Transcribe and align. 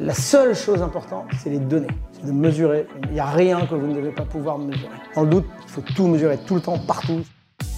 La 0.00 0.12
seule 0.12 0.56
chose 0.56 0.82
importante, 0.82 1.26
c'est 1.40 1.50
les 1.50 1.60
données, 1.60 1.86
c'est 2.12 2.26
de 2.26 2.32
mesurer. 2.32 2.88
Il 3.04 3.12
n'y 3.12 3.20
a 3.20 3.26
rien 3.26 3.64
que 3.64 3.76
vous 3.76 3.86
ne 3.86 3.94
devez 3.94 4.10
pas 4.10 4.24
pouvoir 4.24 4.58
mesurer. 4.58 4.90
Dans 5.14 5.22
le 5.22 5.30
doute, 5.30 5.44
il 5.62 5.70
faut 5.70 5.82
tout 5.82 6.08
mesurer, 6.08 6.36
tout 6.44 6.56
le 6.56 6.60
temps, 6.60 6.76
partout. 6.80 7.20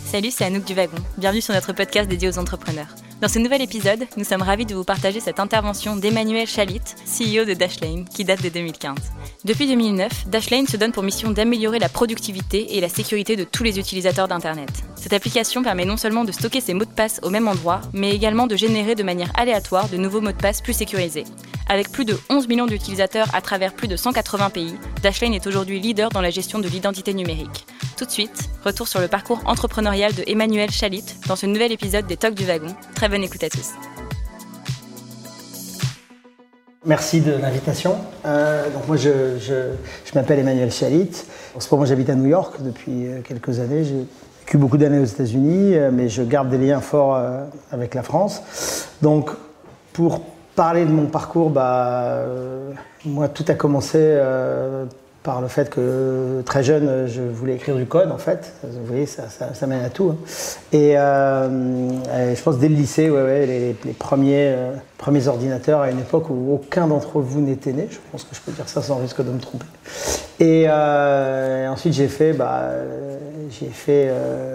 Salut, 0.06 0.30
c'est 0.30 0.46
Anouk 0.46 0.64
Duvagon. 0.64 0.96
Bienvenue 1.18 1.42
sur 1.42 1.52
notre 1.52 1.74
podcast 1.74 2.08
dédié 2.08 2.30
aux 2.30 2.38
entrepreneurs. 2.38 2.86
Dans 3.20 3.28
ce 3.28 3.38
nouvel 3.38 3.60
épisode, 3.60 4.06
nous 4.16 4.24
sommes 4.24 4.40
ravis 4.40 4.64
de 4.64 4.74
vous 4.74 4.84
partager 4.84 5.20
cette 5.20 5.40
intervention 5.40 5.94
d'Emmanuel 5.94 6.46
Chalit, 6.46 6.80
CEO 7.04 7.44
de 7.44 7.52
Dashlane, 7.52 8.06
qui 8.06 8.24
date 8.24 8.42
de 8.42 8.48
2015. 8.48 8.96
Depuis 9.44 9.66
2009, 9.66 10.28
Dashlane 10.28 10.66
se 10.66 10.78
donne 10.78 10.92
pour 10.92 11.02
mission 11.02 11.32
d'améliorer 11.32 11.78
la 11.78 11.90
productivité 11.90 12.78
et 12.78 12.80
la 12.80 12.88
sécurité 12.88 13.36
de 13.36 13.44
tous 13.44 13.62
les 13.62 13.78
utilisateurs 13.78 14.28
d'Internet. 14.28 14.70
Cette 15.06 15.12
application 15.12 15.62
permet 15.62 15.84
non 15.84 15.96
seulement 15.96 16.24
de 16.24 16.32
stocker 16.32 16.60
ses 16.60 16.74
mots 16.74 16.84
de 16.84 16.90
passe 16.90 17.20
au 17.22 17.30
même 17.30 17.46
endroit, 17.46 17.80
mais 17.92 18.10
également 18.10 18.48
de 18.48 18.56
générer 18.56 18.96
de 18.96 19.04
manière 19.04 19.30
aléatoire 19.38 19.88
de 19.88 19.96
nouveaux 19.96 20.20
mots 20.20 20.32
de 20.32 20.36
passe 20.36 20.60
plus 20.60 20.72
sécurisés. 20.72 21.22
Avec 21.68 21.92
plus 21.92 22.04
de 22.04 22.18
11 22.28 22.48
millions 22.48 22.66
d'utilisateurs 22.66 23.32
à 23.32 23.40
travers 23.40 23.72
plus 23.72 23.86
de 23.86 23.94
180 23.94 24.50
pays, 24.50 24.74
Dashlane 25.04 25.32
est 25.32 25.46
aujourd'hui 25.46 25.78
leader 25.78 26.08
dans 26.08 26.20
la 26.20 26.30
gestion 26.30 26.58
de 26.58 26.66
l'identité 26.66 27.14
numérique. 27.14 27.68
Tout 27.96 28.04
de 28.04 28.10
suite, 28.10 28.50
retour 28.64 28.88
sur 28.88 28.98
le 28.98 29.06
parcours 29.06 29.40
entrepreneurial 29.46 30.12
de 30.12 30.24
Emmanuel 30.26 30.72
Chalit 30.72 31.04
dans 31.28 31.36
ce 31.36 31.46
nouvel 31.46 31.70
épisode 31.70 32.08
des 32.08 32.16
Talks 32.16 32.34
du 32.34 32.44
Wagon. 32.44 32.74
Très 32.96 33.08
bonne 33.08 33.22
écoute 33.22 33.44
à 33.44 33.48
tous. 33.48 33.74
Merci 36.84 37.20
de 37.20 37.30
l'invitation. 37.32 37.96
Euh, 38.24 38.70
donc 38.70 38.88
moi, 38.88 38.96
je, 38.96 39.36
m'appelle 40.16 40.40
Emmanuel 40.40 40.72
Chalit. 40.72 41.10
En 41.54 41.60
ce 41.60 41.72
moment, 41.72 41.84
j'habite 41.84 42.10
à 42.10 42.16
New 42.16 42.28
York 42.28 42.56
depuis 42.60 43.06
euh, 43.06 43.20
quelques 43.22 43.60
années. 43.60 43.84
Vécu 44.46 44.58
beaucoup 44.58 44.78
d'années 44.78 45.00
aux 45.00 45.04
États-Unis, 45.04 45.74
euh, 45.74 45.90
mais 45.92 46.08
je 46.08 46.22
garde 46.22 46.48
des 46.48 46.58
liens 46.58 46.80
forts 46.80 47.20
avec 47.72 47.94
la 47.94 48.02
France. 48.02 48.42
Donc, 49.02 49.30
pour 49.92 50.20
parler 50.54 50.84
de 50.84 50.92
mon 50.92 51.06
parcours, 51.06 51.50
bah, 51.50 52.22
moi, 53.04 53.28
tout 53.28 53.44
a 53.48 53.54
commencé 53.54 53.98
par 55.26 55.40
le 55.40 55.48
fait 55.48 55.68
que 55.68 56.40
très 56.46 56.62
jeune, 56.62 57.08
je 57.08 57.20
voulais 57.20 57.56
écrire 57.56 57.74
du 57.74 57.84
code, 57.84 58.12
en 58.12 58.16
fait. 58.16 58.52
Vous 58.62 58.86
voyez, 58.86 59.06
ça, 59.06 59.24
ça, 59.28 59.66
mène 59.66 59.84
à 59.84 59.90
tout. 59.90 60.10
Hein. 60.12 60.16
Euh, 60.72 61.90
et, 62.30 62.36
je 62.36 62.42
pense 62.42 62.58
dès 62.58 62.68
le 62.68 62.76
lycée, 62.76 63.10
ouais, 63.10 63.22
ouais, 63.22 63.74
les, 63.84 63.92
premiers, 63.92 64.52
euh, 64.54 64.70
premiers 64.98 65.26
ordinateurs 65.26 65.80
à 65.80 65.90
une 65.90 65.98
époque 65.98 66.30
où 66.30 66.54
aucun 66.54 66.86
d'entre 66.86 67.18
vous 67.18 67.40
n'était 67.40 67.72
né. 67.72 67.88
Je 67.90 67.98
pense 68.12 68.22
que 68.22 68.36
je 68.36 68.40
peux 68.40 68.52
dire 68.52 68.68
ça 68.68 68.82
sans 68.82 68.98
risque 68.98 69.20
de 69.20 69.32
me 69.32 69.40
tromper. 69.40 69.66
Et, 70.40 70.66
euh, 70.68 71.68
ensuite, 71.68 71.94
j'ai 71.94 72.08
fait, 72.08 72.32
bah, 72.32 72.70
j'ai 73.50 73.68
fait 73.68 74.10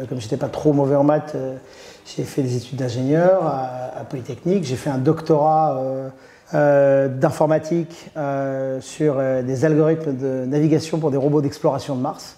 comme 0.10 0.22
j'étais 0.22 0.38
pas 0.38 0.50
trop 0.50 0.74
mauvais 0.74 0.96
en 0.96 1.04
maths, 1.04 1.36
j'ai 2.06 2.24
fait 2.24 2.44
des 2.44 2.58
études 2.58 2.78
d'ingénieur 2.78 3.46
à, 3.46 4.00
à, 4.00 4.04
Polytechnique. 4.04 4.64
J'ai 4.64 4.76
fait 4.76 4.90
un 4.90 4.98
doctorat 4.98 6.12
euh, 6.54 7.08
d'informatique 7.08 8.12
euh, 8.18 8.82
sur 8.82 9.16
euh, 9.18 9.42
des 9.42 9.64
algorithmes 9.64 10.18
de 10.18 10.44
navigation 10.46 11.00
pour 11.00 11.10
des 11.10 11.16
robots 11.16 11.40
d'exploration 11.40 11.96
de 11.96 12.02
Mars. 12.02 12.36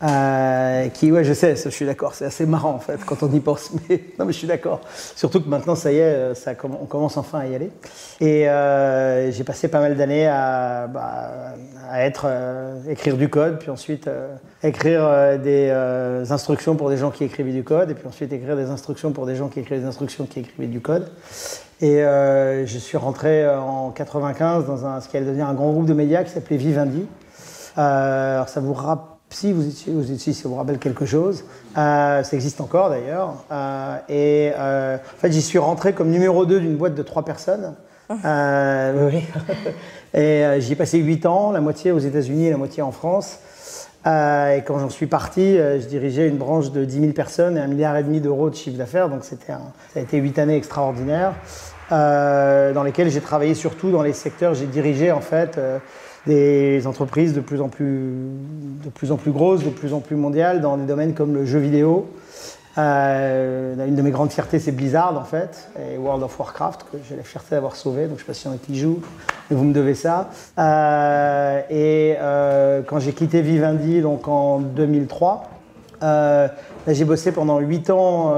Qui, 0.00 1.12
ouais, 1.12 1.24
je 1.24 1.32
sais, 1.32 1.56
je 1.56 1.68
suis 1.70 1.86
d'accord, 1.86 2.14
c'est 2.14 2.26
assez 2.26 2.46
marrant 2.46 2.74
en 2.74 2.78
fait 2.78 2.98
quand 3.04 3.22
on 3.22 3.32
y 3.32 3.40
pense, 3.40 3.70
mais 3.88 4.00
non, 4.18 4.24
mais 4.26 4.32
je 4.32 4.38
suis 4.38 4.46
d'accord. 4.46 4.80
Surtout 5.14 5.40
que 5.40 5.48
maintenant, 5.48 5.74
ça 5.74 5.92
y 5.92 5.98
est, 5.98 6.34
ça, 6.34 6.52
on 6.64 6.86
commence 6.86 7.16
enfin 7.16 7.40
à 7.40 7.46
y 7.46 7.54
aller. 7.54 7.70
Et 8.20 8.46
j'ai 9.32 9.44
passé 9.44 9.68
pas 9.68 9.80
mal 9.80 9.96
d'années 9.96 10.26
à, 10.26 10.86
bah, 10.86 11.54
être, 11.94 12.26
écrire 12.88 13.16
du 13.16 13.28
code, 13.28 13.58
puis 13.58 13.70
ensuite 13.70 14.08
écrire 14.62 15.38
des 15.38 15.70
instructions 16.30 16.76
pour 16.76 16.90
des 16.90 16.96
gens 16.96 17.10
qui 17.10 17.24
écrivaient 17.24 17.52
du 17.52 17.64
code, 17.64 17.90
et 17.90 17.94
puis 17.94 18.06
ensuite 18.06 18.32
écrire 18.32 18.56
des 18.56 18.70
instructions 18.70 19.12
pour 19.12 19.26
des 19.26 19.36
gens 19.36 19.48
qui 19.48 19.60
écrivaient 19.60 19.80
des 19.80 19.86
instructions 19.86 20.26
qui 20.26 20.40
écrivaient 20.40 20.66
du 20.66 20.80
code. 20.80 21.08
Et 21.80 22.02
euh, 22.02 22.66
je 22.66 22.78
suis 22.78 22.96
rentré 22.96 23.44
euh, 23.44 23.60
en 23.60 23.90
95 23.90 24.66
dans 24.66 25.00
ce 25.00 25.08
qui 25.08 25.16
allait 25.16 25.26
devenir 25.26 25.46
un 25.46 25.54
grand 25.54 25.72
groupe 25.72 25.86
de 25.86 25.92
médias 25.92 26.24
qui 26.24 26.30
s'appelait 26.30 26.56
Vivendi. 26.56 27.06
Euh, 27.76 28.34
alors 28.34 28.48
ça 28.48 28.60
vous 28.60 28.72
rappelle, 28.72 29.15
si 29.30 29.52
vous 29.52 29.66
étiez, 29.66 29.92
vous 29.92 30.10
étiez, 30.10 30.32
ça 30.32 30.48
vous 30.48 30.54
rappelle 30.54 30.78
quelque 30.78 31.04
chose, 31.04 31.44
euh, 31.76 32.22
ça 32.22 32.36
existe 32.36 32.60
encore 32.60 32.90
d'ailleurs. 32.90 33.34
Euh, 33.50 33.96
et 34.08 34.52
euh, 34.56 34.96
en 34.96 35.20
fait, 35.20 35.32
j'y 35.32 35.42
suis 35.42 35.58
rentré 35.58 35.92
comme 35.92 36.10
numéro 36.10 36.46
2 36.46 36.60
d'une 36.60 36.76
boîte 36.76 36.94
de 36.94 37.02
trois 37.02 37.24
personnes. 37.24 37.74
Ah. 38.08 38.92
oui. 38.94 39.24
et 40.14 40.44
j'y 40.60 40.72
ai 40.72 40.76
passé 40.76 40.98
8 40.98 41.26
ans, 41.26 41.50
la 41.50 41.60
moitié 41.60 41.90
aux 41.90 41.98
États-Unis 41.98 42.46
et 42.46 42.50
la 42.50 42.56
moitié 42.56 42.82
en 42.82 42.92
France. 42.92 43.40
et 44.06 44.62
quand 44.64 44.78
j'en 44.78 44.90
suis 44.90 45.08
parti, 45.08 45.56
je 45.56 45.86
dirigeais 45.86 46.28
une 46.28 46.38
branche 46.38 46.70
de 46.70 46.84
10 46.84 47.00
000 47.00 47.12
personnes 47.12 47.56
et 47.56 47.60
un 47.60 47.66
milliard 47.66 47.96
et 47.96 48.04
demi 48.04 48.20
d'euros 48.20 48.48
de 48.48 48.54
chiffre 48.54 48.78
d'affaires. 48.78 49.08
Donc 49.08 49.24
c'était 49.24 49.52
ça 49.52 49.98
a 49.98 50.00
été 50.00 50.18
8 50.18 50.38
années 50.38 50.56
extraordinaires. 50.56 51.34
Euh, 51.92 52.72
dans 52.72 52.82
lesquels 52.82 53.10
j'ai 53.10 53.20
travaillé 53.20 53.54
surtout 53.54 53.90
dans 53.90 54.02
les 54.02 54.12
secteurs, 54.12 54.54
j'ai 54.54 54.66
dirigé 54.66 55.12
en 55.12 55.20
fait 55.20 55.56
euh, 55.56 55.78
des 56.26 56.86
entreprises 56.86 57.34
de 57.34 57.40
plus 57.40 57.60
en 57.60 57.68
plus, 57.68 58.14
de 58.84 58.90
plus 58.90 59.12
en 59.12 59.16
plus 59.16 59.30
grosses, 59.30 59.64
de 59.64 59.70
plus 59.70 59.92
en 59.92 60.00
plus 60.00 60.16
mondiales, 60.16 60.60
dans 60.60 60.76
des 60.76 60.86
domaines 60.86 61.14
comme 61.14 61.34
le 61.34 61.44
jeu 61.44 61.58
vidéo. 61.58 62.08
Euh, 62.78 63.86
une 63.86 63.94
de 63.94 64.02
mes 64.02 64.10
grandes 64.10 64.30
fiertés, 64.30 64.58
c'est 64.58 64.72
Blizzard 64.72 65.16
en 65.18 65.24
fait, 65.24 65.70
et 65.80 65.96
World 65.96 66.22
of 66.22 66.38
Warcraft, 66.38 66.84
que 66.92 66.98
j'ai 67.08 67.16
la 67.16 67.22
fierté 67.22 67.54
d'avoir 67.54 67.74
sauvé, 67.74 68.02
donc 68.02 68.10
je 68.10 68.14
ne 68.14 68.18
sais 68.18 68.24
pas 68.26 68.34
si 68.34 68.48
y 68.48 68.52
a 68.52 68.56
qui 68.58 68.78
jouent, 68.78 69.00
mais 69.48 69.56
vous 69.56 69.64
me 69.64 69.72
devez 69.72 69.94
ça. 69.94 70.28
Euh, 70.58 71.60
et 71.70 72.16
euh, 72.20 72.82
quand 72.86 72.98
j'ai 72.98 73.12
quitté 73.12 73.40
Vivendi, 73.40 74.02
donc 74.02 74.28
en 74.28 74.58
2003, 74.58 75.50
j'ai 76.94 77.04
bossé 77.04 77.32
pendant 77.32 77.58
8 77.58 77.90
ans. 77.90 78.34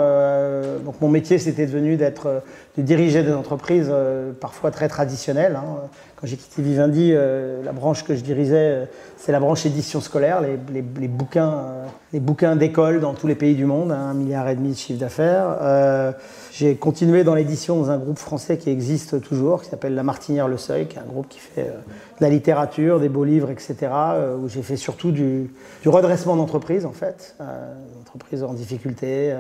donc 0.85 1.01
mon 1.01 1.09
métier, 1.09 1.39
c'était 1.39 1.67
devenu 1.67 1.97
d'être 1.97 2.43
de 2.79 2.83
diriger 2.83 3.25
des 3.25 3.33
entreprises 3.33 3.89
euh, 3.91 4.33
parfois 4.33 4.71
très 4.71 4.89
traditionnelles. 4.89 5.57
Hein. 5.57 5.89
Quand 6.17 6.29
j'ai 6.29 6.37
quitté 6.37 6.63
Vivendi, 6.63 7.11
euh, 7.13 7.63
la 7.65 7.73
branche 7.73 8.05
que 8.05 8.15
je 8.15 8.21
dirigeais, 8.21 8.55
euh, 8.55 8.85
c'est 9.17 9.33
la 9.33 9.41
branche 9.41 9.67
édition 9.67 10.01
scolaire, 10.01 10.41
les, 10.41 11.09
bouquins, 11.09 11.65
les 12.13 12.21
bouquins 12.21 12.55
d'école 12.55 13.01
dans 13.01 13.15
tous 13.15 13.27
les 13.27 13.35
pays 13.35 13.57
du 13.57 13.65
monde, 13.65 13.91
hein, 13.91 14.11
un 14.11 14.15
milliard 14.15 14.49
et 14.49 14.55
demi 14.55 14.71
de 14.71 14.77
chiffre 14.77 15.01
d'affaires. 15.01 16.15
j'ai 16.53 16.77
continué 16.77 17.25
dans 17.25 17.35
l'édition 17.35 17.77
dans 17.77 17.91
un 17.91 17.99
groupe 17.99 18.19
français 18.19 18.59
qui 18.59 18.71
existe 18.71 19.21
toujours, 19.21 19.63
qui 19.63 19.71
s'appelle 19.71 19.97
La 19.97 20.05
Martinière 20.05 20.47
Le 20.47 20.57
Seuil, 20.57 20.87
qui 20.87 20.97
est 20.97 21.01
un 21.01 21.09
groupe 21.09 21.29
qui 21.29 21.41
fait 21.41 21.65
de 21.65 22.21
la 22.21 22.29
littérature, 22.29 23.01
des 23.01 23.09
beaux 23.09 23.25
livres, 23.25 23.51
etc. 23.51 23.77
où 24.41 24.49
j'ai 24.49 24.63
fait 24.63 24.77
surtout 24.77 25.11
du 25.11 25.51
redressement 25.85 26.37
d'entreprise 26.37 26.87
en 26.87 26.93
fait, 26.93 27.37
d'entreprises 28.13 28.43
en 28.43 28.55
difficulté 28.55 29.35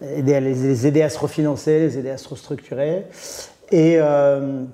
les 0.00 0.86
aider 0.86 1.02
à 1.02 1.08
se 1.08 1.18
refinancer, 1.18 1.78
les 1.78 1.98
aider 1.98 2.10
à 2.10 2.18
se 2.18 2.28
restructurer. 2.28 3.06
Et 3.70 3.96
euh, 3.98 4.64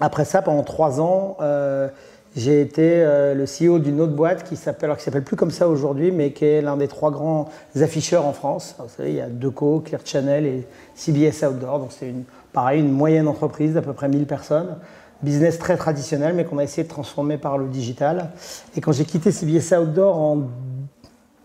après 0.00 0.24
ça, 0.24 0.42
pendant 0.42 0.62
trois 0.62 1.00
ans, 1.00 1.36
euh, 1.40 1.88
j'ai 2.34 2.60
été 2.60 3.02
euh, 3.02 3.34
le 3.34 3.44
CEO 3.44 3.78
d'une 3.78 4.00
autre 4.00 4.14
boîte 4.14 4.44
qui 4.44 4.56
s'appelle, 4.56 4.94
qui 4.96 5.04
s'appelle 5.04 5.24
plus 5.24 5.36
comme 5.36 5.50
ça 5.50 5.68
aujourd'hui, 5.68 6.10
mais 6.10 6.32
qui 6.32 6.46
est 6.46 6.62
l'un 6.62 6.76
des 6.76 6.88
trois 6.88 7.10
grands 7.10 7.48
afficheurs 7.80 8.26
en 8.26 8.32
France. 8.32 8.74
vous 8.78 8.88
savez, 8.88 9.10
il 9.10 9.16
y 9.16 9.20
a 9.20 9.28
Deco, 9.28 9.80
Clear 9.80 10.00
Channel 10.04 10.46
et 10.46 10.66
CBS 10.94 11.44
Outdoor. 11.44 11.78
Donc 11.78 11.90
c'est 11.90 12.12
pareil, 12.52 12.80
une 12.80 12.92
moyenne 12.92 13.28
entreprise 13.28 13.74
d'à 13.74 13.82
peu 13.82 13.92
près 13.92 14.08
1000 14.08 14.26
personnes. 14.26 14.76
Business 15.22 15.56
très 15.58 15.76
traditionnel, 15.76 16.34
mais 16.34 16.44
qu'on 16.44 16.58
a 16.58 16.64
essayé 16.64 16.82
de 16.82 16.88
transformer 16.88 17.38
par 17.38 17.56
le 17.56 17.68
digital. 17.68 18.30
Et 18.76 18.80
quand 18.80 18.90
j'ai 18.90 19.04
quitté 19.04 19.30
CBS 19.30 19.72
Outdoor 19.72 20.16
en, 20.16 20.38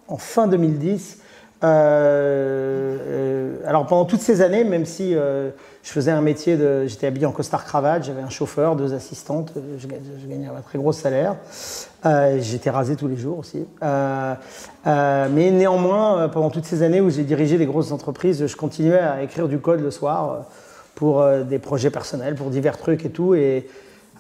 en 0.07 0.17
fin 0.17 0.47
2010, 0.47 1.19
euh, 1.63 2.97
euh, 3.01 3.55
alors 3.65 3.87
pendant 3.87 4.05
toutes 4.05 4.21
ces 4.21 4.41
années, 4.41 4.63
même 4.63 4.85
si 4.85 5.15
euh, 5.15 5.49
je 5.81 5.89
faisais 5.89 6.11
un 6.11 6.21
métier 6.21 6.55
de, 6.55 6.85
j'étais 6.85 7.07
habillé 7.07 7.25
en 7.25 7.31
costard 7.31 7.65
cravate, 7.65 8.03
j'avais 8.03 8.21
un 8.21 8.29
chauffeur, 8.29 8.75
deux 8.75 8.93
assistantes, 8.93 9.53
je, 9.79 9.87
gagnais 9.87 10.47
un 10.47 10.61
très 10.61 10.77
gros 10.77 10.93
salaire. 10.93 11.35
j'étais 12.39 12.69
rasé 12.69 12.95
tous 12.95 13.07
les 13.07 13.17
jours 13.17 13.39
aussi. 13.39 13.65
mais 13.81 15.51
néanmoins, 15.51 16.29
pendant 16.29 16.51
toutes 16.51 16.65
ces 16.65 16.83
années 16.83 17.01
où 17.01 17.09
j'ai 17.09 17.23
dirigé 17.23 17.57
des 17.57 17.65
grosses 17.65 17.91
entreprises, 17.91 18.45
je 18.45 18.55
continuais 18.55 18.99
à 18.99 19.23
écrire 19.23 19.47
du 19.47 19.57
code 19.57 19.81
le 19.81 19.91
soir 19.91 20.45
pour 20.93 21.25
des 21.47 21.59
projets 21.59 21.89
personnels, 21.89 22.35
pour 22.35 22.49
divers 22.49 22.77
trucs 22.77 23.05
et 23.05 23.09
tout. 23.09 23.33
Et 23.33 23.67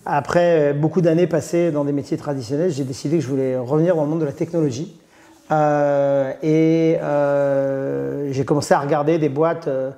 après 0.05 0.73
beaucoup 0.73 1.01
d'années 1.01 1.27
passées 1.27 1.71
dans 1.71 1.85
des 1.85 1.91
métiers 1.91 2.17
traditionnels, 2.17 2.71
j'ai 2.71 2.83
décidé 2.83 3.17
que 3.17 3.23
je 3.23 3.29
voulais 3.29 3.57
revenir 3.57 3.95
dans 3.95 4.03
le 4.03 4.09
monde 4.09 4.21
de 4.21 4.25
la 4.25 4.31
technologie. 4.31 4.95
Euh, 5.51 6.33
et 6.43 6.97
euh, 7.01 8.31
j'ai 8.31 8.45
commencé 8.45 8.73
à 8.73 8.79
regarder 8.79 9.17
des 9.17 9.29
boîtes 9.29 9.67
euh, 9.67 9.91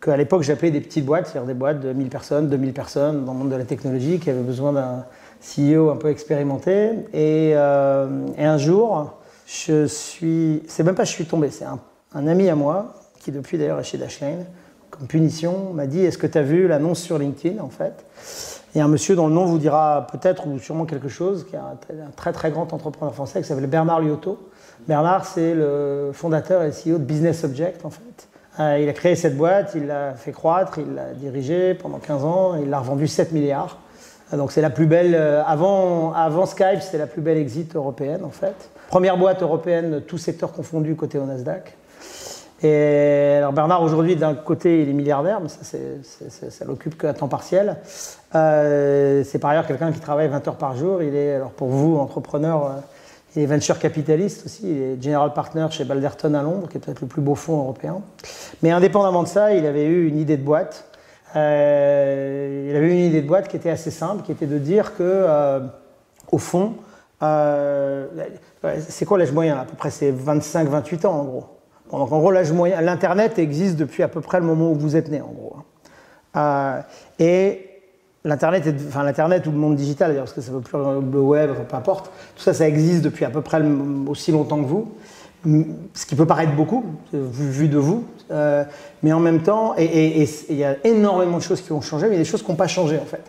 qu'à 0.00 0.16
l'époque 0.16 0.42
j'appelais 0.42 0.70
des 0.70 0.80
petites 0.80 1.04
boîtes, 1.04 1.28
c'est-à-dire 1.28 1.46
des 1.46 1.54
boîtes 1.54 1.80
de 1.80 1.92
1000 1.92 2.08
personnes, 2.08 2.48
2000 2.48 2.72
personnes 2.72 3.24
dans 3.24 3.32
le 3.32 3.38
monde 3.38 3.50
de 3.50 3.56
la 3.56 3.64
technologie 3.64 4.18
qui 4.18 4.30
avaient 4.30 4.40
besoin 4.40 4.72
d'un 4.72 5.04
CEO 5.40 5.90
un 5.90 5.96
peu 5.96 6.08
expérimenté. 6.08 6.90
Et, 7.14 7.54
un 7.54 8.58
jour, 8.58 9.18
je 9.46 9.86
suis, 9.86 10.62
c'est 10.66 10.82
même 10.82 10.96
pas 10.96 11.04
je 11.04 11.12
suis 11.12 11.26
tombé, 11.26 11.50
c'est 11.50 11.64
un, 11.64 11.78
un, 12.14 12.26
ami 12.26 12.48
à 12.48 12.56
moi 12.56 12.94
qui 13.20 13.30
depuis 13.30 13.58
d'ailleurs 13.58 13.78
est 13.78 13.84
chez 13.84 13.98
Dashlane, 13.98 14.44
comme 14.90 15.06
punition, 15.06 15.72
m'a 15.72 15.86
dit 15.86 16.04
Est-ce 16.04 16.18
que 16.18 16.26
tu 16.26 16.38
as 16.38 16.42
vu 16.42 16.66
l'annonce 16.66 17.00
sur 17.00 17.18
LinkedIn 17.18 17.62
en 17.62 17.68
fait? 17.68 18.04
Et 18.76 18.80
un 18.80 18.88
monsieur 18.88 19.16
dont 19.16 19.26
le 19.26 19.32
nom 19.32 19.46
vous 19.46 19.56
dira 19.56 20.06
peut-être 20.12 20.46
ou 20.46 20.58
sûrement 20.58 20.84
quelque 20.84 21.08
chose, 21.08 21.46
qui 21.48 21.56
est 21.56 21.58
un, 21.58 22.10
très 22.14 22.32
très 22.32 22.50
grand 22.50 22.72
entrepreneur 22.74 23.14
français 23.14 23.40
qui 23.40 23.48
s'appelle 23.48 23.68
Bernard 23.68 24.00
Liotto. 24.00 24.38
Bernard, 24.88 25.26
c'est 25.26 25.54
le 25.54 26.10
fondateur 26.12 26.62
et 26.62 26.70
CEO 26.70 26.98
de 26.98 27.04
Business 27.04 27.44
Object 27.44 27.84
en 27.84 27.90
fait. 27.90 28.28
Euh, 28.58 28.78
il 28.80 28.88
a 28.88 28.92
créé 28.92 29.16
cette 29.16 29.36
boîte, 29.36 29.72
il 29.74 29.86
l'a 29.86 30.14
fait 30.14 30.32
croître, 30.32 30.78
il 30.78 30.94
l'a 30.94 31.12
dirigée 31.12 31.74
pendant 31.74 31.98
15 31.98 32.24
ans, 32.24 32.54
il 32.56 32.70
l'a 32.70 32.78
revendu 32.78 33.06
7 33.06 33.32
milliards. 33.32 33.78
Donc 34.32 34.52
c'est 34.52 34.60
la 34.60 34.70
plus 34.70 34.86
belle, 34.86 35.14
avant, 35.46 36.12
avant 36.12 36.46
Skype, 36.46 36.80
c'était 36.80 36.98
la 36.98 37.06
plus 37.06 37.20
belle 37.20 37.38
exit 37.38 37.76
européenne 37.76 38.24
en 38.24 38.30
fait. 38.30 38.70
Première 38.88 39.16
boîte 39.18 39.42
européenne, 39.42 40.02
tout 40.06 40.18
secteur 40.18 40.52
confondu, 40.52 40.94
côté 40.94 41.18
au 41.18 41.24
Nasdaq. 41.24 41.76
Et 42.62 43.34
alors 43.36 43.52
Bernard, 43.52 43.82
aujourd'hui, 43.82 44.16
d'un 44.16 44.34
côté, 44.34 44.82
il 44.82 44.88
est 44.88 44.94
milliardaire, 44.94 45.40
mais 45.40 45.48
ça, 45.48 45.78
ça 46.50 46.64
l'occupe 46.64 46.96
qu'à 46.96 47.12
temps 47.12 47.28
partiel. 47.28 47.76
Euh, 48.34 49.22
c'est 49.24 49.38
par 49.38 49.50
ailleurs 49.50 49.66
quelqu'un 49.66 49.92
qui 49.92 50.00
travaille 50.00 50.28
20 50.28 50.48
heures 50.48 50.56
par 50.56 50.76
jour. 50.76 51.02
Il 51.02 51.14
est, 51.14 51.34
alors 51.34 51.50
pour 51.50 51.68
vous, 51.68 51.96
entrepreneur, 51.96 52.76
euh, 53.36 53.42
est 53.42 53.46
venture 53.46 53.78
capitaliste 53.78 54.46
aussi. 54.46 54.70
Il 54.70 54.82
est 54.82 55.02
general 55.02 55.32
partner 55.32 55.66
chez 55.70 55.84
Balderton 55.84 56.34
à 56.34 56.42
Londres, 56.42 56.68
qui 56.68 56.76
est 56.76 56.80
peut-être 56.80 57.00
le 57.00 57.06
plus 57.06 57.22
beau 57.22 57.34
fonds 57.34 57.58
européen. 57.58 58.02
Mais 58.62 58.70
indépendamment 58.70 59.22
de 59.22 59.28
ça, 59.28 59.52
il 59.52 59.66
avait 59.66 59.86
eu 59.86 60.08
une 60.08 60.18
idée 60.18 60.36
de 60.36 60.44
boîte. 60.44 60.86
Euh, 61.34 62.68
il 62.70 62.76
avait 62.76 62.86
eu 62.86 62.92
une 62.92 63.04
idée 63.04 63.22
de 63.22 63.28
boîte 63.28 63.48
qui 63.48 63.56
était 63.56 63.70
assez 63.70 63.90
simple, 63.90 64.22
qui 64.22 64.32
était 64.32 64.46
de 64.46 64.58
dire 64.58 64.96
que, 64.96 65.60
au 66.32 66.38
fond, 66.38 66.74
c'est 67.20 69.04
quoi 69.04 69.18
l'âge 69.18 69.32
moyen 69.32 69.58
À 69.58 69.64
peu 69.64 69.76
près, 69.76 69.90
c'est 69.90 70.12
25-28 70.12 71.06
ans 71.06 71.20
en 71.20 71.24
gros 71.24 71.44
donc 71.90 72.12
en 72.12 72.18
gros, 72.18 72.30
l'âge 72.30 72.52
moyen, 72.52 72.80
l'Internet 72.80 73.38
existe 73.38 73.76
depuis 73.76 74.02
à 74.02 74.08
peu 74.08 74.20
près 74.20 74.40
le 74.40 74.46
moment 74.46 74.70
où 74.70 74.74
vous 74.74 74.96
êtes 74.96 75.08
né, 75.08 75.20
en 75.20 75.28
gros. 75.28 75.56
Hein. 75.56 75.64
Euh, 76.36 77.24
et 77.24 77.65
l'Internet, 78.26 78.64
enfin 78.88 79.02
l'Internet 79.02 79.46
ou 79.46 79.50
le 79.50 79.56
monde 79.56 79.76
digital, 79.76 80.14
parce 80.16 80.32
que 80.32 80.40
ça 80.40 80.52
veut 80.52 80.60
plus 80.60 80.76
le 80.76 81.20
web, 81.20 81.50
peu 81.68 81.76
importe, 81.76 82.10
tout 82.36 82.42
ça, 82.42 82.52
ça 82.52 82.68
existe 82.68 83.02
depuis 83.02 83.24
à 83.24 83.30
peu 83.30 83.40
près 83.40 83.62
aussi 84.06 84.32
longtemps 84.32 84.58
que 84.58 84.66
vous. 84.66 84.92
Ce 85.94 86.06
qui 86.06 86.16
peut 86.16 86.26
paraître 86.26 86.52
beaucoup, 86.52 86.84
vu, 87.12 87.68
de 87.68 87.78
vous, 87.78 88.04
euh, 88.32 88.64
mais 89.04 89.12
en 89.12 89.20
même 89.20 89.42
temps, 89.42 89.74
et 89.78 90.26
il 90.50 90.56
y 90.56 90.64
a 90.64 90.76
énormément 90.84 91.36
de 91.38 91.42
choses 91.42 91.60
qui 91.60 91.70
ont 91.70 91.80
changé, 91.80 92.06
mais 92.06 92.14
il 92.14 92.18
y 92.18 92.20
a 92.20 92.24
des 92.24 92.28
choses 92.28 92.42
qui 92.42 92.50
n'ont 92.50 92.56
pas 92.56 92.66
changé 92.66 92.98
en 92.98 93.04
fait. 93.04 93.22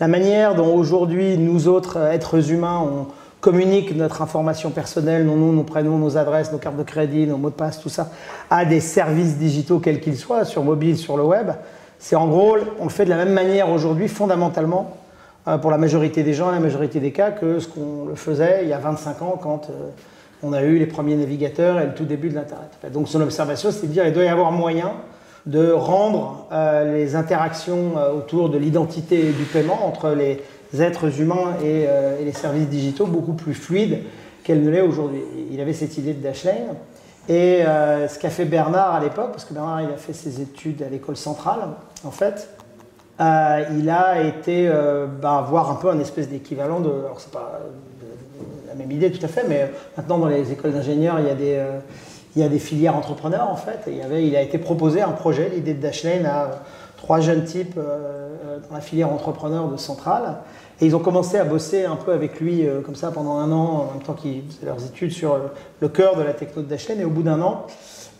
La 0.00 0.08
manière 0.08 0.56
dont 0.56 0.74
aujourd'hui, 0.74 1.38
nous 1.38 1.68
autres, 1.68 1.98
êtres 1.98 2.50
humains, 2.50 2.80
on, 2.80 3.06
communique 3.40 3.96
notre 3.96 4.22
information 4.22 4.70
personnelle, 4.70 5.24
nos 5.24 5.36
noms, 5.36 5.52
nos 5.52 5.64
prénoms, 5.64 5.98
nos 5.98 6.16
adresses, 6.16 6.52
nos 6.52 6.58
cartes 6.58 6.76
de 6.76 6.82
crédit, 6.82 7.26
nos 7.26 7.38
mots 7.38 7.50
de 7.50 7.54
passe, 7.54 7.80
tout 7.80 7.88
ça, 7.88 8.10
à 8.50 8.64
des 8.64 8.80
services 8.80 9.36
digitaux 9.36 9.78
quels 9.78 10.00
qu'ils 10.00 10.18
soient, 10.18 10.44
sur 10.44 10.62
mobile, 10.62 10.96
sur 10.98 11.16
le 11.16 11.24
web. 11.24 11.50
C'est 12.00 12.16
en 12.16 12.26
gros, 12.26 12.56
on 12.80 12.84
le 12.84 12.90
fait 12.90 13.04
de 13.04 13.10
la 13.10 13.16
même 13.16 13.32
manière 13.32 13.70
aujourd'hui, 13.70 14.08
fondamentalement, 14.08 14.96
euh, 15.46 15.58
pour 15.58 15.70
la 15.70 15.78
majorité 15.78 16.24
des 16.24 16.34
gens, 16.34 16.50
la 16.50 16.58
majorité 16.58 16.98
des 16.98 17.12
cas, 17.12 17.30
que 17.30 17.60
ce 17.60 17.68
qu'on 17.68 18.06
le 18.08 18.16
faisait 18.16 18.60
il 18.62 18.68
y 18.68 18.72
a 18.72 18.78
25 18.78 19.22
ans 19.22 19.38
quand 19.40 19.70
euh, 19.70 19.90
on 20.42 20.52
a 20.52 20.62
eu 20.62 20.78
les 20.78 20.86
premiers 20.86 21.14
navigateurs 21.14 21.78
et 21.78 21.86
le 21.86 21.94
tout 21.94 22.04
début 22.04 22.30
de 22.30 22.34
l'Internet. 22.34 22.70
Donc 22.92 23.08
son 23.08 23.20
observation, 23.20 23.70
c'est 23.70 23.86
de 23.86 23.92
dire 23.92 24.02
qu'il 24.04 24.14
doit 24.14 24.24
y 24.24 24.28
avoir 24.28 24.50
moyen 24.50 24.94
de 25.46 25.70
rendre 25.70 26.48
euh, 26.52 26.92
les 26.92 27.14
interactions 27.14 27.94
autour 28.16 28.50
de 28.50 28.58
l'identité 28.58 29.28
et 29.28 29.32
du 29.32 29.44
paiement 29.44 29.86
entre 29.86 30.10
les 30.10 30.42
êtres 30.78 31.20
humains 31.20 31.56
euh, 31.62 32.20
et, 32.20 32.24
les 32.24 32.32
services 32.32 32.68
digitaux 32.68 33.06
beaucoup 33.06 33.32
plus 33.32 33.54
fluides 33.54 34.00
qu'elle 34.44 34.62
ne 34.62 34.70
l'est 34.70 34.80
aujourd'hui. 34.80 35.20
Il 35.50 35.60
avait 35.60 35.72
cette 35.72 35.96
idée 35.98 36.14
de 36.14 36.22
Dashlane. 36.22 36.76
Et 37.30 37.64
euh, 37.64 38.08
ce 38.08 38.18
qu'a 38.18 38.28
fait 38.28 38.44
Bernard 38.44 38.92
à 38.92 38.98
l'époque, 38.98 39.30
parce 39.30 39.44
que 39.44 39.54
Bernard 39.54 39.78
a 39.78 39.96
fait 39.96 40.12
ses 40.12 40.40
études 40.40 40.82
à 40.82 40.88
l'école 40.88 41.16
centrale, 41.16 41.60
en 42.04 42.10
fait, 42.10 42.48
euh, 43.20 43.64
il 43.78 43.88
a 43.88 44.20
été 44.20 44.68
bah, 45.22 45.46
voir 45.48 45.70
un 45.70 45.76
peu 45.76 45.90
un 45.90 46.00
espèce 46.00 46.28
d'équivalent 46.28 46.80
de. 46.80 46.90
Alors, 46.90 47.20
c'est 47.20 47.30
pas 47.30 47.60
la 48.66 48.74
même 48.74 48.90
idée 48.90 49.12
tout 49.12 49.24
à 49.24 49.28
fait, 49.28 49.44
mais 49.48 49.70
maintenant 49.96 50.18
dans 50.18 50.26
les 50.26 50.50
écoles 50.50 50.72
d'ingénieurs, 50.72 51.20
il 51.20 51.26
y 52.40 52.42
a 52.42 52.48
des. 52.48 52.58
filières 52.58 52.96
entrepreneurs 52.96 53.48
en 53.48 53.56
fait, 53.56 53.78
il, 53.86 54.26
il 54.26 54.34
a 54.34 54.42
été 54.42 54.58
proposé 54.58 55.00
un 55.00 55.12
projet, 55.12 55.50
l'idée 55.54 55.74
de 55.74 55.82
Dashlane, 55.82 56.26
à 56.26 56.50
trois 56.96 57.20
jeunes 57.20 57.44
types 57.44 57.76
dans 57.76 58.74
la 58.74 58.80
filière 58.80 59.12
entrepreneur 59.12 59.68
de 59.68 59.76
Centrale. 59.76 60.38
Et 60.80 60.86
ils 60.86 60.96
ont 60.96 61.00
commencé 61.00 61.36
à 61.36 61.44
bosser 61.44 61.84
un 61.84 61.96
peu 61.96 62.12
avec 62.12 62.40
lui 62.40 62.66
euh, 62.66 62.80
comme 62.80 62.96
ça 62.96 63.10
pendant 63.10 63.36
un 63.36 63.52
an, 63.52 63.88
en 63.90 63.94
même 63.94 64.02
temps 64.02 64.14
qu'ils 64.14 64.42
faisaient 64.48 64.66
leurs 64.66 64.84
études 64.84 65.12
sur 65.12 65.38
le 65.80 65.88
cœur 65.88 66.16
de 66.16 66.22
la 66.22 66.32
techno 66.32 66.62
de 66.62 66.68
Dashlane. 66.68 67.00
Et 67.00 67.04
au 67.04 67.10
bout 67.10 67.22
d'un 67.22 67.42
an, 67.42 67.66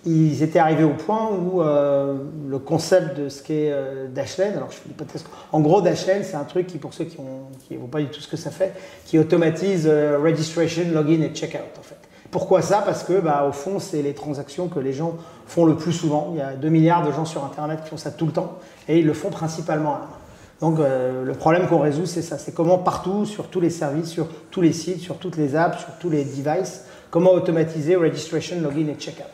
ils 0.04 0.42
étaient 0.42 0.58
arrivés 0.58 0.84
au 0.84 0.92
point 0.92 1.30
où 1.30 1.62
euh, 1.62 2.18
le 2.46 2.58
concept 2.58 3.16
de 3.16 3.28
ce 3.30 3.42
qu'est 3.42 3.70
euh, 3.70 4.08
Dashlane, 4.08 4.56
alors 4.56 4.70
je 4.70 4.76
fais 4.76 4.88
l'hypothèse, 4.88 5.24
en 5.52 5.60
gros 5.60 5.80
Dashlane 5.80 6.22
c'est 6.22 6.36
un 6.36 6.44
truc 6.44 6.66
qui, 6.66 6.78
pour 6.78 6.92
ceux 6.92 7.04
qui 7.04 7.18
ne 7.20 7.78
voient 7.78 7.90
pas 7.90 8.00
du 8.00 8.08
tout 8.08 8.20
ce 8.20 8.28
que 8.28 8.36
ça 8.36 8.50
fait, 8.50 8.74
qui 9.04 9.18
automatise 9.18 9.86
registration, 9.86 10.84
login 10.92 11.20
et 11.22 11.34
checkout 11.34 11.58
en 11.78 11.82
fait. 11.82 11.96
Pourquoi 12.30 12.62
ça? 12.62 12.82
Parce 12.84 13.02
que 13.02 13.20
bah, 13.20 13.44
au 13.46 13.52
fond 13.52 13.78
c'est 13.78 14.00
les 14.00 14.14
transactions 14.14 14.68
que 14.68 14.80
les 14.80 14.94
gens 14.94 15.16
font 15.46 15.66
le 15.66 15.76
plus 15.76 15.92
souvent. 15.92 16.28
Il 16.32 16.38
y 16.38 16.42
a 16.42 16.54
2 16.54 16.68
milliards 16.68 17.06
de 17.06 17.12
gens 17.12 17.24
sur 17.24 17.44
Internet 17.44 17.80
qui 17.82 17.90
font 17.90 17.96
ça 17.98 18.10
tout 18.10 18.26
le 18.26 18.32
temps 18.32 18.58
et 18.88 19.00
ils 19.00 19.06
le 19.06 19.14
font 19.14 19.30
principalement 19.30 19.94
à 19.96 19.98
la 19.98 20.04
main. 20.04 20.19
Donc 20.60 20.78
euh, 20.78 21.24
le 21.24 21.32
problème 21.32 21.66
qu'on 21.66 21.78
résout, 21.78 22.06
c'est 22.06 22.22
ça, 22.22 22.36
c'est 22.36 22.52
comment 22.52 22.78
partout, 22.78 23.24
sur 23.24 23.48
tous 23.48 23.60
les 23.60 23.70
services, 23.70 24.10
sur 24.10 24.28
tous 24.50 24.60
les 24.60 24.72
sites, 24.72 25.00
sur 25.00 25.16
toutes 25.16 25.36
les 25.36 25.56
apps, 25.56 25.78
sur 25.78 25.92
tous 25.98 26.10
les 26.10 26.24
devices, 26.24 26.84
comment 27.10 27.32
automatiser 27.32 27.96
registration, 27.96 28.60
login 28.60 28.88
et 28.88 28.96
checkout. 28.98 29.24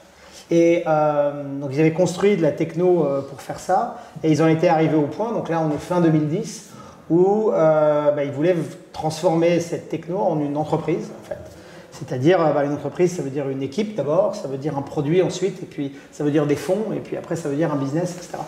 Et 0.51 0.85
euh, 0.87 1.43
donc 1.61 1.71
ils 1.73 1.81
avaient 1.81 1.93
construit 1.93 2.37
de 2.37 2.43
la 2.43 2.53
techno 2.53 3.05
euh, 3.05 3.23
pour 3.23 3.41
faire 3.43 3.59
ça, 3.59 3.99
et 4.23 4.31
ils 4.31 4.41
en 4.41 4.47
étaient 4.47 4.69
arrivés 4.69 4.97
au 4.97 5.09
point, 5.09 5.33
donc 5.33 5.49
là 5.49 5.61
on 5.61 5.75
est 5.75 5.79
fin 5.79 6.01
2010, 6.01 6.71
où 7.11 7.51
bah, 7.53 8.25
ils 8.25 8.33
voulaient 8.33 8.57
transformer 8.93 9.61
cette 9.61 9.89
techno 9.89 10.19
en 10.19 10.41
une 10.41 10.57
entreprise 10.57 11.11
en 11.21 11.29
fait. 11.29 11.56
C'est-à-dire, 11.99 12.39
bah, 12.39 12.65
une 12.65 12.75
entreprise, 12.75 13.17
ça 13.17 13.23
veut 13.23 13.31
dire 13.31 13.49
une 13.49 13.63
équipe 13.63 13.95
d'abord, 13.95 14.35
ça 14.35 14.49
veut 14.49 14.59
dire 14.59 14.77
un 14.77 14.83
produit 14.83 15.23
ensuite, 15.23 15.63
et 15.63 15.67
puis 15.67 15.93
ça 16.13 16.25
veut 16.25 16.31
dire 16.31 16.47
des 16.47 16.57
fonds, 16.57 16.93
et 16.95 17.01
puis 17.01 17.17
après 17.17 17.37
ça 17.37 17.49
veut 17.49 17.57
dire 17.57 17.73
un 17.73 17.77
business, 17.77 18.15
etc. 18.17 18.39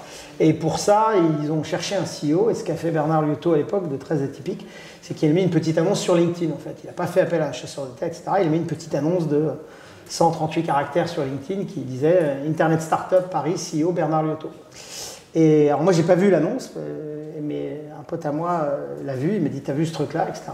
Et 0.41 0.53
pour 0.53 0.79
ça, 0.79 1.13
ils 1.43 1.51
ont 1.51 1.63
cherché 1.63 1.97
un 1.97 2.05
CEO, 2.05 2.51
et 2.51 2.55
ce 2.55 2.63
qu'a 2.65 2.75
fait 2.75 2.91
Bernard 2.91 3.23
Liotto 3.23 3.55
à 3.55 3.57
l'époque, 3.57 3.89
de 3.89 3.97
très 3.97 4.23
atypique, 4.23 4.67
c'est 5.01 5.15
qu'il 5.15 5.31
a 5.31 5.33
mis 5.33 5.43
une 5.43 5.51
petite 5.51 5.79
annonce 5.79 6.01
sur 6.01 6.15
LinkedIn 6.15 6.53
en 6.53 6.59
fait. 6.59 6.77
Il 6.85 6.87
n'a 6.87 6.93
pas 6.93 7.07
fait 7.07 7.23
appel 7.23 7.41
à 7.41 7.49
un 7.49 7.53
chasseur 7.53 7.87
de 7.87 7.91
tête, 7.99 8.09
etc. 8.09 8.43
Il 8.43 8.47
a 8.47 8.51
mis 8.51 8.59
une 8.59 8.67
petite 8.67 8.95
annonce 8.95 9.29
de 9.29 9.51
138 10.09 10.63
caractères 10.65 11.09
sur 11.09 11.23
LinkedIn 11.23 11.65
qui 11.65 11.81
disait 11.81 12.19
euh, 12.21 12.49
Internet 12.49 12.83
Startup 12.83 13.29
Paris, 13.31 13.55
CEO 13.55 13.93
Bernard 13.93 14.25
Liotto. 14.25 14.51
Et 15.35 15.69
alors 15.69 15.83
moi, 15.83 15.93
j'ai 15.93 16.03
pas 16.03 16.15
vu 16.15 16.31
l'annonce, 16.31 16.73
euh, 16.77 17.39
mais 17.43 17.83
un 17.99 18.03
pote 18.03 18.25
à 18.25 18.33
moi 18.33 18.63
euh, 18.65 18.97
l'a 19.05 19.15
vu, 19.15 19.35
il 19.35 19.43
m'a 19.43 19.49
dit 19.49 19.61
T'as 19.61 19.73
vu 19.73 19.87
ce 19.87 19.93
truc-là, 19.93 20.27
etc. 20.29 20.45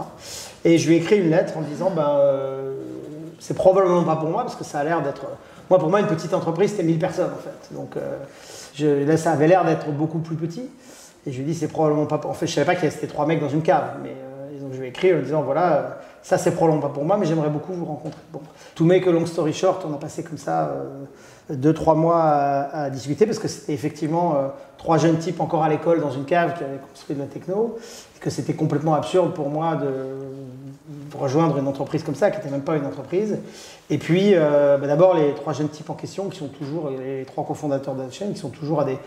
Et 0.63 0.77
je 0.77 0.87
lui 0.87 0.95
ai 0.95 0.97
écrit 0.97 1.17
une 1.19 1.29
lettre 1.29 1.57
en 1.57 1.61
disant 1.61 1.91
ben, 1.91 2.19
c'est 3.39 3.53
probablement 3.53 4.03
pas 4.03 4.15
pour 4.15 4.29
moi 4.29 4.43
parce 4.43 4.55
que 4.55 4.63
ça 4.63 4.79
a 4.79 4.83
l'air 4.83 5.01
d'être. 5.01 5.25
Moi, 5.69 5.79
pour 5.79 5.89
moi, 5.89 5.99
une 5.99 6.07
petite 6.07 6.33
entreprise, 6.33 6.71
c'était 6.71 6.83
1000 6.83 6.99
personnes 6.99 7.31
en 7.31 7.41
fait. 7.41 7.73
Donc 7.73 7.95
là, 8.79 9.17
ça 9.17 9.31
avait 9.31 9.47
l'air 9.47 9.65
d'être 9.65 9.89
beaucoup 9.91 10.19
plus 10.19 10.35
petit. 10.35 10.69
Et 11.27 11.31
je 11.31 11.37
lui 11.37 11.43
ai 11.43 11.53
dit, 11.53 11.55
c'est 11.55 11.67
probablement 11.67 12.05
pas. 12.05 12.21
En 12.27 12.33
fait, 12.33 12.45
je 12.45 12.53
savais 12.53 12.65
pas 12.65 12.75
qu'il 12.75 12.89
y 12.89 12.93
avait 12.93 13.07
trois 13.07 13.25
mecs 13.25 13.39
dans 13.39 13.49
une 13.49 13.63
cave. 13.63 13.95
Mais 14.03 14.15
donc, 14.59 14.73
je 14.73 14.79
lui 14.79 14.85
ai 14.85 14.89
écrit 14.89 15.13
en 15.13 15.19
disant, 15.19 15.41
voilà, 15.41 15.99
ça, 16.21 16.37
c'est 16.37 16.51
probablement 16.51 16.87
pas 16.87 16.93
pour 16.93 17.03
moi, 17.03 17.17
mais 17.17 17.25
j'aimerais 17.25 17.49
beaucoup 17.49 17.73
vous 17.73 17.85
rencontrer. 17.85 18.21
Bon, 18.31 18.41
to 18.75 18.83
make 18.83 19.07
a 19.07 19.11
long 19.11 19.25
story 19.25 19.53
short, 19.53 19.83
on 19.89 19.93
a 19.93 19.97
passé 19.97 20.23
comme 20.23 20.37
ça 20.37 20.71
deux, 21.49 21.73
trois 21.73 21.95
mois 21.95 22.21
à, 22.21 22.89
discuter 22.89 23.25
parce 23.25 23.39
que 23.39 23.47
c'était 23.47 23.73
effectivement 23.73 24.35
trois 24.77 24.97
jeunes 24.97 25.17
types 25.17 25.39
encore 25.39 25.63
à 25.63 25.69
l'école 25.69 26.01
dans 26.01 26.11
une 26.11 26.25
cave 26.25 26.57
qui 26.57 26.63
avaient 26.63 26.79
construit 26.89 27.15
de 27.15 27.21
la 27.21 27.27
techno. 27.27 27.77
Et 28.15 28.19
que 28.19 28.29
c'était 28.29 28.53
complètement 28.53 28.95
absurde 28.95 29.33
pour 29.33 29.49
moi 29.49 29.75
de 29.75 29.87
rejoindre 31.17 31.57
une 31.57 31.67
entreprise 31.67 32.03
comme 32.03 32.15
ça, 32.15 32.31
qui 32.31 32.37
n'était 32.37 32.49
même 32.49 32.61
pas 32.61 32.75
une 32.75 32.85
entreprise. 32.85 33.37
Et 33.89 33.97
puis, 33.97 34.31
euh, 34.33 34.77
bah, 34.77 34.87
d'abord, 34.87 35.15
les 35.15 35.33
trois 35.33 35.53
jeunes 35.53 35.69
types 35.69 35.89
en 35.89 35.93
question, 35.93 36.29
qui 36.29 36.39
sont 36.39 36.47
toujours 36.47 36.89
les 36.89 37.25
trois 37.25 37.45
cofondateurs 37.45 37.95
Dashlane, 37.95 38.33
qui 38.33 38.39
sont 38.39 38.49
toujours 38.49 38.81
à 38.81 38.85
des 38.85 38.97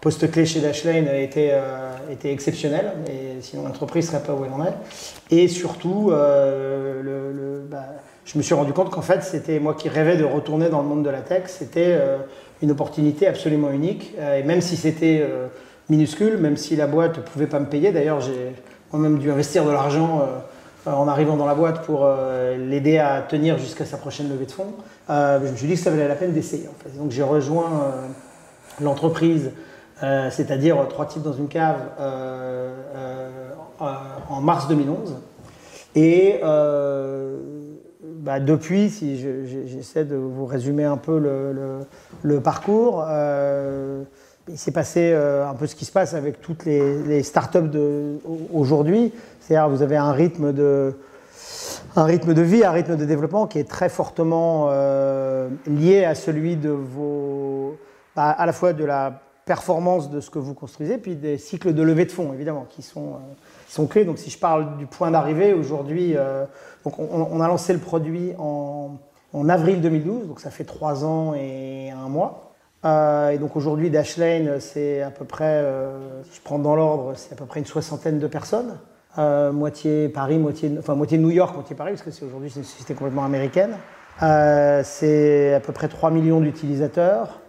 postes 0.00 0.30
clés 0.30 0.46
chez 0.46 0.60
Dashlane, 0.60 1.08
étaient, 1.08 1.50
euh, 1.52 1.90
étaient 2.10 2.32
exceptionnels, 2.32 2.92
et 3.08 3.40
sinon 3.40 3.64
l'entreprise 3.64 4.06
ne 4.06 4.12
serait 4.12 4.22
pas 4.22 4.32
où 4.32 4.44
elle 4.44 4.52
en 4.52 4.64
est. 4.64 4.74
Et 5.30 5.48
surtout, 5.48 6.10
euh, 6.12 7.02
le, 7.02 7.66
bah, 7.68 7.84
je 8.28 8.38
me 8.38 8.42
suis 8.42 8.54
rendu 8.54 8.72
compte 8.72 8.90
qu'en 8.90 9.02
fait, 9.02 9.22
c'était 9.22 9.58
moi 9.58 9.74
qui 9.74 9.88
rêvais 9.88 10.16
de 10.16 10.24
retourner 10.24 10.68
dans 10.68 10.82
le 10.82 10.88
monde 10.88 11.02
de 11.02 11.10
la 11.10 11.22
tech, 11.22 11.44
c'était 11.46 11.98
une 12.62 12.70
opportunité 12.70 13.26
absolument 13.26 13.70
unique. 13.70 14.14
et 14.18 14.42
même 14.42 14.60
si 14.60 14.76
c'était 14.76 15.26
minuscule, 15.88 16.36
même 16.36 16.58
si 16.58 16.76
la 16.76 16.86
boîte 16.86 17.16
ne 17.16 17.22
pouvait 17.22 17.46
pas 17.46 17.58
me 17.58 17.66
payer, 17.66 17.90
d'ailleurs, 17.90 18.20
j'ai 18.20 18.54
moi-même 18.92 19.18
dû 19.18 19.30
investir 19.30 19.64
de 19.64 19.70
l'argent 19.70 20.22
euh, 20.22 20.90
en 20.90 21.08
arrivant 21.08 21.36
dans 21.36 21.46
la 21.46 21.54
boîte 21.54 21.82
pour 21.82 22.04
euh, 22.04 22.56
l'aider 22.56 22.98
à 22.98 23.22
tenir 23.22 23.58
jusqu'à 23.58 23.84
sa 23.84 23.96
prochaine 23.96 24.28
levée 24.28 24.46
de 24.46 24.50
fonds, 24.50 24.72
euh, 25.10 25.40
je 25.44 25.50
me 25.50 25.56
suis 25.56 25.66
dit 25.66 25.74
que 25.74 25.80
ça 25.80 25.90
valait 25.90 26.08
la 26.08 26.14
peine 26.14 26.32
d'essayer. 26.32 26.68
Donc 26.96 27.10
j'ai 27.10 27.22
rejoint 27.22 27.92
l'entreprise, 28.80 29.50
c'est-à-dire 30.00 30.86
trois 30.88 31.06
types 31.06 31.22
dans 31.22 31.32
une 31.32 31.48
cave, 31.48 31.80
en 33.80 34.40
mars 34.40 34.68
2011. 34.68 35.16
Et 35.96 36.40
bah, 38.18 38.40
depuis, 38.40 38.90
si 38.90 39.18
j'essaie 39.66 40.04
de 40.04 40.16
vous 40.16 40.46
résumer 40.46 40.84
un 40.84 40.96
peu 40.96 41.18
le, 41.18 42.40
parcours, 42.40 43.04
il 44.48 44.58
s'est 44.58 44.72
passé 44.72 45.12
un 45.12 45.54
peu 45.54 45.66
ce 45.66 45.74
qui 45.74 45.84
se 45.84 45.92
passe 45.92 46.14
avec 46.14 46.40
toutes 46.40 46.64
les, 46.64 47.22
startups 47.22 47.70
aujourd'hui. 48.52 49.12
C'est-à-dire 49.40 49.68
vous 49.68 49.82
avez 49.82 49.96
un 49.96 50.12
rythme 50.12 50.52
de 50.52 50.94
un 51.96 52.04
rythme 52.04 52.34
de 52.34 52.42
vie, 52.42 52.64
un 52.64 52.70
rythme 52.70 52.96
de 52.96 53.04
développement 53.04 53.46
qui 53.46 53.58
est 53.58 53.68
très 53.68 53.88
fortement 53.88 54.68
euh, 54.70 55.48
lié 55.66 56.04
à 56.04 56.14
celui 56.14 56.56
de 56.56 56.70
vos 56.70 57.76
à, 58.16 58.46
la 58.46 58.52
fois 58.52 58.72
de 58.72 58.84
la 58.84 59.22
performance 59.44 60.10
de 60.10 60.20
ce 60.20 60.28
que 60.28 60.38
vous 60.38 60.54
construisez, 60.54 60.98
puis 60.98 61.14
des 61.14 61.38
cycles 61.38 61.72
de 61.72 61.82
levée 61.82 62.04
de 62.04 62.10
fonds, 62.10 62.32
évidemment, 62.34 62.66
qui 62.68 62.82
sont, 62.82 63.14
sont 63.68 63.86
clés. 63.86 64.04
Donc 64.04 64.18
si 64.18 64.28
je 64.28 64.38
parle 64.38 64.76
du 64.76 64.86
point 64.86 65.10
d'arrivée, 65.12 65.52
aujourd'hui, 65.52 66.16
on, 66.98 67.40
a 67.40 67.48
lancé 67.48 67.72
le 67.72 67.78
produit 67.78 68.32
en, 68.38 68.98
avril 69.48 69.80
2012, 69.80 70.28
donc 70.28 70.40
ça 70.40 70.50
fait 70.50 70.64
trois 70.64 71.04
ans 71.04 71.34
et 71.34 71.90
un 71.90 72.08
mois. 72.08 72.54
et 72.84 73.38
donc 73.38 73.56
aujourd'hui, 73.56 73.90
Dashlane, 73.90 74.60
c'est 74.60 75.02
à 75.02 75.10
peu 75.10 75.24
près, 75.24 75.64
si 76.30 76.36
je 76.36 76.42
prends 76.42 76.58
dans 76.58 76.74
l'ordre, 76.74 77.12
c'est 77.16 77.32
à 77.32 77.36
peu 77.36 77.44
près 77.44 77.60
une 77.60 77.66
soixantaine 77.66 78.18
de 78.18 78.26
personnes. 78.26 78.78
Euh, 79.18 79.50
moitié 79.50 80.08
Paris, 80.08 80.38
moitié, 80.38 80.70
enfin, 80.78 80.94
moitié 80.94 81.18
New 81.18 81.30
York, 81.30 81.54
moitié 81.54 81.74
Paris, 81.74 81.92
parce 81.92 82.02
que 82.02 82.10
c'est 82.12 82.24
aujourd'hui 82.24 82.52
une 82.54 82.62
société 82.62 82.94
complètement 82.94 83.24
américaine. 83.24 83.72
Euh, 84.22 84.82
c'est 84.84 85.54
à 85.54 85.60
peu 85.60 85.72
près 85.72 85.88
3 85.88 86.10
millions 86.10 86.40
d'utilisateurs. 86.40 87.40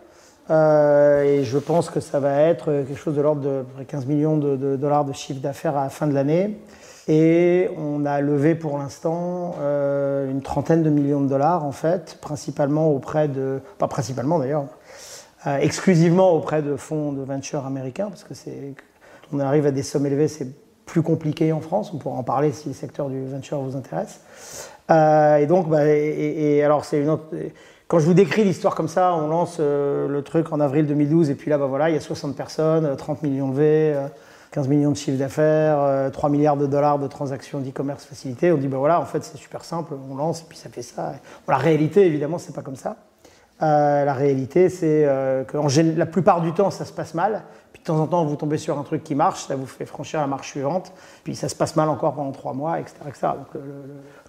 Euh, 0.49 1.21
et 1.21 1.43
je 1.43 1.59
pense 1.59 1.91
que 1.91 1.99
ça 1.99 2.19
va 2.19 2.41
être 2.41 2.65
quelque 2.65 2.95
chose 2.95 3.15
de 3.15 3.21
l'ordre 3.21 3.41
de 3.41 3.83
15 3.87 4.07
millions 4.07 4.37
de, 4.37 4.75
dollars 4.77 5.05
de 5.05 5.13
chiffre 5.13 5.41
d'affaires 5.41 5.77
à 5.77 5.83
la 5.83 5.89
fin 5.89 6.07
de 6.07 6.13
l'année. 6.13 6.57
Et 7.09 7.69
on 7.75 8.05
a 8.05 8.21
levé 8.21 8.55
pour 8.55 8.77
l'instant 8.77 9.55
une 9.59 10.41
trentaine 10.43 10.83
de 10.83 10.89
millions 10.91 11.21
de 11.21 11.27
dollars, 11.27 11.65
en 11.65 11.71
fait, 11.71 12.19
principalement 12.21 12.91
auprès 12.91 13.27
de. 13.27 13.61
Pas 13.79 13.87
principalement 13.87 14.37
d'ailleurs, 14.37 14.65
exclusivement 15.59 16.31
auprès 16.33 16.61
de 16.61 16.75
fonds 16.75 17.11
de 17.11 17.23
venture 17.23 17.65
américains, 17.65 18.09
parce 18.09 18.23
que 18.23 18.35
c'est. 18.35 18.75
On 19.33 19.39
arrive 19.39 19.65
à 19.65 19.71
des 19.71 19.83
sommes 19.83 20.05
élevées, 20.05 20.27
c'est 20.27 20.47
plus 20.89 21.01
compliqué 21.03 21.53
en 21.53 21.61
France. 21.61 21.91
On 21.93 21.97
pourra 21.97 22.15
en 22.15 22.23
parler 22.23 22.51
si 22.51 22.67
le 22.67 22.73
secteur 22.73 23.09
du 23.09 23.25
venture 23.25 23.59
vous 23.59 23.75
intéresse. 23.75 24.21
Euh, 24.89 25.37
et 25.37 25.45
donc, 25.45 25.69
bah, 25.69 25.85
et, 25.85 26.63
alors 26.63 26.83
c'est 26.83 26.99
une 26.99 27.09
autre. 27.09 27.25
Quand 27.87 27.99
je 27.99 28.05
vous 28.05 28.13
décris 28.13 28.43
l'histoire 28.43 28.75
comme 28.75 28.87
ça, 28.87 29.15
on 29.15 29.27
lance 29.27 29.57
euh, 29.59 30.07
le 30.07 30.21
truc 30.23 30.51
en 30.51 30.59
avril 30.59 30.85
2012 30.85 31.29
et 31.29 31.35
puis 31.35 31.49
là, 31.49 31.57
bah 31.57 31.65
voilà, 31.67 31.89
il 31.89 31.93
y 31.93 31.97
a 31.97 32.01
60 32.01 32.35
personnes, 32.35 32.95
30 32.95 33.23
millions 33.23 33.51
V, 33.51 33.95
15 34.51 34.67
millions 34.67 34.91
de 34.91 34.97
chiffre 34.97 35.17
d'affaires, 35.17 36.11
3 36.11 36.29
milliards 36.29 36.57
de 36.57 36.65
dollars 36.65 36.99
de 36.99 37.07
transactions 37.07 37.59
d'e-commerce 37.59 38.05
facilitées. 38.05 38.51
On 38.51 38.57
dit 38.57 38.67
bah 38.67 38.77
voilà, 38.77 38.99
en 38.99 39.05
fait 39.05 39.23
c'est 39.23 39.37
super 39.37 39.63
simple, 39.63 39.93
on 40.09 40.15
lance 40.15 40.41
et 40.41 40.45
puis 40.47 40.57
ça 40.57 40.69
fait 40.69 40.81
ça. 40.81 41.13
Bon, 41.45 41.51
la 41.51 41.57
réalité, 41.57 42.05
évidemment, 42.05 42.37
c'est 42.37 42.55
pas 42.55 42.63
comme 42.63 42.75
ça. 42.75 42.97
Euh, 43.61 44.05
la 44.05 44.13
réalité, 44.13 44.69
c'est 44.69 45.05
que 45.47 45.97
la 45.97 46.05
plupart 46.05 46.41
du 46.41 46.53
temps, 46.53 46.71
ça 46.71 46.85
se 46.85 46.93
passe 46.93 47.13
mal. 47.13 47.43
Puis 47.73 47.81
de 47.81 47.85
temps 47.85 47.99
en 47.99 48.07
temps, 48.07 48.25
vous 48.25 48.35
tombez 48.35 48.57
sur 48.57 48.79
un 48.79 48.83
truc 48.83 49.03
qui 49.03 49.15
marche, 49.15 49.45
ça 49.45 49.55
vous 49.55 49.67
fait 49.67 49.85
franchir 49.85 50.19
la 50.21 50.27
marche 50.27 50.49
suivante, 50.49 50.91
puis 51.23 51.35
ça 51.35 51.49
se 51.49 51.55
passe 51.55 51.75
mal 51.75 51.87
encore 51.89 52.15
pendant 52.15 52.31
trois 52.31 52.53
mois, 52.53 52.79
etc. 52.79 52.95
Donc 53.21 53.61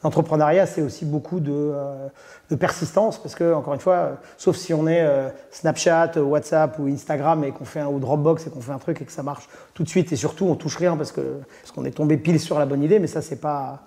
l'entrepreneuriat, 0.02 0.66
c'est 0.66 0.82
aussi 0.82 1.04
beaucoup 1.04 1.40
de, 1.40 1.52
euh, 1.52 2.56
persistance, 2.58 3.18
parce 3.18 3.34
que, 3.34 3.54
encore 3.54 3.74
une 3.74 3.80
fois, 3.80 3.94
euh, 3.94 4.14
sauf 4.36 4.56
si 4.56 4.74
on 4.74 4.86
est 4.86 5.02
euh, 5.02 5.28
Snapchat, 5.50 6.12
WhatsApp 6.18 6.78
ou 6.78 6.86
Instagram 6.86 7.44
et 7.44 7.52
qu'on 7.52 7.64
fait 7.64 7.80
un, 7.80 7.86
ou 7.86 7.98
Dropbox 7.98 8.46
et 8.46 8.50
qu'on 8.50 8.60
fait 8.60 8.72
un 8.72 8.78
truc 8.78 9.00
et 9.02 9.04
que 9.04 9.12
ça 9.12 9.22
marche 9.22 9.48
tout 9.74 9.82
de 9.82 9.88
suite, 9.88 10.12
et 10.12 10.16
surtout 10.16 10.46
on 10.46 10.54
touche 10.54 10.76
rien 10.76 10.96
parce 10.96 11.12
qu'on 11.12 11.22
parce 11.62 11.72
qu'on 11.72 11.84
est 11.84 11.92
tombé 11.92 12.16
pile 12.16 12.40
sur 12.40 12.58
la 12.58 12.66
bonne 12.66 12.82
idée, 12.82 12.98
mais 12.98 13.06
ça, 13.06 13.22
c'est 13.22 13.40
pas. 13.40 13.80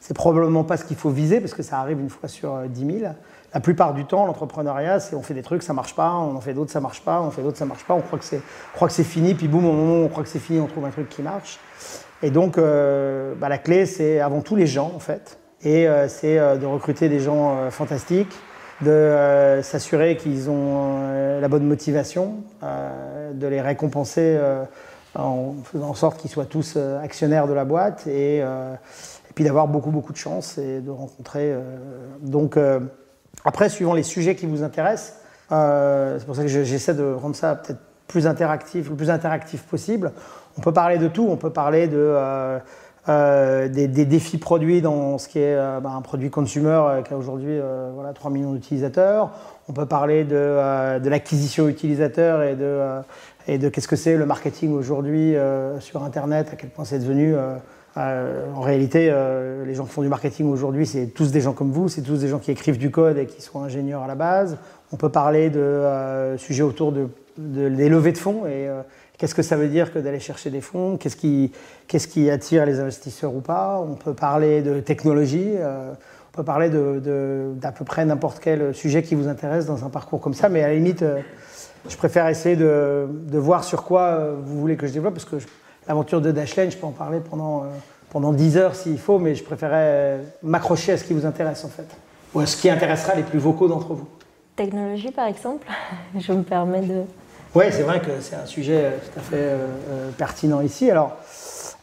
C'est 0.00 0.14
probablement 0.14 0.62
pas 0.62 0.76
ce 0.76 0.84
qu'il 0.84 0.96
faut 0.96 1.10
viser 1.10 1.40
parce 1.40 1.52
que 1.52 1.64
ça 1.64 1.80
arrive 1.80 1.98
une 1.98 2.10
fois 2.10 2.28
sur 2.28 2.56
10 2.68 3.00
000 3.00 3.12
la 3.56 3.60
plupart 3.60 3.94
du 3.94 4.04
temps, 4.04 4.26
l'entrepreneuriat, 4.26 5.00
c'est 5.00 5.16
on 5.16 5.22
fait 5.22 5.32
des 5.32 5.40
trucs, 5.40 5.62
ça 5.62 5.72
marche 5.72 5.94
pas, 5.94 6.12
on 6.12 6.36
en 6.36 6.40
fait 6.42 6.52
d'autres, 6.52 6.70
ça 6.70 6.80
marche 6.80 7.00
pas, 7.00 7.22
on 7.22 7.30
fait 7.30 7.40
d'autres, 7.40 7.56
ça 7.56 7.64
marche 7.64 7.84
pas, 7.84 7.94
on 7.94 8.02
croit 8.02 8.18
que 8.18 8.24
c'est, 8.92 9.02
fini, 9.02 9.32
puis 9.32 9.48
boum, 9.48 9.64
au 9.64 9.72
moment 9.72 10.02
où 10.02 10.04
on 10.04 10.08
croit 10.08 10.24
que 10.24 10.28
c'est 10.28 10.38
fini, 10.38 10.60
on 10.60 10.66
trouve 10.66 10.84
un 10.84 10.90
truc 10.90 11.08
qui 11.08 11.22
marche. 11.22 11.58
Et 12.22 12.30
donc, 12.30 12.58
euh, 12.58 13.34
bah, 13.34 13.48
la 13.48 13.56
clé, 13.56 13.86
c'est 13.86 14.20
avant 14.20 14.42
tout 14.42 14.56
les 14.56 14.66
gens, 14.66 14.92
en 14.94 14.98
fait. 14.98 15.38
Et 15.62 15.88
euh, 15.88 16.06
c'est 16.06 16.38
euh, 16.38 16.56
de 16.56 16.66
recruter 16.66 17.08
des 17.08 17.18
gens 17.18 17.70
fantastiques, 17.70 18.36
de 18.82 19.60
s'assurer 19.62 20.18
qu'ils 20.18 20.50
ont 20.50 21.40
la 21.40 21.48
bonne 21.48 21.64
motivation, 21.64 22.34
de 22.60 23.46
les 23.46 23.62
récompenser 23.62 24.38
en 25.14 25.54
faisant 25.64 25.88
en 25.88 25.94
sorte 25.94 26.20
qu'ils 26.20 26.30
soient 26.30 26.44
tous 26.44 26.76
actionnaires 27.02 27.48
de 27.48 27.54
la 27.54 27.64
boîte, 27.64 28.06
et, 28.06 28.40
et 28.40 29.32
puis 29.34 29.44
d'avoir 29.44 29.66
beaucoup, 29.66 29.92
beaucoup 29.92 30.12
de 30.12 30.18
chance 30.18 30.58
et 30.58 30.80
de 30.80 30.90
rencontrer. 30.90 31.54
donc, 32.20 32.58
après, 33.46 33.68
suivant 33.68 33.94
les 33.94 34.02
sujets 34.02 34.34
qui 34.34 34.44
vous 34.44 34.64
intéressent, 34.64 35.14
euh, 35.52 36.18
c'est 36.18 36.26
pour 36.26 36.34
ça 36.34 36.42
que 36.42 36.48
j'essaie 36.48 36.94
de 36.94 37.12
rendre 37.12 37.36
ça 37.36 37.54
peut-être 37.54 37.78
plus 38.08 38.26
interactif, 38.26 38.90
le 38.90 38.96
plus 38.96 39.08
interactif 39.08 39.62
possible. 39.62 40.12
On 40.58 40.60
peut 40.60 40.72
parler 40.72 40.98
de 40.98 41.06
tout, 41.06 41.28
on 41.30 41.36
peut 41.36 41.50
parler 41.50 41.86
de, 41.86 41.96
euh, 41.96 42.58
euh, 43.08 43.68
des, 43.68 43.86
défis 43.86 44.38
produits 44.38 44.82
dans 44.82 45.18
ce 45.18 45.28
qui 45.28 45.38
est 45.38 45.56
bah, 45.80 45.92
un 45.96 46.02
produit 46.02 46.28
consumer 46.28 47.02
qui 47.06 47.14
a 47.14 47.16
aujourd'hui 47.16 47.60
voilà, 47.94 48.12
3 48.12 48.32
millions 48.32 48.52
d'utilisateurs. 48.52 49.30
On 49.68 49.72
peut 49.72 49.86
parler 49.86 50.24
de, 50.24 50.98
de 50.98 51.08
l'acquisition 51.08 51.68
utilisateur 51.68 52.42
et 52.42 52.56
de, 52.56 52.80
et 53.46 53.58
de 53.58 53.68
qu'est-ce 53.68 53.88
que 53.88 53.94
c'est 53.94 54.16
le 54.16 54.26
marketing 54.26 54.72
aujourd'hui 54.72 55.36
sur 55.78 56.02
Internet, 56.02 56.48
à 56.52 56.56
quel 56.56 56.70
point 56.70 56.84
c'est 56.84 56.98
devenu 56.98 57.36
euh, 57.96 58.52
en 58.54 58.60
réalité, 58.60 59.08
euh, 59.10 59.64
les 59.64 59.74
gens 59.74 59.84
qui 59.84 59.92
font 59.92 60.02
du 60.02 60.08
marketing 60.08 60.50
aujourd'hui, 60.50 60.86
c'est 60.86 61.06
tous 61.06 61.30
des 61.30 61.40
gens 61.40 61.52
comme 61.52 61.70
vous, 61.70 61.88
c'est 61.88 62.02
tous 62.02 62.18
des 62.18 62.28
gens 62.28 62.38
qui 62.38 62.50
écrivent 62.50 62.78
du 62.78 62.90
code 62.90 63.16
et 63.16 63.26
qui 63.26 63.40
sont 63.40 63.62
ingénieurs 63.62 64.02
à 64.02 64.06
la 64.06 64.14
base. 64.14 64.58
On 64.92 64.96
peut 64.96 65.08
parler 65.08 65.48
de 65.48 65.60
euh, 65.60 66.36
sujets 66.36 66.62
autour 66.62 66.92
de, 66.92 67.08
des 67.38 67.88
levées 67.88 68.12
de 68.12 68.18
fonds 68.18 68.46
et 68.46 68.68
qu'est-ce 69.16 69.34
que 69.34 69.42
ça 69.42 69.56
veut 69.56 69.68
dire 69.68 69.92
que 69.92 69.98
d'aller 69.98 70.20
chercher 70.20 70.50
des 70.50 70.60
fonds, 70.60 70.98
qu'est-ce 70.98 71.16
qui, 71.16 72.30
attire 72.30 72.66
les 72.66 72.80
investisseurs 72.80 73.34
ou 73.34 73.40
pas. 73.40 73.80
On 73.80 73.94
peut 73.94 74.14
parler 74.14 74.60
de 74.60 74.80
technologie, 74.80 75.52
on 75.58 76.36
peut 76.36 76.44
parler 76.44 76.68
d'à 76.68 77.72
peu 77.72 77.84
près 77.84 78.04
n'importe 78.04 78.40
quel 78.40 78.74
sujet 78.74 79.02
qui 79.02 79.14
vous 79.14 79.28
intéresse 79.28 79.66
dans 79.66 79.84
un 79.84 79.90
parcours 79.90 80.20
comme 80.20 80.34
ça, 80.34 80.48
mais 80.48 80.62
à 80.62 80.68
la 80.68 80.74
limite, 80.74 81.04
je 81.88 81.96
préfère 81.96 82.28
essayer 82.28 82.56
de, 82.56 83.06
de, 83.10 83.38
voir 83.38 83.64
sur 83.64 83.84
quoi 83.84 84.32
vous 84.42 84.60
voulez 84.60 84.76
que 84.76 84.86
je 84.86 84.92
développe 84.92 85.14
parce 85.14 85.26
que 85.26 85.36
l'aventure 85.88 86.20
de 86.20 86.30
Dashlane, 86.30 86.70
je 86.70 86.76
peux 86.76 86.86
en 86.86 86.92
parler 86.92 87.20
pendant, 87.20 87.62
euh, 87.62 87.66
pendant 88.10 88.32
10 88.32 88.56
heures 88.56 88.74
s'il 88.74 88.98
faut, 88.98 89.18
mais 89.18 89.34
je 89.34 89.44
préférais 89.44 89.74
euh, 89.76 90.22
m'accrocher 90.42 90.92
à 90.92 90.96
ce 90.96 91.04
qui 91.04 91.14
vous 91.14 91.26
intéresse 91.26 91.64
en 91.64 91.68
fait, 91.68 91.86
ou 92.34 92.40
à 92.40 92.46
ce 92.46 92.56
qui 92.56 92.70
intéressera 92.70 93.14
les 93.14 93.22
plus 93.22 93.38
vocaux 93.38 93.68
d'entre 93.68 93.94
vous. 93.94 94.08
Technologie 94.56 95.10
par 95.10 95.26
exemple, 95.26 95.66
je 96.18 96.32
me 96.32 96.42
permets 96.42 96.82
de... 96.82 97.02
Oui, 97.54 97.64
c'est 97.70 97.82
vrai 97.82 98.00
que 98.00 98.20
c'est 98.20 98.36
un 98.36 98.46
sujet 98.46 98.84
euh, 98.84 98.90
tout 98.98 99.18
à 99.18 99.22
fait 99.22 99.52
pertinent 100.18 100.60
ici. 100.60 100.90
Alors, 100.90 101.16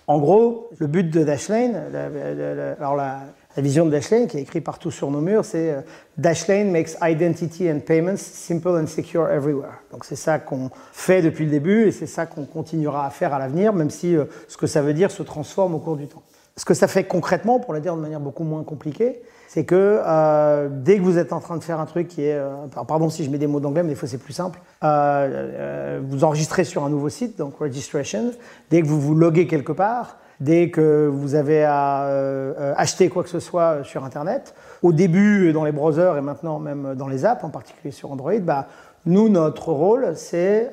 en 0.05 0.19
gros, 0.19 0.69
le 0.77 0.87
but 0.87 1.09
de 1.09 1.23
Dashlane, 1.23 1.81
alors 2.77 2.95
la, 2.95 3.21
la 3.55 3.61
vision 3.61 3.85
de 3.85 3.91
Dashlane, 3.91 4.27
qui 4.27 4.37
est 4.37 4.41
écrite 4.41 4.63
partout 4.63 4.89
sur 4.89 5.11
nos 5.11 5.21
murs, 5.21 5.45
c'est 5.45 5.71
euh, 5.71 5.81
Dashlane 6.17 6.71
makes 6.71 6.97
identity 7.01 7.71
and 7.71 7.81
payments 7.81 8.17
simple 8.17 8.69
and 8.69 8.87
secure 8.87 9.29
everywhere. 9.29 9.81
Donc 9.91 10.05
c'est 10.05 10.15
ça 10.15 10.39
qu'on 10.39 10.71
fait 10.91 11.21
depuis 11.21 11.45
le 11.45 11.51
début 11.51 11.87
et 11.87 11.91
c'est 11.91 12.07
ça 12.07 12.25
qu'on 12.25 12.45
continuera 12.45 13.05
à 13.05 13.09
faire 13.11 13.33
à 13.33 13.39
l'avenir, 13.39 13.73
même 13.73 13.91
si 13.91 14.15
euh, 14.15 14.25
ce 14.47 14.57
que 14.57 14.65
ça 14.65 14.81
veut 14.81 14.93
dire 14.93 15.11
se 15.11 15.21
transforme 15.21 15.75
au 15.75 15.79
cours 15.79 15.97
du 15.97 16.07
temps. 16.07 16.23
Ce 16.55 16.65
que 16.65 16.73
ça 16.73 16.87
fait 16.87 17.03
concrètement, 17.03 17.59
pour 17.59 17.73
le 17.73 17.79
dire 17.79 17.95
de 17.95 18.01
manière 18.01 18.19
beaucoup 18.19 18.43
moins 18.43 18.63
compliquée, 18.63 19.21
c'est 19.47 19.65
que 19.65 20.01
euh, 20.03 20.69
dès 20.71 20.97
que 20.97 21.03
vous 21.03 21.19
êtes 21.19 21.31
en 21.31 21.39
train 21.39 21.57
de 21.57 21.63
faire 21.63 21.79
un 21.79 21.85
truc 21.85 22.07
qui 22.07 22.23
est, 22.23 22.39
pardon 22.87 23.09
si 23.09 23.23
je 23.23 23.29
mets 23.29 23.37
des 23.37 23.45
mots 23.47 23.59
d'anglais, 23.59 23.83
mais 23.83 23.89
des 23.89 23.95
fois 23.95 24.07
c'est 24.07 24.19
plus 24.19 24.33
simple, 24.33 24.59
vous 24.81 26.23
enregistrez 26.23 26.63
sur 26.63 26.83
un 26.83 26.89
nouveau 26.89 27.09
site, 27.09 27.37
donc 27.37 27.57
registration, 27.57 28.31
dès 28.69 28.81
que 28.81 28.87
vous 28.87 28.99
vous 28.99 29.15
loguez 29.15 29.45
quelque 29.47 29.71
part, 29.71 30.17
dès 30.43 30.69
que 30.69 31.07
vous 31.07 31.35
avez 31.35 31.63
à 31.63 32.05
euh, 32.05 32.73
acheter 32.75 33.09
quoi 33.09 33.23
que 33.23 33.29
ce 33.29 33.39
soit 33.39 33.61
euh, 33.61 33.83
sur 33.83 34.03
Internet. 34.03 34.53
Au 34.81 34.91
début, 34.91 35.49
euh, 35.49 35.53
dans 35.53 35.63
les 35.63 35.71
browsers 35.71 36.17
et 36.17 36.21
maintenant 36.21 36.59
même 36.59 36.95
dans 36.95 37.07
les 37.07 37.25
apps, 37.25 37.43
en 37.43 37.49
particulier 37.49 37.91
sur 37.91 38.11
Android, 38.11 38.37
bah, 38.39 38.67
nous, 39.05 39.29
notre 39.29 39.71
rôle, 39.73 40.13
c'est 40.15 40.71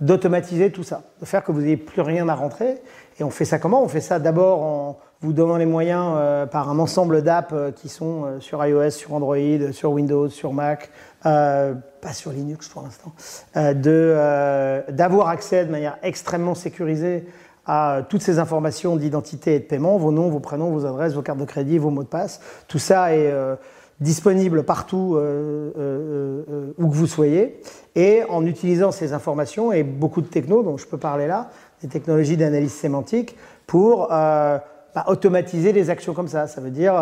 d'automatiser 0.00 0.72
tout 0.72 0.82
ça, 0.82 1.02
de 1.20 1.26
faire 1.26 1.44
que 1.44 1.52
vous 1.52 1.60
n'ayez 1.60 1.76
plus 1.76 2.02
rien 2.02 2.28
à 2.28 2.34
rentrer. 2.34 2.82
Et 3.20 3.22
on 3.22 3.30
fait 3.30 3.44
ça 3.44 3.60
comment? 3.60 3.84
On 3.84 3.88
fait 3.88 4.00
ça 4.00 4.18
d'abord 4.18 4.62
en 4.62 4.98
vous 5.20 5.32
donnant 5.32 5.58
les 5.58 5.66
moyens 5.66 6.48
par 6.50 6.68
un 6.68 6.80
ensemble 6.80 7.22
d'apps 7.22 7.54
qui 7.76 7.88
sont 7.88 8.40
sur 8.40 8.66
iOS, 8.66 8.90
sur 8.90 9.14
Android, 9.14 9.70
sur 9.70 9.92
Windows, 9.92 10.28
sur 10.28 10.52
Mac, 10.52 10.90
pas 11.22 12.12
sur 12.12 12.32
Linux 12.32 12.68
pour 12.68 12.82
l'instant, 12.82 13.12
d'avoir 13.54 15.28
accès 15.28 15.64
de 15.64 15.70
manière 15.70 15.98
extrêmement 16.02 16.56
sécurisée 16.56 17.28
à 17.66 18.02
toutes 18.08 18.22
ces 18.22 18.38
informations 18.38 18.96
d'identité 18.96 19.54
et 19.54 19.60
de 19.60 19.64
paiement, 19.64 19.96
vos 19.96 20.10
noms, 20.10 20.28
vos 20.28 20.40
prénoms, 20.40 20.70
vos 20.70 20.84
adresses, 20.84 21.14
vos 21.14 21.22
cartes 21.22 21.38
de 21.38 21.44
crédit, 21.44 21.78
vos 21.78 21.90
mots 21.90 22.02
de 22.02 22.08
passe. 22.08 22.40
Tout 22.66 22.78
ça 22.78 23.14
est 23.14 23.30
euh, 23.30 23.54
disponible 24.00 24.64
partout 24.64 25.14
euh, 25.14 25.70
euh, 25.78 26.72
où 26.78 26.88
que 26.88 26.94
vous 26.94 27.06
soyez. 27.06 27.60
Et 27.94 28.22
en 28.28 28.44
utilisant 28.46 28.90
ces 28.90 29.12
informations 29.12 29.72
et 29.72 29.84
beaucoup 29.84 30.22
de 30.22 30.26
technos 30.26 30.62
dont 30.62 30.76
je 30.76 30.86
peux 30.86 30.98
parler 30.98 31.26
là, 31.26 31.50
des 31.82 31.88
technologies 31.88 32.36
d'analyse 32.36 32.72
sémantique, 32.72 33.36
pour 33.66 34.08
bah, 34.08 34.64
automatiser 35.06 35.72
les 35.72 35.88
actions 35.88 36.14
comme 36.14 36.28
ça. 36.28 36.46
Ça 36.46 36.60
veut 36.60 36.70
dire 36.70 36.94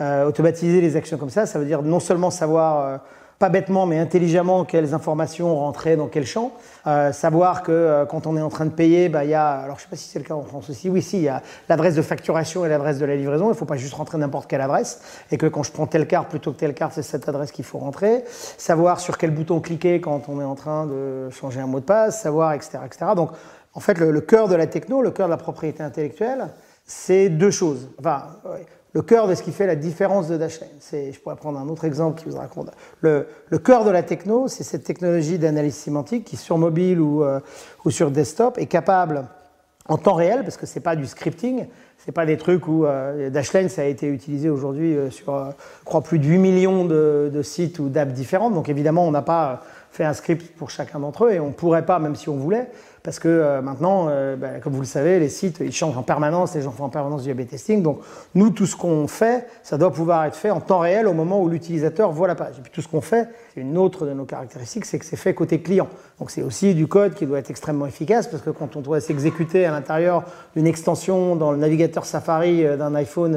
automatiser 0.00 0.80
les 0.80 0.96
actions 0.96 1.16
comme 1.18 1.30
ça, 1.30 1.46
ça 1.46 1.58
veut 1.58 1.64
dire 1.64 1.82
non 1.82 2.00
seulement 2.00 2.30
savoir 2.30 3.00
pas 3.42 3.48
bêtement 3.48 3.86
mais 3.86 3.98
intelligemment 3.98 4.64
quelles 4.64 4.94
informations 4.94 5.56
rentraient 5.56 5.96
dans 5.96 6.06
quel 6.06 6.24
champ. 6.24 6.52
Euh, 6.86 7.10
savoir 7.10 7.64
que 7.64 7.72
euh, 7.72 8.06
quand 8.06 8.28
on 8.28 8.36
est 8.36 8.40
en 8.40 8.50
train 8.50 8.66
de 8.66 8.70
payer, 8.70 9.08
bah, 9.08 9.24
il 9.24 9.30
y 9.30 9.34
a, 9.34 9.48
alors 9.48 9.78
je 9.78 9.82
sais 9.82 9.88
pas 9.88 9.96
si 9.96 10.08
c'est 10.08 10.20
le 10.20 10.24
cas 10.24 10.34
en 10.34 10.44
France 10.44 10.70
aussi, 10.70 10.88
oui, 10.88 11.02
si, 11.02 11.16
il 11.16 11.24
y 11.24 11.28
a 11.28 11.42
l'adresse 11.68 11.96
de 11.96 12.02
facturation 12.02 12.64
et 12.64 12.68
l'adresse 12.68 13.00
de 13.00 13.04
la 13.04 13.16
livraison. 13.16 13.46
Il 13.46 13.48
ne 13.48 13.54
faut 13.54 13.64
pas 13.64 13.76
juste 13.76 13.94
rentrer 13.94 14.16
n'importe 14.16 14.48
quelle 14.48 14.60
adresse 14.60 15.00
et 15.32 15.38
que 15.38 15.46
quand 15.46 15.64
je 15.64 15.72
prends 15.72 15.88
telle 15.88 16.06
carte 16.06 16.28
plutôt 16.28 16.52
que 16.52 16.58
telle 16.58 16.72
carte, 16.72 16.92
c'est 16.94 17.02
cette 17.02 17.28
adresse 17.28 17.50
qu'il 17.50 17.64
faut 17.64 17.78
rentrer. 17.78 18.22
Savoir 18.28 19.00
sur 19.00 19.18
quel 19.18 19.32
bouton 19.32 19.58
cliquer 19.58 20.00
quand 20.00 20.28
on 20.28 20.40
est 20.40 20.44
en 20.44 20.54
train 20.54 20.86
de 20.86 21.28
changer 21.30 21.58
un 21.58 21.66
mot 21.66 21.80
de 21.80 21.84
passe, 21.84 22.22
savoir, 22.22 22.52
etc., 22.52 22.78
etc. 22.86 23.06
Donc, 23.16 23.30
en 23.74 23.80
fait, 23.80 23.98
le, 23.98 24.20
cœur 24.20 24.46
de 24.46 24.54
la 24.54 24.68
techno, 24.68 25.02
le 25.02 25.10
cœur 25.10 25.26
de 25.26 25.32
la 25.32 25.36
propriété 25.36 25.82
intellectuelle, 25.82 26.50
c'est 26.84 27.28
deux 27.28 27.50
choses. 27.50 27.88
Enfin, 27.98 28.22
le 28.94 29.02
cœur 29.02 29.26
de 29.26 29.34
ce 29.34 29.42
qui 29.42 29.52
fait 29.52 29.66
la 29.66 29.76
différence 29.76 30.28
de 30.28 30.36
Dashlane. 30.36 30.68
Je 30.90 31.18
pourrais 31.18 31.36
prendre 31.36 31.58
un 31.58 31.68
autre 31.68 31.84
exemple 31.84 32.20
qui 32.20 32.28
vous 32.28 32.36
raconte. 32.36 32.70
Le, 33.00 33.26
cœur 33.64 33.84
de 33.84 33.90
la 33.90 34.02
techno, 34.02 34.48
c'est 34.48 34.64
cette 34.64 34.84
technologie 34.84 35.38
d'analyse 35.38 35.76
sémantique 35.76 36.24
qui, 36.24 36.36
sur 36.36 36.58
mobile 36.58 37.00
ou, 37.00 37.24
euh, 37.24 37.40
sur 37.88 38.10
desktop, 38.10 38.58
est 38.58 38.66
capable, 38.66 39.24
en 39.88 39.96
temps 39.96 40.14
réel, 40.14 40.42
parce 40.42 40.56
que 40.56 40.66
ce 40.66 40.74
n'est 40.76 40.82
pas 40.82 40.94
du 40.94 41.06
scripting, 41.06 41.66
ce 41.98 42.06
n'est 42.06 42.12
pas 42.12 42.26
des 42.26 42.36
trucs 42.36 42.68
où 42.68 42.84
euh, 42.84 43.30
Dashlane, 43.30 43.68
ça 43.68 43.82
a 43.82 43.86
été 43.86 44.06
utilisé 44.08 44.50
aujourd'hui 44.50 44.94
euh, 44.94 45.10
sur, 45.10 45.34
je 45.80 45.84
crois, 45.84 46.02
plus 46.02 46.18
de 46.18 46.26
8 46.26 46.38
millions 46.38 46.84
de, 46.84 47.30
de 47.32 47.42
sites 47.42 47.78
ou 47.78 47.88
d'apps 47.88 48.12
différentes. 48.12 48.54
Donc 48.54 48.68
évidemment, 48.68 49.06
on 49.06 49.10
n'a 49.10 49.22
pas 49.22 49.62
fait 49.90 50.04
un 50.04 50.14
script 50.14 50.56
pour 50.56 50.70
chacun 50.70 51.00
d'entre 51.00 51.26
eux 51.26 51.32
et 51.32 51.40
on 51.40 51.48
ne 51.48 51.52
pourrait 51.52 51.84
pas, 51.84 51.98
même 51.98 52.16
si 52.16 52.28
on 52.28 52.36
voulait, 52.36 52.70
parce 53.02 53.18
que 53.18 53.28
euh, 53.28 53.62
maintenant, 53.62 54.06
euh, 54.08 54.36
bah, 54.36 54.60
comme 54.62 54.74
vous 54.74 54.80
le 54.80 54.86
savez, 54.86 55.18
les 55.18 55.28
sites, 55.28 55.58
ils 55.60 55.72
changent 55.72 55.96
en 55.96 56.04
permanence, 56.04 56.54
les 56.54 56.62
gens 56.62 56.70
font 56.70 56.84
en 56.84 56.88
permanence 56.88 57.24
du 57.24 57.30
A-B 57.32 57.46
testing. 57.46 57.82
Donc, 57.82 58.00
nous, 58.34 58.50
tout 58.50 58.66
ce 58.66 58.76
qu'on 58.76 59.08
fait, 59.08 59.46
ça 59.64 59.76
doit 59.76 59.92
pouvoir 59.92 60.24
être 60.24 60.36
fait 60.36 60.50
en 60.50 60.60
temps 60.60 60.78
réel 60.78 61.08
au 61.08 61.12
moment 61.12 61.42
où 61.42 61.48
l'utilisateur 61.48 62.12
voit 62.12 62.28
la 62.28 62.36
page. 62.36 62.58
Et 62.58 62.62
puis, 62.62 62.70
tout 62.72 62.80
ce 62.80 62.86
qu'on 62.86 63.00
fait, 63.00 63.28
une 63.56 63.76
autre 63.76 64.06
de 64.06 64.12
nos 64.12 64.24
caractéristiques, 64.24 64.84
c'est 64.84 65.00
que 65.00 65.04
c'est 65.04 65.16
fait 65.16 65.34
côté 65.34 65.60
client. 65.60 65.88
Donc, 66.20 66.30
c'est 66.30 66.42
aussi 66.42 66.74
du 66.74 66.86
code 66.86 67.14
qui 67.14 67.26
doit 67.26 67.40
être 67.40 67.50
extrêmement 67.50 67.86
efficace, 67.86 68.28
parce 68.28 68.42
que 68.42 68.50
quand 68.50 68.76
on 68.76 68.80
doit 68.80 69.00
s'exécuter 69.00 69.66
à 69.66 69.72
l'intérieur 69.72 70.22
d'une 70.54 70.68
extension 70.68 71.34
dans 71.34 71.50
le 71.50 71.58
navigateur 71.58 72.04
Safari 72.04 72.64
euh, 72.64 72.76
d'un 72.76 72.94
iPhone 72.94 73.36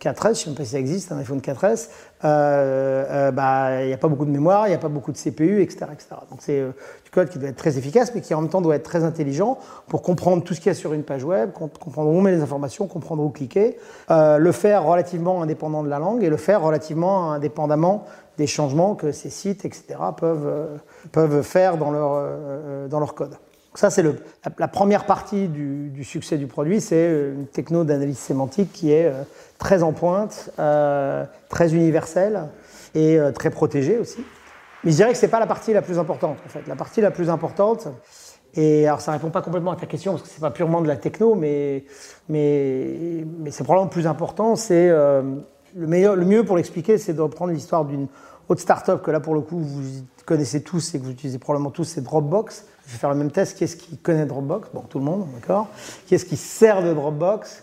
4S, 0.00 0.22
je 0.22 0.28
ne 0.28 0.34
sais 0.34 0.50
pas 0.54 0.64
si 0.64 0.70
ça 0.70 0.78
existe, 0.78 1.12
un 1.12 1.18
iPhone 1.18 1.40
4S, 1.40 1.88
bah, 2.22 3.82
il 3.82 3.88
n'y 3.88 3.92
a 3.92 3.98
pas 3.98 4.08
beaucoup 4.08 4.24
de 4.24 4.30
mémoire, 4.30 4.66
il 4.66 4.70
n'y 4.70 4.76
a 4.76 4.78
pas 4.78 4.88
beaucoup 4.88 5.12
de 5.12 5.18
CPU, 5.18 5.62
etc. 5.62 5.86
etc. 5.92 6.08
Donc, 6.30 6.40
c'est 6.40 6.62
du 7.04 7.10
code 7.10 7.28
qui 7.28 7.38
doit 7.38 7.48
être 7.48 7.56
très 7.56 7.76
efficace, 7.76 8.12
mais 8.14 8.20
qui 8.20 8.34
en 8.34 8.40
même 8.40 8.50
temps 8.50 8.60
doit 8.60 8.76
être 8.76 8.84
très 8.84 9.04
intelligent 9.04 9.58
pour 9.88 10.02
comprendre 10.02 10.44
tout 10.44 10.54
ce 10.54 10.60
qu'il 10.60 10.68
y 10.68 10.70
a 10.70 10.74
sur 10.74 10.92
une 10.92 11.02
page 11.02 11.24
web, 11.24 11.50
comprendre 11.52 12.10
où 12.10 12.14
on 12.14 12.20
met 12.20 12.30
les 12.30 12.42
informations, 12.42 12.86
comprendre 12.86 13.22
où 13.22 13.30
cliquer, 13.30 13.76
euh, 14.10 14.38
le 14.38 14.52
faire 14.52 14.84
relativement 14.84 15.42
indépendant 15.42 15.82
de 15.82 15.88
la 15.88 15.98
langue 15.98 16.22
et 16.22 16.30
le 16.30 16.36
faire 16.36 16.62
relativement 16.62 17.32
indépendamment 17.32 18.04
des 18.38 18.46
changements 18.46 18.94
que 18.94 19.12
ces 19.12 19.30
sites, 19.30 19.64
etc., 19.64 19.96
peuvent, 20.16 20.46
euh, 20.46 20.76
peuvent 21.12 21.42
faire 21.42 21.76
dans 21.76 21.90
leur, 21.90 22.12
euh, 22.14 22.88
dans 22.88 23.00
leur 23.00 23.14
code. 23.14 23.36
Ça, 23.74 23.90
c'est 23.90 24.02
la, 24.58 24.68
première 24.68 25.06
partie 25.06 25.48
du, 25.48 26.04
succès 26.04 26.38
du 26.38 26.46
produit, 26.46 26.80
c'est 26.80 27.32
une 27.36 27.46
techno 27.46 27.84
d'analyse 27.84 28.18
sémantique 28.18 28.72
qui 28.72 28.92
est 28.92 29.12
très 29.58 29.82
en 29.82 29.92
pointe, 29.92 30.50
très 31.48 31.74
universelle 31.74 32.48
et 32.94 33.18
très 33.34 33.50
protégée 33.50 33.98
aussi. 33.98 34.24
Mais 34.82 34.90
je 34.90 34.96
dirais 34.96 35.12
que 35.12 35.18
ce 35.18 35.26
n'est 35.26 35.30
pas 35.30 35.38
la 35.38 35.46
partie 35.46 35.72
la 35.72 35.82
plus 35.82 35.98
importante, 35.98 36.38
en 36.44 36.48
fait. 36.48 36.66
La 36.66 36.74
partie 36.74 37.00
la 37.00 37.12
plus 37.12 37.30
importante, 37.30 37.86
et 38.54 38.86
alors, 38.86 39.00
ça 39.00 39.12
ne 39.12 39.16
répond 39.16 39.30
pas 39.30 39.42
complètement 39.42 39.72
à 39.72 39.76
ta 39.76 39.86
question, 39.86 40.12
parce 40.12 40.24
que 40.24 40.28
ce 40.28 40.34
n'est 40.34 40.40
pas 40.40 40.50
purement 40.50 40.80
de 40.80 40.88
la 40.88 40.96
techno, 40.96 41.34
mais, 41.34 41.84
mais, 42.28 43.24
c'est 43.50 43.62
probablement 43.62 43.84
le 43.84 43.90
plus 43.90 44.06
important. 44.06 44.56
C'est 44.56 44.88
euh, 44.88 45.22
le, 45.76 45.86
meilleur, 45.86 46.16
le 46.16 46.24
mieux 46.24 46.44
pour 46.44 46.56
l'expliquer, 46.56 46.98
c'est 46.98 47.12
de 47.12 47.20
reprendre 47.20 47.52
l'histoire 47.52 47.84
d'une 47.84 48.08
autre 48.48 48.60
startup 48.60 49.02
que 49.02 49.10
là, 49.10 49.20
pour 49.20 49.34
le 49.34 49.40
coup, 49.40 49.60
vous 49.60 49.82
connaissez 50.26 50.62
tous 50.62 50.94
et 50.94 50.98
que 50.98 51.04
vous 51.04 51.12
utilisez 51.12 51.38
probablement 51.38 51.70
tous, 51.70 51.84
c'est 51.84 52.00
Dropbox. 52.00 52.66
Je 52.86 52.92
vais 52.92 52.98
faire 52.98 53.10
le 53.10 53.16
même 53.16 53.30
test. 53.30 53.56
Qui 53.56 53.64
est-ce 53.64 53.76
qui 53.76 53.96
connaît 53.96 54.26
Dropbox? 54.26 54.70
Bon, 54.72 54.82
tout 54.82 54.98
le 54.98 55.04
monde, 55.04 55.26
d'accord. 55.34 55.68
Qui 56.06 56.14
est-ce 56.14 56.24
qui 56.24 56.36
sert 56.36 56.82
de 56.82 56.92
Dropbox? 56.92 57.62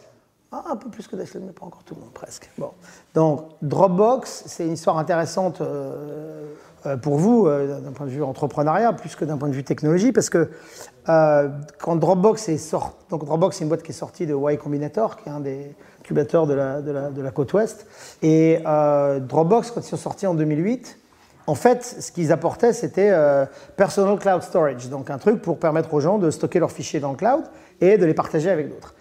Ah, 0.52 0.64
un 0.72 0.76
peu 0.78 0.90
plus 0.90 1.08
que 1.08 1.16
Dashlane, 1.18 1.44
mais 1.46 1.52
pas 1.52 1.66
encore 1.66 1.84
tout 1.84 1.94
le 1.94 2.02
monde, 2.02 2.14
presque. 2.14 2.50
Bon. 2.58 2.72
Donc, 3.14 3.48
Dropbox, 3.62 4.44
c'est 4.46 4.66
une 4.66 4.74
histoire 4.74 4.98
intéressante. 4.98 5.60
Euh, 5.60 6.54
euh, 6.86 6.96
pour 6.96 7.18
vous, 7.18 7.48
euh, 7.48 7.82
d'un 7.82 7.92
point 7.92 8.06
de 8.06 8.12
vue 8.12 8.24
entrepreneuriat, 8.24 8.94
plus 8.94 9.16
que 9.16 9.26
d'un 9.26 9.38
point 9.38 9.50
de 9.50 9.54
vue 9.54 9.64
technologie, 9.64 10.12
parce 10.12 10.30
que 10.30 10.50
quand 11.06 11.96
Dropbox 11.96 12.50
est 12.50 12.58
sorti, 12.58 12.96
donc 13.10 13.26
Dropbox 13.26 13.58
c'est 13.58 13.64
une 13.64 13.70
boîte 13.70 13.82
qui 13.82 13.92
est 13.92 13.96
sortie 13.96 14.26
de 14.26 14.36
Y 14.36 14.58
Combinator, 14.58 15.18
qui 15.18 15.30
est 15.30 15.32
un 15.32 15.40
des 15.40 15.74
incubateurs 16.02 16.46
de 16.48 16.54
la 16.54 17.32
côte 17.32 17.54
ouest, 17.54 17.88
et 18.22 18.60
Dropbox, 19.22 19.72
quand 19.72 19.82
ils 19.82 19.90
sont 19.90 19.98
sortis 19.98 20.28
en 20.28 20.34
2008, 20.34 21.00
en 21.48 21.56
fait, 21.56 21.84
ce 21.84 22.12
qu'ils 22.12 22.32
apportaient, 22.32 22.74
c'était 22.74 23.12
Personal 23.78 24.20
Cloud 24.20 24.44
Storage, 24.44 24.90
donc 24.90 25.10
un 25.10 25.18
truc 25.18 25.42
pour 25.42 25.58
permettre 25.58 25.94
aux 25.94 26.02
gens 26.02 26.18
de 26.18 26.30
stocker 26.30 26.60
leurs 26.60 26.72
fichiers 26.72 27.00
dans 27.00 27.12
le 27.12 27.18
cloud 27.18 27.44
et 27.80 27.98
de 27.98 28.06
les 28.06 28.14
partager 28.14 28.50
avec 28.50 28.70
d'autres. 28.70 28.94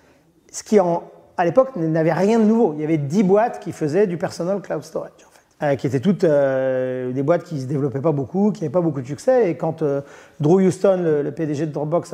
Ce 0.53 0.63
qui, 0.63 0.79
en, 0.79 1.03
à 1.37 1.45
l'époque, 1.45 1.77
n'avait 1.77 2.13
rien 2.13 2.39
de 2.39 2.45
nouveau. 2.45 2.73
Il 2.75 2.81
y 2.81 2.85
avait 2.85 2.99
10 2.99 3.23
boîtes 3.25 3.61
qui 3.61 3.73
faisaient 3.73 4.07
du 4.07 4.17
Personal 4.17 4.61
Cloud 4.61 4.83
Storage. 4.83 5.27
Euh, 5.63 5.75
qui 5.75 5.87
étaient 5.87 6.01
toutes 6.01 6.25
euh, 6.25 7.13
des 7.13 7.23
boîtes 7.23 7.45
qui 7.45 7.55
ne 7.55 7.61
se 7.61 7.65
développaient 7.65 8.03
pas 8.03 8.13
beaucoup, 8.13 8.53
qui 8.53 8.61
n'avaient 8.61 8.73
pas 8.73 8.83
beaucoup 8.83 9.01
de 9.01 9.07
succès. 9.07 9.49
Et 9.51 9.57
quand 9.57 9.81
euh, 9.81 10.03
Drew 10.39 10.61
Houston, 10.61 11.01
le, 11.03 11.31
PDG 11.31 11.65
de 11.65 11.73
Dropbox, 11.73 12.11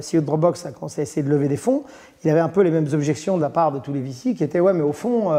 CEO 0.00 0.20
de 0.20 0.26
Dropbox, 0.26 0.66
a 0.66 0.72
commencé 0.72 1.00
à 1.00 1.04
essayer 1.04 1.22
de 1.22 1.30
lever 1.30 1.46
des 1.46 1.56
fonds, 1.56 1.84
il 2.24 2.30
avait 2.30 2.40
un 2.40 2.48
peu 2.48 2.62
les 2.62 2.72
mêmes 2.72 2.88
objections 2.92 3.36
de 3.36 3.42
la 3.42 3.50
part 3.50 3.70
de 3.70 3.78
tous 3.78 3.92
les 3.92 4.00
VC 4.00 4.34
qui 4.34 4.42
étaient 4.42 4.58
ouais, 4.58 4.72
mais 4.72 4.82
au 4.82 4.92
fond, 4.92 5.30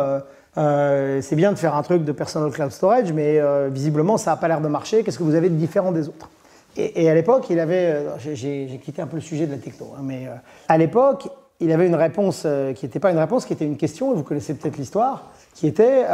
c'est 0.56 1.36
bien 1.36 1.52
de 1.52 1.58
faire 1.58 1.76
un 1.76 1.84
truc 1.84 2.04
de 2.04 2.12
personal 2.12 2.52
cloud 2.52 2.72
storage, 2.72 3.14
mais 3.14 3.40
visiblement, 3.70 4.18
ça 4.18 4.32
n'a 4.32 4.38
pas 4.38 4.48
l'air 4.48 4.62
de 4.62 4.68
marcher. 4.68 5.04
Qu'est-ce 5.04 5.18
que 5.18 5.24
vous 5.24 5.36
avez 5.36 5.50
de 5.50 5.56
différent 5.56 5.92
des 5.92 6.08
autres? 6.08 6.30
Et, 6.78 7.10
à 7.10 7.14
l'époque, 7.14 7.48
il 7.50 7.60
avait, 7.60 8.06
j'ai 8.34 8.80
quitté 8.84 9.02
un 9.02 9.08
peu 9.08 9.18
le 9.18 9.22
sujet 9.22 9.46
de 9.46 9.52
la 9.52 9.58
techno, 9.58 9.94
hein, 9.98 10.02
mais 10.04 10.28
à 10.68 10.78
l'époque, 10.78 11.30
il 11.60 11.72
avait 11.72 11.88
une 11.88 11.96
réponse 11.96 12.48
qui 12.76 12.86
n'était 12.86 13.00
pas 13.00 13.12
une 13.12 13.18
réponse, 13.18 13.46
qui 13.46 13.54
était 13.54 13.66
une 13.66 13.78
question, 13.78 14.14
et 14.14 14.16
vous 14.16 14.24
connaissez 14.24 14.54
peut-être 14.54 14.78
l'histoire, 14.78 15.32
qui 15.54 15.68
était 15.68 16.06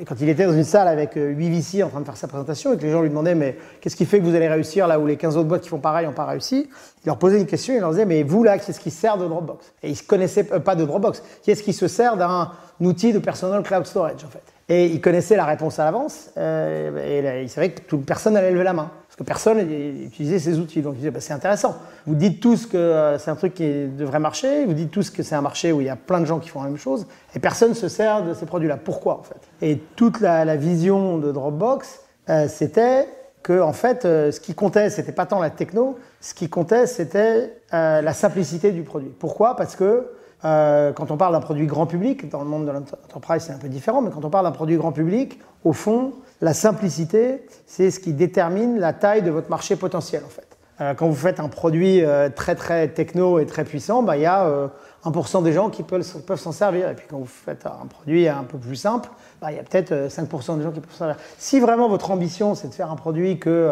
et 0.00 0.04
quand 0.04 0.14
il 0.18 0.28
était 0.30 0.46
dans 0.46 0.54
une 0.54 0.64
salle 0.64 0.88
avec 0.88 1.12
8 1.14 1.20
euh, 1.20 1.34
VC 1.34 1.82
en 1.82 1.90
train 1.90 2.00
de 2.00 2.06
faire 2.06 2.16
sa 2.16 2.26
présentation 2.26 2.72
et 2.72 2.78
que 2.78 2.82
les 2.82 2.90
gens 2.90 3.02
lui 3.02 3.10
demandaient 3.10 3.34
mais 3.34 3.58
qu'est-ce 3.80 3.96
qui 3.96 4.06
fait 4.06 4.18
que 4.18 4.24
vous 4.24 4.34
allez 4.34 4.48
réussir 4.48 4.86
là 4.86 4.98
où 4.98 5.06
les 5.06 5.16
15 5.16 5.36
autres 5.36 5.48
boîtes 5.48 5.60
qui 5.60 5.68
font 5.68 5.78
pareil 5.78 6.06
n'ont 6.06 6.12
pas 6.12 6.24
réussi, 6.24 6.70
il 7.04 7.06
leur 7.06 7.18
posait 7.18 7.38
une 7.38 7.46
question 7.46 7.74
il 7.74 7.80
leur 7.80 7.90
disait 7.90 8.06
mais 8.06 8.22
vous 8.22 8.42
là, 8.42 8.58
qu'est-ce 8.58 8.80
qui 8.80 8.90
sert 8.90 9.18
de 9.18 9.26
Dropbox? 9.26 9.72
Et 9.82 9.90
ils 9.90 9.98
ne 9.98 10.06
connaissaient 10.06 10.50
euh, 10.52 10.58
pas 10.58 10.74
de 10.74 10.86
Dropbox. 10.86 11.22
Qu'est-ce 11.44 11.62
qui 11.62 11.74
se 11.74 11.86
sert 11.86 12.16
d'un 12.16 12.50
outil 12.80 13.12
de 13.12 13.18
personal 13.18 13.62
cloud 13.62 13.84
storage 13.84 14.24
en 14.24 14.30
fait? 14.30 14.42
Et 14.70 14.86
ils 14.86 15.02
connaissaient 15.02 15.36
la 15.36 15.44
réponse 15.44 15.78
à 15.78 15.84
l'avance 15.84 16.30
euh, 16.38 17.40
et 17.40 17.42
ils 17.42 17.50
savaient 17.50 17.72
que 17.72 17.96
personne 17.96 18.36
allait 18.36 18.52
lever 18.52 18.64
la 18.64 18.72
main 18.72 18.90
que 19.20 19.24
personne 19.24 19.58
n'utilisait 19.58 20.38
ces 20.38 20.58
outils. 20.58 20.80
Donc, 20.80 20.96
bah, 20.96 21.20
c'est 21.20 21.34
intéressant. 21.34 21.76
Vous 22.06 22.14
dites 22.14 22.40
tous 22.40 22.64
que 22.64 22.78
euh, 22.78 23.18
c'est 23.18 23.30
un 23.30 23.36
truc 23.36 23.52
qui 23.52 23.86
devrait 23.86 24.18
marcher, 24.18 24.64
vous 24.64 24.72
dites 24.72 24.90
tous 24.90 25.10
que 25.10 25.22
c'est 25.22 25.34
un 25.34 25.42
marché 25.42 25.72
où 25.72 25.82
il 25.82 25.88
y 25.88 25.90
a 25.90 25.96
plein 25.96 26.20
de 26.20 26.24
gens 26.24 26.38
qui 26.38 26.48
font 26.48 26.62
la 26.62 26.70
même 26.70 26.78
chose, 26.78 27.06
et 27.34 27.38
personne 27.38 27.70
ne 27.70 27.74
se 27.74 27.88
sert 27.88 28.24
de 28.24 28.34
ces 28.34 28.46
produits-là. 28.46 28.76
Pourquoi, 28.76 29.18
en 29.18 29.22
fait? 29.22 29.40
Et 29.62 29.78
toute 29.96 30.20
la, 30.20 30.56
vision 30.56 31.18
de 31.18 31.32
Dropbox, 31.32 32.00
euh, 32.28 32.48
c'était 32.48 33.08
que, 33.42 33.60
en 33.60 33.72
fait, 33.72 34.04
euh, 34.04 34.32
ce 34.32 34.40
qui 34.40 34.54
comptait, 34.54 34.90
c'était 34.90 35.12
pas 35.12 35.26
tant 35.26 35.40
la 35.40 35.50
techno, 35.50 35.98
ce 36.20 36.34
qui 36.34 36.48
comptait, 36.48 36.86
c'était 36.86 37.56
la 37.72 38.12
simplicité 38.12 38.72
du 38.72 38.82
produit. 38.82 39.12
Pourquoi? 39.18 39.56
Parce 39.56 39.76
que 39.76 40.10
quand 40.42 41.10
on 41.10 41.16
parle 41.16 41.34
d'un 41.34 41.40
produit 41.40 41.66
grand 41.66 41.86
public, 41.86 42.28
dans 42.30 42.40
le 42.40 42.46
monde 42.46 42.66
de 42.66 42.72
l'entreprise 42.72 43.42
c'est 43.42 43.52
un 43.52 43.58
peu 43.58 43.68
différent, 43.68 44.00
mais 44.00 44.10
quand 44.10 44.24
on 44.24 44.30
parle 44.30 44.46
d'un 44.46 44.52
produit 44.52 44.76
grand 44.76 44.92
public, 44.92 45.38
au 45.64 45.72
fond, 45.72 46.14
la 46.40 46.54
simplicité, 46.54 47.46
c'est 47.66 47.90
ce 47.90 48.00
qui 48.00 48.14
détermine 48.14 48.78
la 48.78 48.92
taille 48.92 49.22
de 49.22 49.30
votre 49.30 49.50
marché 49.50 49.76
potentiel 49.76 50.22
en 50.24 50.30
fait. 50.30 50.46
Euh, 50.80 50.94
quand 50.94 51.06
vous 51.06 51.14
faites 51.14 51.40
un 51.40 51.48
produit 51.48 52.02
euh, 52.02 52.30
très 52.30 52.54
très 52.54 52.88
techno 52.88 53.38
et 53.38 53.44
très 53.44 53.64
puissant, 53.64 54.02
bah, 54.02 54.16
il 54.16 54.22
y 54.22 54.26
a 54.26 54.70
1% 55.04 55.38
euh, 55.38 55.42
des 55.42 55.52
gens 55.52 55.70
qui 55.70 55.82
peuvent, 55.82 56.02
s'en 56.36 56.52
servir. 56.52 56.88
Et 56.88 56.94
puis 56.94 57.06
quand 57.08 57.18
vous 57.18 57.26
faites 57.26 57.66
un 57.66 57.86
produit 57.86 58.28
un 58.28 58.44
peu 58.44 58.58
plus 58.58 58.76
simple, 58.76 59.08
bah, 59.40 59.52
il 59.52 59.56
y 59.56 59.60
a 59.60 59.62
peut-être 59.62 59.92
5% 60.08 60.58
des 60.58 60.62
gens 60.64 60.70
qui 60.70 60.80
peuvent 60.80 60.92
s'en 60.92 60.98
servir. 60.98 61.16
Si 61.38 61.60
vraiment 61.60 61.88
votre 61.88 62.10
ambition 62.10 62.54
c'est 62.54 62.68
de 62.68 62.74
faire 62.74 62.90
un 62.90 62.96
produit 62.96 63.38
que 63.38 63.70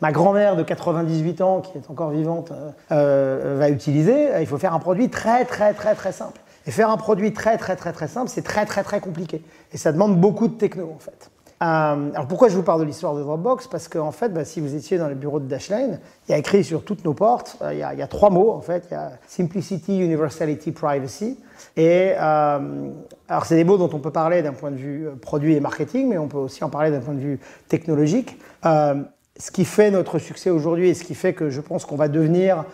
ma 0.00 0.12
grand-mère 0.12 0.56
de 0.56 0.62
98 0.62 1.40
ans, 1.40 1.60
qui 1.60 1.76
est 1.78 1.90
encore 1.90 2.10
vivante, 2.10 2.52
va 2.88 3.70
utiliser, 3.70 4.30
il 4.40 4.46
faut 4.46 4.58
faire 4.58 4.74
un 4.74 4.78
produit 4.78 5.10
très 5.10 5.44
très 5.44 5.74
très 5.74 5.94
très 5.94 6.12
simple. 6.12 6.40
Et 6.66 6.70
faire 6.70 6.90
un 6.90 6.96
produit 6.96 7.32
très 7.32 7.56
très 7.56 7.76
très 7.76 7.92
très 7.92 8.08
simple, 8.08 8.28
c'est 8.28 8.42
très 8.42 8.66
très 8.66 8.82
très 8.82 9.00
compliqué. 9.00 9.42
Et 9.72 9.78
ça 9.78 9.92
demande 9.92 10.20
beaucoup 10.20 10.48
de 10.48 10.54
techno 10.54 10.92
en 10.94 10.98
fait. 10.98 11.29
Euh, 11.62 12.10
alors 12.14 12.26
pourquoi 12.26 12.48
je 12.48 12.56
vous 12.56 12.62
parle 12.62 12.80
de 12.80 12.86
l'histoire 12.86 13.14
de 13.14 13.20
Dropbox? 13.20 13.66
Parce 13.66 13.86
qu'en 13.86 14.12
fait, 14.12 14.30
bah, 14.30 14.46
si 14.46 14.60
vous 14.60 14.74
étiez 14.74 14.96
dans 14.96 15.08
les 15.08 15.14
bureaux 15.14 15.40
de 15.40 15.46
Dashlane, 15.46 16.00
il 16.26 16.32
y 16.32 16.34
a 16.34 16.38
écrit 16.38 16.64
sur 16.64 16.84
toutes 16.84 17.04
nos 17.04 17.12
portes, 17.12 17.58
euh, 17.60 17.74
il, 17.74 17.78
y 17.78 17.82
a, 17.82 18.06
trois 18.06 18.30
mots 18.30 18.50
en 18.52 18.62
fait. 18.62 18.86
Il 18.90 18.94
y 18.94 18.96
a 18.96 19.12
Simplicity, 19.26 19.98
Universality, 19.98 20.72
Privacy. 20.72 21.38
Et 21.76 22.12
euh, 22.18 22.90
alors 23.28 23.44
c'est 23.44 23.56
des 23.56 23.64
mots 23.64 23.76
dont 23.76 23.90
on 23.92 23.98
peut 23.98 24.10
parler 24.10 24.40
d'un 24.40 24.54
point 24.54 24.70
de 24.70 24.76
vue 24.76 25.06
produit 25.20 25.54
et 25.54 25.60
marketing, 25.60 26.08
mais 26.08 26.16
on 26.16 26.28
peut 26.28 26.38
aussi 26.38 26.64
en 26.64 26.70
parler 26.70 26.90
d'un 26.90 27.00
point 27.00 27.14
de 27.14 27.20
vue 27.20 27.38
technologique. 27.68 28.38
ce 28.64 29.50
qui 29.50 29.66
fait 29.66 29.90
notre 29.90 30.18
succès 30.18 30.48
aujourd'hui 30.48 30.88
et 30.88 30.94
ce 30.94 31.04
qui 31.04 31.14
fait 31.14 31.34
que 31.34 31.50
je 31.50 31.60
pense 31.60 31.84
qu'on 31.84 31.96
va 31.96 32.08
devenir, 32.08 32.64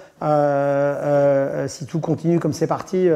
si 1.69 1.87
tout 1.87 1.99
continue 1.99 2.39
comme 2.39 2.53
c'est 2.53 2.69
parti, 2.69 3.09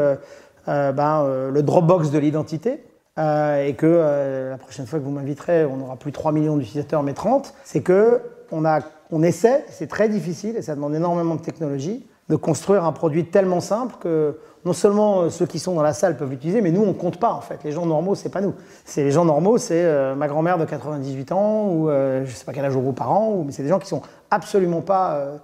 ben, 0.67 1.51
le 1.53 1.63
Dropbox 1.63 2.11
de 2.11 2.19
l'identité. 2.19 2.83
Et 3.21 3.75
que 3.75 4.51
la 4.51 4.57
prochaine 4.57 4.87
fois 4.87 4.99
que 4.99 5.05
vous 5.05 5.11
m'inviterez, 5.11 5.67
on 5.67 5.77
n'aura 5.77 5.97
plus 5.97 6.11
3 6.11 6.33
millions 6.33 6.57
d'utilisateurs, 6.57 7.03
mais 7.03 7.13
30, 7.13 7.55
c'est 7.65 7.83
que 7.83 8.21
on, 8.53 9.23
essaie, 9.23 9.65
c'est 9.71 9.87
très 9.87 10.09
difficile 10.09 10.57
et 10.57 10.63
ça 10.63 10.75
demande 10.75 10.95
énormément 10.95 11.35
de 11.35 11.41
technologie, 11.41 12.05
de 12.29 12.37
construire 12.37 12.85
un 12.85 12.93
produit 12.93 13.27
tellement 13.27 13.61
simple 13.61 13.97
que 14.01 14.39
non 14.65 14.73
seulement 14.73 15.23
euh, 15.23 15.31
ceux 15.31 15.47
qui 15.47 15.59
sont 15.59 15.75
dans 15.75 15.83
la 15.83 15.93
salle 15.93 16.17
peuvent 16.17 16.31
l'utiliser, 16.31 16.61
mais 16.61 16.71
nous, 16.71 16.83
on 16.83 16.89
ne 16.89 16.93
compte 16.93 17.19
pas 17.19 17.33
en 17.33 17.41
fait. 17.41 17.65
Les 17.65 17.73
gens 17.73 17.87
normaux, 17.87 18.15
c'est 18.15 18.29
pas 18.29 18.41
nous. 18.41 18.55
C'est 18.85 19.03
les 19.03 19.11
gens 19.11 19.25
normaux, 19.25 19.59
c'est 19.59 19.85
euh, 19.85 20.15
ma 20.15 20.29
grand-mère 20.29 20.59
de 20.59 20.65
98 20.65 21.33
ans 21.33 21.69
ou 21.69 21.89
euh, 21.89 22.25
je 22.25 22.33
sais 22.33 22.45
pas 22.45 22.53
quel 22.53 22.65
âge 22.65 22.77
au 22.77 22.93
parents, 22.93 23.33
ou, 23.33 23.45
mais 23.45 23.53
c'est 23.53 23.63
des 23.63 23.69
gens 23.69 23.79
qui 23.79 23.89
sont 23.89 24.03
absolument 24.31 24.81
pas, 24.81 25.41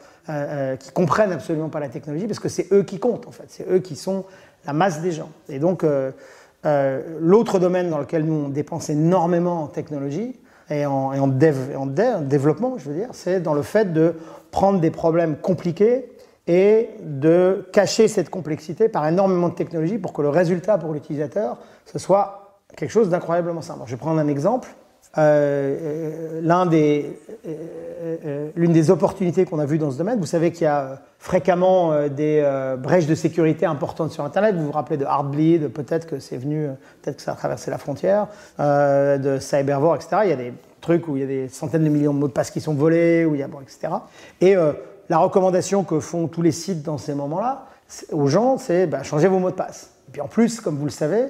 qui 0.78 0.92
comprennent 0.92 1.32
absolument 1.32 1.68
pas 1.68 1.80
la 1.80 1.88
technologie 1.88 2.26
parce 2.26 2.38
que 2.38 2.48
c'est 2.48 2.72
eux 2.72 2.84
qui 2.84 3.00
comptent 3.00 3.26
en 3.26 3.32
fait. 3.32 3.46
C'est 3.48 3.68
eux 3.68 3.80
qui 3.80 3.96
sont 3.96 4.24
la 4.64 4.72
masse 4.72 5.00
des 5.00 5.10
gens. 5.10 5.30
Et 5.48 5.58
donc, 5.58 5.84
l'autre 7.20 7.58
domaine 7.58 7.90
dans 7.90 7.98
lequel 7.98 8.24
nous 8.24 8.46
on 8.46 8.48
dépense 8.48 8.90
énormément 8.90 9.62
en 9.62 9.66
technologie 9.66 10.36
et 10.68 10.84
en, 10.84 11.12
et 11.12 11.20
en 11.20 11.28
développement, 11.28 12.76
je 12.78 12.90
veux 12.90 12.96
dire, 12.96 13.08
c'est 13.12 13.40
dans 13.40 13.54
le 13.54 13.62
fait 13.62 13.92
de 13.92 14.14
prendre 14.50 14.80
des 14.80 14.90
problèmes 14.90 15.36
compliqués 15.36 16.10
et 16.46 16.90
de 17.02 17.68
cacher 17.72 18.08
cette 18.08 18.30
complexité 18.30 18.88
par 18.88 19.06
énormément 19.06 19.48
de 19.48 19.54
technologies 19.54 19.98
pour 19.98 20.12
que 20.12 20.22
le 20.22 20.28
résultat 20.28 20.78
pour 20.78 20.92
l'utilisateur, 20.92 21.58
ce 21.84 21.98
soit 21.98 22.60
quelque 22.76 22.90
chose 22.90 23.08
d'incroyablement 23.08 23.62
simple. 23.62 23.80
je 23.86 23.92
vais 23.92 23.96
prendre 23.96 24.20
un 24.20 24.28
exemple. 24.28 24.68
Euh, 25.18 26.40
euh 26.42 26.90
euh, 27.46 28.50
l'une 28.54 28.72
des 28.72 28.90
opportunités 28.90 29.44
qu'on 29.44 29.58
a 29.58 29.66
vues 29.66 29.78
dans 29.78 29.90
ce 29.90 29.98
domaine, 29.98 30.18
vous 30.18 30.26
savez 30.26 30.52
qu'il 30.52 30.62
y 30.62 30.68
a 30.68 31.00
fréquemment 31.18 32.08
des 32.08 32.44
brèches 32.78 33.06
de 33.06 33.14
sécurité 33.14 33.66
importantes 33.66 34.12
sur 34.12 34.24
Internet. 34.24 34.54
Vous 34.54 34.66
vous 34.66 34.72
rappelez 34.72 34.96
de 34.96 35.04
Heartbleed, 35.04 35.68
peut-être 35.68 36.06
que 36.06 36.18
c'est 36.18 36.36
venu, 36.36 36.68
peut-être 37.02 37.16
que 37.16 37.22
ça 37.22 37.32
a 37.32 37.34
traversé 37.34 37.70
la 37.70 37.78
frontière, 37.78 38.28
de 38.58 39.38
Cyberwar, 39.40 39.96
etc. 39.96 40.18
Il 40.24 40.30
y 40.30 40.32
a 40.32 40.36
des 40.36 40.52
trucs 40.80 41.08
où 41.08 41.16
il 41.16 41.20
y 41.20 41.24
a 41.24 41.26
des 41.26 41.48
centaines 41.48 41.84
de 41.84 41.88
millions 41.88 42.14
de 42.14 42.18
mots 42.18 42.28
de 42.28 42.32
passe 42.32 42.50
qui 42.50 42.60
sont 42.60 42.74
volés, 42.74 43.24
où 43.24 43.34
il 43.34 43.40
y 43.40 43.44
a, 43.44 43.48
bon, 43.48 43.60
etc. 43.60 43.88
Et 44.40 44.54
la 45.08 45.18
recommandation 45.18 45.82
que 45.82 45.98
font 46.00 46.28
tous 46.28 46.42
les 46.42 46.52
sites 46.52 46.82
dans 46.82 46.98
ces 46.98 47.14
moments-là 47.14 47.66
aux 48.12 48.26
gens, 48.26 48.58
c'est 48.58 48.86
bah, 48.86 49.02
changer 49.02 49.28
vos 49.28 49.38
mots 49.38 49.50
de 49.50 49.56
passe. 49.56 49.90
Et 50.08 50.12
puis 50.12 50.20
en 50.20 50.28
plus, 50.28 50.60
comme 50.60 50.76
vous 50.76 50.84
le 50.84 50.90
savez, 50.90 51.26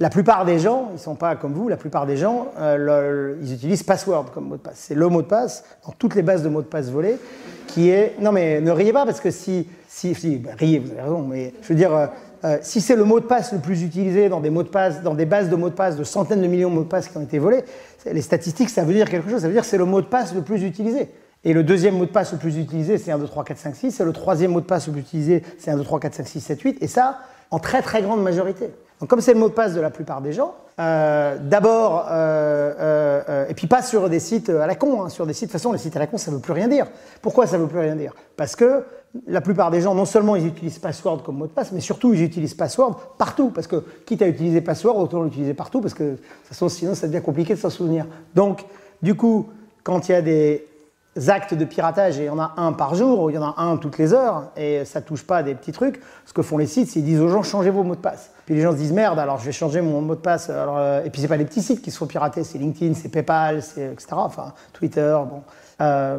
la 0.00 0.08
plupart 0.08 0.46
des 0.46 0.58
gens, 0.58 0.86
ils 0.90 0.94
ne 0.94 0.98
sont 0.98 1.14
pas 1.14 1.36
comme 1.36 1.52
vous, 1.52 1.68
la 1.68 1.76
plupart 1.76 2.06
des 2.06 2.16
gens, 2.16 2.48
euh, 2.58 3.36
ils 3.42 3.52
utilisent 3.52 3.82
password 3.82 4.30
comme 4.32 4.48
mot 4.48 4.56
de 4.56 4.62
passe. 4.62 4.76
C'est 4.88 4.94
le 4.94 5.08
mot 5.08 5.20
de 5.20 5.26
passe 5.26 5.62
dans 5.86 5.92
toutes 5.92 6.14
les 6.14 6.22
bases 6.22 6.42
de 6.42 6.48
mots 6.48 6.62
de 6.62 6.66
passe 6.66 6.90
volés 6.90 7.18
qui 7.66 7.90
est. 7.90 8.16
Non 8.18 8.32
mais 8.32 8.62
ne 8.62 8.70
riez 8.70 8.92
pas 8.92 9.04
parce 9.04 9.20
que 9.20 9.30
si. 9.30 9.68
si, 9.88 10.36
bah, 10.36 10.50
riez, 10.58 10.78
vous 10.78 10.90
avez 10.92 11.02
raison, 11.02 11.22
mais 11.22 11.52
je 11.62 11.68
veux 11.68 11.74
dire. 11.74 11.94
Euh, 11.94 12.06
euh, 12.42 12.56
si 12.62 12.80
c'est 12.80 12.96
le 12.96 13.04
mot 13.04 13.20
de 13.20 13.26
passe 13.26 13.52
le 13.52 13.58
plus 13.58 13.82
utilisé 13.82 14.30
dans 14.30 14.40
des 14.40 14.48
mots 14.48 14.62
de 14.62 14.68
passe, 14.68 15.02
dans 15.02 15.12
des 15.12 15.26
bases 15.26 15.50
de 15.50 15.56
mots 15.56 15.68
de 15.68 15.74
passe 15.74 15.96
de 15.96 16.04
centaines 16.04 16.40
de 16.40 16.46
millions 16.46 16.70
de 16.70 16.74
mots 16.74 16.84
de 16.84 16.88
passe 16.88 17.08
qui 17.08 17.18
ont 17.18 17.22
été 17.22 17.38
volés, 17.38 17.62
les 18.10 18.22
statistiques, 18.22 18.70
ça 18.70 18.82
veut 18.82 18.94
dire 18.94 19.10
quelque 19.10 19.28
chose. 19.28 19.42
Ça 19.42 19.46
veut 19.46 19.52
dire 19.52 19.60
que 19.60 19.68
c'est 19.68 19.76
le 19.76 19.84
mot 19.84 20.00
de 20.00 20.06
passe 20.06 20.34
le 20.34 20.40
plus 20.40 20.62
utilisé. 20.62 21.10
Et 21.44 21.52
le 21.52 21.62
deuxième 21.62 21.98
mot 21.98 22.06
de 22.06 22.10
passe 22.10 22.32
le 22.32 22.38
plus 22.38 22.56
utilisé, 22.56 22.96
c'est 22.96 23.12
1, 23.12 23.18
2, 23.18 23.26
3, 23.26 23.44
4, 23.44 23.58
5, 23.58 23.76
6. 23.76 24.00
Et 24.00 24.04
le 24.04 24.12
troisième 24.12 24.52
mot 24.52 24.60
de 24.60 24.66
passe 24.66 24.86
le 24.86 24.94
plus 24.94 25.02
utilisé, 25.02 25.42
c'est 25.58 25.70
1, 25.70 25.76
2, 25.76 25.84
3, 25.84 26.00
4, 26.00 26.14
5, 26.14 26.28
6, 26.28 26.40
7, 26.40 26.60
8. 26.60 26.78
Et 26.82 26.86
ça, 26.86 27.18
en 27.50 27.58
très 27.58 27.82
très 27.82 28.02
grande 28.02 28.22
majorité. 28.22 28.70
Donc 29.00 29.08
comme 29.08 29.20
c'est 29.20 29.32
le 29.32 29.40
mot 29.40 29.48
de 29.48 29.54
passe 29.54 29.74
de 29.74 29.80
la 29.80 29.90
plupart 29.90 30.20
des 30.20 30.32
gens, 30.32 30.54
euh, 30.78 31.36
d'abord, 31.40 32.06
euh, 32.10 32.74
euh, 33.28 33.48
et 33.48 33.54
puis 33.54 33.66
pas 33.66 33.82
sur 33.82 34.10
des 34.10 34.20
sites 34.20 34.50
à 34.50 34.66
la 34.66 34.74
con, 34.74 35.02
hein, 35.02 35.08
sur 35.08 35.26
des 35.26 35.32
sites, 35.32 35.48
de 35.48 35.52
toute 35.52 35.60
façon 35.60 35.72
les 35.72 35.78
sites 35.78 35.96
à 35.96 35.98
la 35.98 36.06
con 36.06 36.18
ça 36.18 36.30
ne 36.30 36.36
veut 36.36 36.42
plus 36.42 36.52
rien 36.52 36.68
dire. 36.68 36.86
Pourquoi 37.22 37.46
ça 37.46 37.56
ne 37.56 37.62
veut 37.62 37.68
plus 37.68 37.78
rien 37.78 37.96
dire? 37.96 38.14
Parce 38.36 38.56
que 38.56 38.84
la 39.26 39.40
plupart 39.40 39.70
des 39.70 39.80
gens, 39.80 39.94
non 39.94 40.04
seulement 40.04 40.36
ils 40.36 40.46
utilisent 40.46 40.78
password 40.78 41.22
comme 41.24 41.36
mot 41.36 41.46
de 41.46 41.52
passe, 41.52 41.72
mais 41.72 41.80
surtout 41.80 42.12
ils 42.12 42.22
utilisent 42.22 42.54
password 42.54 43.00
partout. 43.16 43.50
Parce 43.50 43.66
que 43.66 43.82
quitte 44.04 44.20
à 44.22 44.28
utiliser 44.28 44.60
password, 44.60 44.98
autant 44.98 45.22
l'utiliser 45.22 45.54
partout, 45.54 45.80
parce 45.80 45.94
que 45.94 46.04
de 46.04 46.16
toute 46.16 46.24
façon 46.44 46.68
sinon 46.68 46.94
ça 46.94 47.08
devient 47.08 47.22
compliqué 47.22 47.54
de 47.54 47.58
s'en 47.58 47.70
souvenir. 47.70 48.06
Donc 48.34 48.66
du 49.02 49.14
coup, 49.14 49.48
quand 49.82 50.08
il 50.08 50.12
y 50.12 50.14
a 50.14 50.22
des 50.22 50.66
actes 51.26 51.54
de 51.54 51.64
piratage, 51.64 52.18
et 52.18 52.24
il 52.24 52.26
y 52.26 52.30
en 52.30 52.38
a 52.38 52.54
un 52.56 52.72
par 52.72 52.94
jour, 52.94 53.22
ou 53.22 53.30
il 53.30 53.34
y 53.34 53.38
en 53.38 53.42
a 53.42 53.54
un 53.58 53.76
toutes 53.76 53.98
les 53.98 54.12
heures, 54.14 54.50
et 54.56 54.84
ça 54.84 55.00
touche 55.00 55.26
pas 55.26 55.38
à 55.38 55.42
des 55.42 55.54
petits 55.54 55.72
trucs, 55.72 56.00
ce 56.24 56.32
que 56.32 56.42
font 56.42 56.56
les 56.56 56.66
sites, 56.66 56.86
c'est 56.86 56.94
qu'ils 56.94 57.04
disent 57.04 57.20
aux 57.20 57.28
gens 57.28 57.42
changez 57.42 57.70
vos 57.70 57.82
mots 57.82 57.96
de 57.96 58.00
passe. 58.00 58.30
Puis 58.46 58.54
les 58.54 58.62
gens 58.62 58.72
se 58.72 58.76
disent 58.76 58.92
merde, 58.92 59.18
alors 59.18 59.38
je 59.38 59.44
vais 59.44 59.52
changer 59.52 59.80
mon 59.80 60.00
mot 60.00 60.14
de 60.14 60.20
passe. 60.20 60.50
Alors, 60.50 60.78
euh, 60.78 61.04
et 61.04 61.10
puis 61.10 61.20
c'est 61.20 61.28
pas 61.28 61.36
les 61.36 61.44
petits 61.44 61.62
sites 61.62 61.82
qui 61.82 61.90
se 61.90 61.98
font 61.98 62.06
pirater, 62.06 62.44
c'est 62.44 62.58
LinkedIn, 62.58 62.94
c'est 62.94 63.08
PayPal, 63.08 63.62
c'est 63.62 63.92
etc. 63.92 64.08
Enfin 64.12 64.54
Twitter, 64.72 65.18
bon. 65.28 65.42
Euh, 65.80 66.18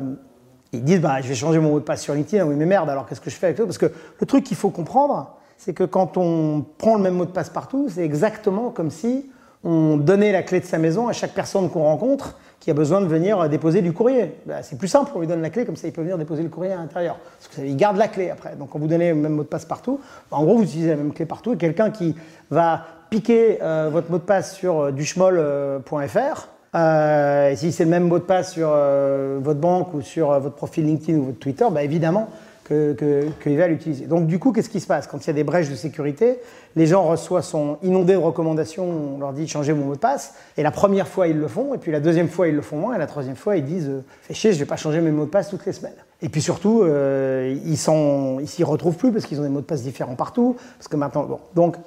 ils 0.73 0.83
disent 0.83 1.01
bah 1.01 1.21
je 1.21 1.27
vais 1.27 1.35
changer 1.35 1.59
mon 1.59 1.71
mot 1.71 1.79
de 1.79 1.85
passe 1.85 2.01
sur 2.01 2.13
LinkedIn, 2.13 2.45
oui 2.45 2.55
mais 2.55 2.65
merde, 2.65 2.89
alors 2.89 3.05
qu'est-ce 3.05 3.21
que 3.21 3.29
je 3.29 3.35
fais 3.35 3.47
avec 3.47 3.57
ça? 3.57 3.65
Parce 3.65 3.77
que 3.77 3.91
le 4.19 4.25
truc 4.25 4.43
qu'il 4.43 4.57
faut 4.57 4.69
comprendre, 4.69 5.35
c'est 5.57 5.73
que 5.73 5.83
quand 5.83 6.17
on 6.17 6.65
prend 6.77 6.95
le 6.95 7.01
même 7.01 7.15
mot 7.15 7.25
de 7.25 7.31
passe 7.31 7.49
partout, 7.49 7.87
c'est 7.89 8.03
exactement 8.03 8.71
comme 8.71 8.89
si 8.89 9.29
on 9.63 9.97
donnait 9.97 10.31
la 10.31 10.43
clé 10.43 10.59
de 10.59 10.65
sa 10.65 10.77
maison 10.77 11.07
à 11.07 11.13
chaque 11.13 11.33
personne 11.33 11.69
qu'on 11.69 11.83
rencontre 11.83 12.35
qui 12.61 12.69
a 12.69 12.73
besoin 12.75 13.01
de 13.01 13.07
venir 13.07 13.49
déposer 13.49 13.81
du 13.81 13.91
courrier. 13.91 14.35
Bah, 14.45 14.61
c'est 14.61 14.77
plus 14.77 14.87
simple, 14.87 15.11
on 15.15 15.19
lui 15.19 15.27
donne 15.27 15.41
la 15.41 15.49
clé, 15.49 15.65
comme 15.65 15.75
ça 15.75 15.87
il 15.87 15.93
peut 15.93 16.01
venir 16.01 16.17
déposer 16.17 16.43
le 16.43 16.49
courrier 16.49 16.71
à 16.71 16.77
l'intérieur. 16.77 17.17
Parce 17.39 17.55
qu'il 17.55 17.75
garde 17.75 17.97
la 17.97 18.07
clé 18.07 18.29
après. 18.29 18.55
Donc 18.55 18.69
quand 18.69 18.79
vous 18.79 18.87
donnez 18.87 19.09
le 19.09 19.15
même 19.15 19.33
mot 19.33 19.43
de 19.43 19.47
passe 19.47 19.65
partout, 19.65 19.99
bah, 20.29 20.37
en 20.37 20.43
gros 20.43 20.57
vous 20.57 20.63
utilisez 20.63 20.89
la 20.89 20.95
même 20.95 21.11
clé 21.11 21.25
partout. 21.25 21.53
Et 21.53 21.57
quelqu'un 21.57 21.89
qui 21.89 22.15
va 22.51 22.85
piquer 23.09 23.57
euh, 23.63 23.89
votre 23.91 24.11
mot 24.11 24.19
de 24.19 24.23
passe 24.23 24.55
sur 24.55 24.79
euh, 24.79 24.91
duschmoll.fr, 24.91 26.47
euh, 26.73 27.49
et 27.49 27.55
si 27.55 27.71
c'est 27.71 27.83
le 27.83 27.89
même 27.89 28.07
mot 28.07 28.19
de 28.19 28.23
passe 28.23 28.53
sur 28.53 28.69
votre 28.69 29.59
banque 29.59 29.93
ou 29.95 30.01
sur 30.01 30.39
votre 30.39 30.55
profil 30.55 30.85
LinkedIn 30.85 31.17
ou 31.17 31.25
votre 31.25 31.39
Twitter, 31.39 31.65
bah, 31.71 31.83
évidemment, 31.83 32.29
qu'il 32.71 33.57
va 33.57 33.67
l'utiliser. 33.67 34.05
Donc 34.05 34.27
du 34.27 34.39
coup, 34.39 34.51
qu'est-ce 34.51 34.69
qui 34.69 34.79
se 34.79 34.87
passe 34.87 35.07
Quand 35.07 35.23
il 35.23 35.27
y 35.27 35.29
a 35.29 35.33
des 35.33 35.43
brèches 35.43 35.69
de 35.69 35.75
sécurité, 35.75 36.39
les 36.75 36.85
gens 36.85 37.03
reçoivent, 37.03 37.43
sont 37.43 37.77
inondés 37.83 38.13
de 38.13 38.17
recommandations, 38.17 39.15
on 39.15 39.19
leur 39.19 39.33
dit 39.33 39.47
changez 39.47 39.73
mon 39.73 39.85
mot 39.85 39.95
de 39.95 39.99
passe, 39.99 40.35
et 40.57 40.63
la 40.63 40.71
première 40.71 41.07
fois 41.07 41.27
ils 41.27 41.37
le 41.37 41.47
font, 41.47 41.73
et 41.73 41.77
puis 41.77 41.91
la 41.91 41.99
deuxième 41.99 42.29
fois 42.29 42.47
ils 42.47 42.55
le 42.55 42.61
font 42.61 42.77
moins, 42.77 42.95
et 42.95 42.99
la 42.99 43.07
troisième 43.07 43.35
fois 43.35 43.57
ils 43.57 43.65
disent 43.65 43.89
euh, 43.89 44.03
fais 44.21 44.33
chier, 44.33 44.53
je 44.53 44.59
vais 44.59 44.65
pas 44.65 44.77
changer 44.77 45.01
mes 45.01 45.11
mots 45.11 45.25
de 45.25 45.29
passe 45.29 45.49
toutes 45.49 45.65
les 45.65 45.73
semaines. 45.73 45.95
Et 46.21 46.29
puis 46.29 46.41
surtout, 46.41 46.83
euh, 46.83 47.57
ils 47.65 47.77
s'y 47.77 48.63
retrouvent 48.63 48.95
plus 48.95 49.11
parce 49.11 49.25
qu'ils 49.25 49.39
ont 49.39 49.43
des 49.43 49.49
mots 49.49 49.61
de 49.61 49.65
passe 49.65 49.81
différents 49.81 50.15
partout, 50.15 50.55
parce 50.77 50.87
que 50.87 50.95
maintenant, 50.95 51.23
bon. 51.23 51.39
Donc, 51.55 51.77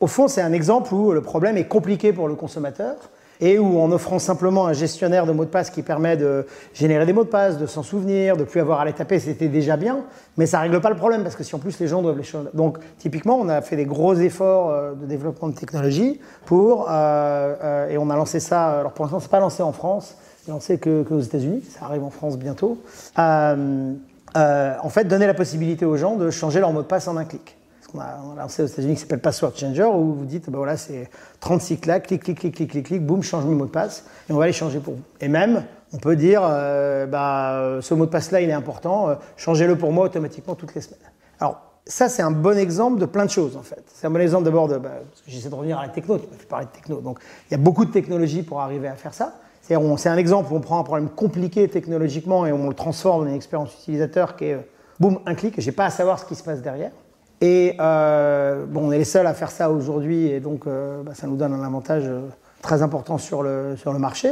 au 0.00 0.06
fond, 0.06 0.28
c'est 0.28 0.42
un 0.42 0.52
exemple 0.52 0.92
où 0.94 1.12
le 1.12 1.22
problème 1.22 1.56
est 1.56 1.68
compliqué 1.68 2.12
pour 2.12 2.28
le 2.28 2.34
consommateur, 2.34 2.96
et 3.40 3.58
où 3.58 3.80
en 3.80 3.90
offrant 3.92 4.18
simplement 4.18 4.66
un 4.66 4.72
gestionnaire 4.72 5.26
de 5.26 5.32
mots 5.32 5.44
de 5.44 5.50
passe 5.50 5.70
qui 5.70 5.82
permet 5.82 6.16
de 6.16 6.46
générer 6.74 7.06
des 7.06 7.12
mots 7.12 7.24
de 7.24 7.28
passe, 7.28 7.58
de 7.58 7.66
s'en 7.66 7.82
souvenir, 7.82 8.36
de 8.36 8.44
plus 8.44 8.60
avoir 8.60 8.80
à 8.80 8.84
les 8.84 8.92
taper, 8.92 9.18
c'était 9.18 9.48
déjà 9.48 9.76
bien, 9.76 10.04
mais 10.36 10.46
ça 10.46 10.60
règle 10.60 10.80
pas 10.80 10.90
le 10.90 10.96
problème 10.96 11.22
parce 11.22 11.36
que 11.36 11.44
si 11.44 11.54
en 11.54 11.58
plus 11.58 11.78
les 11.78 11.86
gens 11.86 12.02
doivent 12.02 12.18
les 12.18 12.24
changer. 12.24 12.48
Donc 12.54 12.78
typiquement, 12.98 13.38
on 13.40 13.48
a 13.48 13.60
fait 13.60 13.76
des 13.76 13.86
gros 13.86 14.14
efforts 14.14 14.70
euh, 14.70 14.94
de 14.94 15.06
développement 15.06 15.48
de 15.48 15.54
technologie 15.54 16.20
pour 16.44 16.86
euh, 16.88 17.54
euh, 17.62 17.88
et 17.88 17.98
on 17.98 18.10
a 18.10 18.16
lancé 18.16 18.40
ça. 18.40 18.80
Alors 18.80 18.92
pour 18.92 19.04
l'instant, 19.04 19.20
c'est 19.20 19.30
pas 19.30 19.40
lancé 19.40 19.62
en 19.62 19.72
France, 19.72 20.16
c'est 20.44 20.50
lancé 20.50 20.78
que, 20.78 21.02
que, 21.02 21.14
aux 21.14 21.20
États-Unis. 21.20 21.62
Ça 21.68 21.86
arrive 21.86 22.04
en 22.04 22.10
France 22.10 22.38
bientôt. 22.38 22.78
en 23.16 24.88
fait, 24.90 25.04
donner 25.04 25.26
la 25.26 25.34
possibilité 25.34 25.84
aux 25.84 25.96
gens 25.96 26.16
de 26.16 26.30
changer 26.30 26.60
leur 26.60 26.72
mot 26.72 26.82
de 26.82 26.86
passe 26.86 27.08
en 27.08 27.16
un 27.16 27.24
clic 27.24 27.55
on 27.94 28.00
a, 28.00 28.18
lancé 28.36 28.62
aux 28.62 28.66
États-Unis 28.66 28.94
qui 28.94 29.00
s'appelle 29.00 29.20
Password 29.20 29.56
Changer, 29.56 29.84
où 29.84 30.14
vous 30.14 30.24
dites, 30.24 30.50
ben 30.50 30.58
voilà, 30.58 30.76
c'est 30.76 31.08
36 31.40 31.78
claques, 31.78 32.06
clic, 32.06 32.22
clic, 32.22 32.38
clic, 32.38 32.54
clic, 32.54 32.70
clic, 32.70 32.86
clic, 32.86 33.04
boum, 33.04 33.22
change 33.22 33.44
mon 33.44 33.52
mot 33.52 33.66
de 33.66 33.70
passe, 33.70 34.04
et 34.28 34.32
on 34.32 34.36
va 34.36 34.46
les 34.46 34.52
changer 34.52 34.78
pour 34.80 34.94
vous. 34.94 35.02
Et 35.20 35.28
même, 35.28 35.64
on 35.92 35.98
peut 35.98 36.16
dire, 36.16 36.42
euh, 36.44 37.06
bah, 37.06 37.78
ce 37.80 37.94
mot 37.94 38.06
de 38.06 38.10
passe-là, 38.10 38.40
il 38.40 38.50
est 38.50 38.54
important, 38.54 39.08
euh, 39.08 39.14
changez-le 39.36 39.76
pour 39.76 39.92
moi 39.92 40.06
automatiquement 40.06 40.54
toutes 40.54 40.74
les 40.74 40.80
semaines. 40.80 40.98
Alors, 41.40 41.60
ça, 41.86 42.08
c'est 42.08 42.22
un 42.22 42.32
bon 42.32 42.58
exemple 42.58 42.98
de 42.98 43.06
plein 43.06 43.24
de 43.24 43.30
choses, 43.30 43.56
en 43.56 43.62
fait. 43.62 43.84
C'est 43.94 44.06
un 44.06 44.10
bon 44.10 44.20
exemple 44.20 44.44
d'abord 44.44 44.66
de, 44.66 44.76
bah, 44.76 44.90
j'essaie 45.26 45.48
de 45.48 45.54
revenir 45.54 45.78
à 45.78 45.82
la 45.82 45.88
techno, 45.88 46.18
tu 46.18 46.26
m'as 46.30 46.36
fait 46.36 46.46
parler 46.46 46.66
de 46.66 46.70
techno. 46.70 47.00
Donc, 47.00 47.20
il 47.48 47.52
y 47.52 47.54
a 47.54 47.58
beaucoup 47.58 47.84
de 47.84 47.92
technologies 47.92 48.42
pour 48.42 48.60
arriver 48.60 48.88
à 48.88 48.94
faire 48.94 49.14
ça. 49.14 49.34
C'est 49.62 50.08
un 50.08 50.16
exemple 50.16 50.52
où 50.52 50.56
on 50.56 50.60
prend 50.60 50.78
un 50.78 50.84
problème 50.84 51.08
compliqué 51.08 51.66
technologiquement 51.66 52.46
et 52.46 52.52
on 52.52 52.68
le 52.68 52.74
transforme 52.74 53.24
en 53.24 53.26
une 53.26 53.34
expérience 53.34 53.74
utilisateur 53.74 54.36
qui 54.36 54.44
est, 54.44 54.54
euh, 54.54 54.60
boum, 55.00 55.18
un 55.26 55.34
clic, 55.34 55.58
et 55.58 55.60
j'ai 55.60 55.72
pas 55.72 55.86
à 55.86 55.90
savoir 55.90 56.20
ce 56.20 56.24
qui 56.24 56.36
se 56.36 56.44
passe 56.44 56.62
derrière. 56.62 56.92
Et 57.40 57.76
euh, 57.80 58.64
bon, 58.66 58.88
on 58.88 58.92
est 58.92 58.98
les 58.98 59.04
seuls 59.04 59.26
à 59.26 59.34
faire 59.34 59.50
ça 59.50 59.70
aujourd'hui, 59.70 60.28
et 60.28 60.40
donc 60.40 60.66
euh, 60.66 61.02
bah, 61.02 61.12
ça 61.14 61.26
nous 61.26 61.36
donne 61.36 61.52
un 61.52 61.62
avantage 61.62 62.04
euh, 62.06 62.20
très 62.62 62.82
important 62.82 63.18
sur 63.18 63.42
le, 63.42 63.76
sur 63.76 63.92
le 63.92 63.98
marché. 63.98 64.30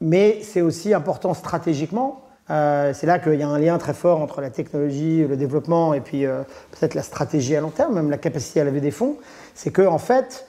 mais 0.00 0.40
c'est 0.42 0.60
aussi 0.60 0.92
important 0.92 1.34
stratégiquement. 1.34 2.22
c'est 2.48 3.04
là 3.04 3.18
qu'il 3.18 3.34
y 3.34 3.42
a 3.42 3.48
un 3.48 3.58
lien 3.58 3.78
très 3.78 3.94
fort 3.94 4.20
entre 4.20 4.40
la 4.40 4.50
technologie, 4.50 5.24
le 5.26 5.36
développement, 5.36 5.94
et 5.94 6.00
puis 6.00 6.24
peut-être 6.72 6.94
la 6.94 7.02
stratégie 7.02 7.56
à 7.56 7.60
long 7.60 7.70
terme, 7.70 7.94
même 7.94 8.10
la 8.10 8.18
capacité 8.18 8.60
à 8.60 8.64
lever 8.64 8.80
des 8.80 8.90
fonds. 8.90 9.16
C'est 9.54 9.70
que 9.70 9.82
en 9.82 9.98
fait, 9.98 10.46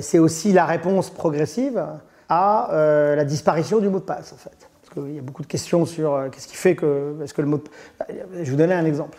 c'est 0.00 0.18
aussi 0.18 0.52
la 0.52 0.64
réponse 0.64 1.10
progressive 1.10 1.84
à 2.28 2.68
la 3.16 3.24
disparition 3.24 3.78
du 3.80 3.88
mot 3.88 3.98
de 3.98 4.04
passe, 4.04 4.32
en 4.32 4.36
fait. 4.36 4.68
Parce 4.82 4.94
qu'il 5.06 5.14
y 5.14 5.18
a 5.18 5.22
beaucoup 5.22 5.42
de 5.42 5.48
questions 5.48 5.84
sur 5.84 6.28
qu'est-ce 6.30 6.48
qui 6.48 6.56
fait 6.56 6.76
que, 6.76 7.16
est-ce 7.22 7.34
que 7.34 7.42
le 7.42 7.48
mot. 7.48 7.62
Je 8.08 8.38
vais 8.38 8.44
vous 8.44 8.56
donner 8.56 8.74
un 8.74 8.86
exemple. 8.86 9.18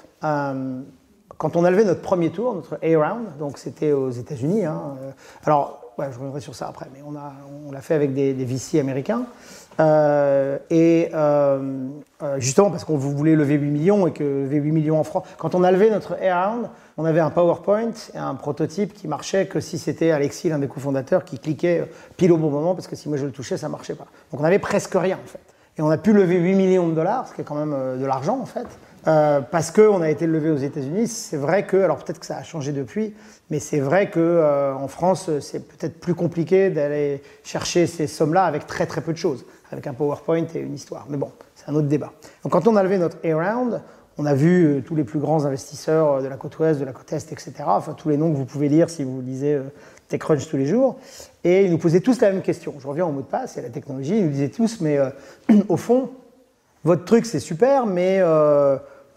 Quand 1.43 1.57
on 1.57 1.65
a 1.65 1.71
levé 1.71 1.83
notre 1.83 1.99
premier 1.99 2.29
tour, 2.29 2.55
notre 2.55 2.75
A-round, 2.81 3.37
donc 3.37 3.57
c'était 3.57 3.91
aux 3.91 4.11
États-Unis. 4.11 4.63
Hein, 4.63 4.95
euh, 5.01 5.11
alors, 5.43 5.81
je 5.99 6.17
reviendrai 6.17 6.39
sur 6.39 6.55
ça 6.55 6.69
après, 6.69 6.85
mais 6.93 7.01
on, 7.05 7.11
l'a 7.69 7.81
fait 7.81 7.95
avec 7.95 8.13
des, 8.13 8.31
des 8.31 8.45
VC 8.45 8.79
américains. 8.79 9.25
Euh, 9.81 10.57
et 10.69 11.09
euh, 11.13 11.89
justement 12.37 12.71
parce 12.71 12.85
qu'on 12.85 12.95
voulait 12.95 13.35
lever 13.35 13.55
8 13.55 13.71
millions 13.71 14.07
et 14.07 14.13
que 14.13 14.23
lever 14.23 14.59
8 14.59 14.71
millions 14.71 14.99
en 15.01 15.03
France. 15.03 15.25
Quand 15.37 15.53
on 15.53 15.65
a 15.65 15.71
levé 15.73 15.89
notre 15.89 16.13
A-Round, 16.13 16.69
on 16.95 17.03
avait 17.03 17.19
un 17.19 17.29
PowerPoint 17.29 17.91
et 18.13 18.17
un 18.17 18.35
prototype 18.35 18.93
qui 18.93 19.09
marchait 19.09 19.47
que 19.47 19.59
si 19.59 19.77
c'était 19.77 20.11
Alexis, 20.11 20.47
l'un 20.47 20.59
des 20.59 20.69
cofondateurs, 20.69 21.25
qui 21.25 21.39
cliquait 21.39 21.89
pile 22.15 22.31
au 22.31 22.37
bon 22.37 22.51
moment 22.51 22.73
parce 22.73 22.87
que 22.87 22.95
si 22.95 23.09
moi 23.09 23.17
je 23.17 23.25
le 23.25 23.31
touchais, 23.33 23.57
ça 23.57 23.67
marchait 23.67 23.95
pas. 23.95 24.07
Donc 24.31 24.39
on 24.39 24.45
avait 24.45 24.59
presque 24.59 24.93
rien 24.93 25.19
en 25.21 25.27
fait. 25.27 25.52
Et 25.77 25.81
on 25.81 25.89
a 25.89 25.97
pu 25.97 26.13
lever 26.13 26.37
8 26.37 26.55
millions 26.55 26.87
de 26.87 26.93
dollars, 26.93 27.27
ce 27.27 27.33
qui 27.33 27.41
est 27.41 27.43
quand 27.43 27.55
même 27.55 27.99
de 27.99 28.05
l'argent 28.05 28.39
en 28.39 28.45
fait. 28.45 28.67
Euh, 29.05 29.41
parce 29.41 29.71
qu'on 29.71 30.01
a 30.01 30.09
été 30.09 30.27
levé 30.27 30.49
aux 30.49 30.57
États-Unis, 30.57 31.07
c'est 31.07 31.35
vrai 31.35 31.65
que, 31.65 31.75
alors 31.75 31.97
peut-être 31.97 32.19
que 32.19 32.25
ça 32.25 32.37
a 32.37 32.43
changé 32.43 32.71
depuis, 32.71 33.13
mais 33.49 33.59
c'est 33.59 33.81
vrai 33.81 34.09
qu'en 34.09 34.19
euh, 34.19 34.87
France, 34.87 35.29
c'est 35.41 35.67
peut-être 35.67 35.99
plus 35.99 36.15
compliqué 36.15 36.69
d'aller 36.69 37.21
chercher 37.43 37.85
ces 37.85 38.07
sommes-là 38.07 38.45
avec 38.45 38.65
très 38.65 38.85
très 38.85 39.01
peu 39.01 39.11
de 39.11 39.17
choses, 39.17 39.45
avec 39.71 39.87
un 39.87 39.93
PowerPoint 39.93 40.45
et 40.55 40.59
une 40.59 40.73
histoire. 40.73 41.05
Mais 41.09 41.17
bon, 41.17 41.31
c'est 41.55 41.69
un 41.69 41.75
autre 41.75 41.87
débat. 41.87 42.13
Donc 42.43 42.53
quand 42.53 42.65
on 42.65 42.77
a 42.77 42.83
levé 42.83 42.97
notre 42.97 43.17
A-Round, 43.25 43.81
on 44.17 44.25
a 44.25 44.33
vu 44.33 44.65
euh, 44.65 44.81
tous 44.81 44.95
les 44.95 45.03
plus 45.03 45.19
grands 45.19 45.43
investisseurs 45.43 46.21
de 46.21 46.27
la 46.27 46.37
côte 46.37 46.57
ouest, 46.59 46.79
de 46.79 46.85
la 46.85 46.93
côte 46.93 47.11
est, 47.11 47.29
etc. 47.33 47.51
Enfin, 47.65 47.93
tous 47.93 48.07
les 48.07 48.15
noms 48.15 48.31
que 48.31 48.37
vous 48.37 48.45
pouvez 48.45 48.69
lire 48.69 48.89
si 48.89 49.03
vous 49.03 49.21
lisez 49.21 49.59
TechCrunch 50.17 50.47
tous 50.47 50.57
les 50.57 50.65
jours. 50.65 50.97
Et 51.43 51.65
ils 51.65 51.71
nous 51.71 51.77
posaient 51.77 51.99
tous 51.99 52.21
la 52.21 52.31
même 52.31 52.41
question. 52.41 52.73
Je 52.79 52.87
reviens 52.87 53.05
au 53.05 53.11
mot 53.11 53.21
de 53.21 53.27
passe 53.27 53.57
et 53.57 53.59
à 53.59 53.63
la 53.63 53.69
technologie. 53.69 54.17
Ils 54.17 54.25
nous 54.25 54.31
disaient 54.31 54.49
tous, 54.49 54.81
mais 54.81 54.97
au 55.69 55.77
fond, 55.77 56.09
votre 56.83 57.05
truc 57.05 57.25
c'est 57.25 57.39
super, 57.39 57.85
mais 57.85 58.21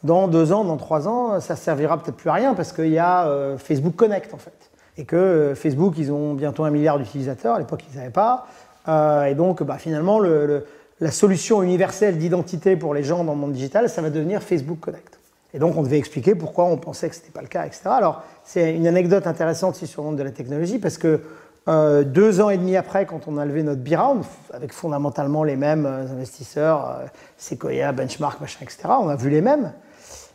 dans 0.06 0.28
deux 0.28 0.52
ans, 0.52 0.64
dans 0.64 0.76
trois 0.76 1.08
ans, 1.08 1.40
ça 1.40 1.56
servira 1.56 2.00
peut-être 2.00 2.16
plus 2.16 2.30
à 2.30 2.34
rien 2.34 2.54
parce 2.54 2.72
qu'il 2.72 2.90
y 2.90 2.98
a 2.98 3.26
euh, 3.26 3.58
Facebook 3.58 3.96
Connect 3.96 4.32
en 4.32 4.38
fait. 4.38 4.70
Et 4.96 5.04
que 5.04 5.16
euh, 5.16 5.54
Facebook, 5.54 5.94
ils 5.98 6.12
ont 6.12 6.34
bientôt 6.34 6.64
un 6.64 6.70
milliard 6.70 6.98
d'utilisateurs, 6.98 7.56
à 7.56 7.58
l'époque 7.58 7.82
ils 7.92 7.98
n'avaient 7.98 8.10
pas. 8.10 8.46
Euh, 8.88 9.24
et 9.24 9.34
donc 9.34 9.62
bah, 9.62 9.78
finalement, 9.78 10.20
la 10.20 11.10
solution 11.10 11.62
universelle 11.62 12.18
d'identité 12.18 12.76
pour 12.76 12.94
les 12.94 13.02
gens 13.02 13.24
dans 13.24 13.32
le 13.32 13.38
monde 13.38 13.52
digital, 13.52 13.88
ça 13.90 14.00
va 14.00 14.10
devenir 14.10 14.42
Facebook 14.42 14.80
Connect. 14.80 15.15
Et 15.56 15.58
donc 15.58 15.76
on 15.76 15.82
devait 15.82 15.98
expliquer 15.98 16.36
pourquoi 16.36 16.66
on 16.66 16.76
pensait 16.76 17.08
que 17.08 17.16
ce 17.16 17.20
n'était 17.22 17.32
pas 17.32 17.40
le 17.40 17.48
cas, 17.48 17.66
etc. 17.66 17.80
Alors 17.86 18.22
c'est 18.44 18.74
une 18.74 18.86
anecdote 18.86 19.26
intéressante 19.26 19.76
ici 19.76 19.88
sur 19.88 20.02
le 20.02 20.08
monde 20.08 20.18
de 20.18 20.22
la 20.22 20.30
technologie 20.30 20.78
parce 20.78 20.98
que 20.98 21.20
deux 22.04 22.40
ans 22.40 22.48
et 22.48 22.58
demi 22.58 22.76
après, 22.76 23.06
quand 23.06 23.26
on 23.26 23.38
a 23.38 23.44
levé 23.44 23.64
notre 23.64 23.80
B-Round, 23.80 24.22
avec 24.52 24.72
fondamentalement 24.72 25.42
les 25.42 25.56
mêmes 25.56 25.84
investisseurs, 25.84 27.00
Sequoia, 27.36 27.90
Benchmark, 27.90 28.40
machin, 28.40 28.60
etc., 28.62 28.82
on 29.00 29.08
a 29.08 29.16
vu 29.16 29.30
les 29.30 29.40
mêmes. 29.40 29.72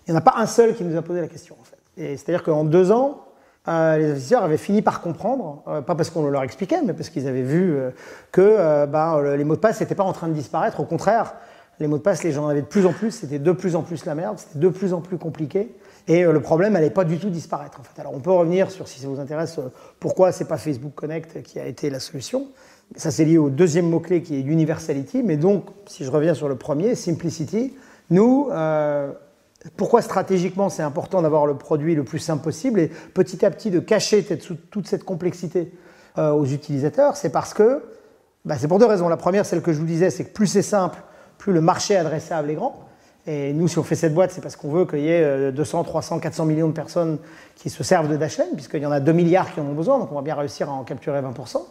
Il 0.05 0.11
n'y 0.11 0.17
en 0.17 0.19
a 0.19 0.23
pas 0.23 0.33
un 0.35 0.45
seul 0.45 0.75
qui 0.75 0.83
nous 0.83 0.97
a 0.97 1.01
posé 1.01 1.21
la 1.21 1.27
question, 1.27 1.55
en 1.57 1.63
c'est-à-dire 1.95 2.43
qu'en 2.43 2.63
deux 2.63 2.91
ans, 2.91 3.25
euh, 3.67 3.97
les 3.97 4.09
investisseurs 4.11 4.43
avaient 4.43 4.57
fini 4.57 4.81
par 4.81 5.01
comprendre, 5.01 5.61
euh, 5.67 5.81
pas 5.81 5.93
parce 5.95 6.09
qu'on 6.09 6.27
leur 6.27 6.43
expliquait, 6.43 6.81
mais 6.83 6.93
parce 6.93 7.09
qu'ils 7.09 7.27
avaient 7.27 7.43
vu 7.43 7.75
euh, 7.75 7.91
que 8.31 8.85
ben, 8.87 9.21
les 9.35 9.43
mots 9.43 9.55
de 9.55 9.59
passe 9.59 9.79
n'étaient 9.81 9.95
pas 9.95 10.03
en 10.03 10.13
train 10.13 10.27
de 10.27 10.33
disparaître. 10.33 10.79
Au 10.79 10.85
contraire, 10.85 11.35
les 11.81 11.87
mots 11.87 11.97
de 11.97 12.03
passe, 12.03 12.23
les 12.23 12.31
gens 12.31 12.45
en 12.45 12.47
avaient 12.47 12.61
de 12.61 12.67
plus 12.67 12.85
en 12.85 12.93
plus, 12.93 13.11
c'était 13.11 13.39
de 13.39 13.51
plus 13.51 13.75
en 13.75 13.81
plus 13.81 14.05
la 14.05 14.15
merde, 14.15 14.37
c'était 14.39 14.59
de 14.59 14.69
plus 14.69 14.93
en 14.93 15.01
plus 15.01 15.17
compliqué. 15.17 15.75
Et 16.07 16.23
le 16.23 16.39
problème 16.39 16.73
n'allait 16.73 16.89
pas 16.89 17.03
du 17.03 17.19
tout 17.19 17.29
disparaître. 17.29 17.79
En 17.79 17.83
fait. 17.83 17.99
Alors 17.99 18.13
on 18.15 18.19
peut 18.19 18.31
revenir 18.31 18.71
sur, 18.71 18.87
si 18.87 18.99
ça 18.99 19.07
vous 19.07 19.19
intéresse, 19.19 19.59
pourquoi 19.99 20.31
c'est 20.31 20.45
pas 20.45 20.57
Facebook 20.57 20.93
Connect 20.95 21.43
qui 21.43 21.59
a 21.59 21.65
été 21.65 21.89
la 21.89 21.99
solution. 21.99 22.47
Ça 22.95 23.11
c'est 23.11 23.25
lié 23.25 23.37
au 23.37 23.49
deuxième 23.49 23.89
mot-clé 23.89 24.21
qui 24.21 24.35
est 24.35 24.41
Universality. 24.41 25.21
Mais 25.23 25.37
donc, 25.37 25.65
si 25.85 26.03
je 26.03 26.11
reviens 26.11 26.33
sur 26.33 26.49
le 26.49 26.55
premier, 26.55 26.95
Simplicity, 26.95 27.75
nous, 28.09 28.49
pourquoi 29.77 30.01
stratégiquement 30.01 30.69
c'est 30.69 30.83
important 30.83 31.21
d'avoir 31.21 31.45
le 31.45 31.55
produit 31.55 31.95
le 31.95 32.03
plus 32.03 32.19
simple 32.19 32.43
possible 32.43 32.79
et 32.79 32.87
petit 32.87 33.45
à 33.45 33.51
petit 33.51 33.69
de 33.69 33.79
cacher 33.79 34.25
toute 34.71 34.87
cette 34.87 35.03
complexité 35.03 35.71
euh, 36.17 36.31
aux 36.31 36.45
utilisateurs 36.45 37.15
C'est 37.15 37.29
parce 37.29 37.53
que, 37.53 37.83
bah, 38.43 38.55
c'est 38.57 38.67
pour 38.67 38.79
deux 38.79 38.85
raisons. 38.85 39.07
La 39.07 39.17
première, 39.17 39.45
celle 39.45 39.61
que 39.61 39.71
je 39.71 39.79
vous 39.79 39.85
disais, 39.85 40.09
c'est 40.09 40.25
que 40.25 40.33
plus 40.33 40.47
c'est 40.47 40.61
simple, 40.63 40.99
plus 41.41 41.53
le 41.53 41.61
marché 41.61 41.97
adressable 41.97 42.51
est 42.51 42.55
grand. 42.55 42.87
Et 43.25 43.51
nous, 43.51 43.67
si 43.67 43.77
on 43.79 43.83
fait 43.83 43.95
cette 43.95 44.13
boîte, 44.13 44.31
c'est 44.31 44.41
parce 44.41 44.55
qu'on 44.55 44.69
veut 44.69 44.85
qu'il 44.85 44.99
y 44.99 45.09
ait 45.09 45.51
200, 45.51 45.83
300, 45.83 46.19
400 46.19 46.45
millions 46.45 46.67
de 46.67 46.73
personnes 46.73 47.17
qui 47.55 47.69
se 47.69 47.83
servent 47.83 48.07
de 48.07 48.15
Dashlane, 48.15 48.49
puisqu'il 48.53 48.81
y 48.81 48.85
en 48.85 48.91
a 48.91 48.99
2 48.99 49.11
milliards 49.11 49.51
qui 49.53 49.59
en 49.59 49.65
ont 49.65 49.73
besoin, 49.73 49.99
donc 49.99 50.11
on 50.11 50.15
va 50.15 50.21
bien 50.21 50.35
réussir 50.35 50.69
à 50.69 50.73
en 50.73 50.83
capturer 50.83 51.19
20%. 51.19 51.61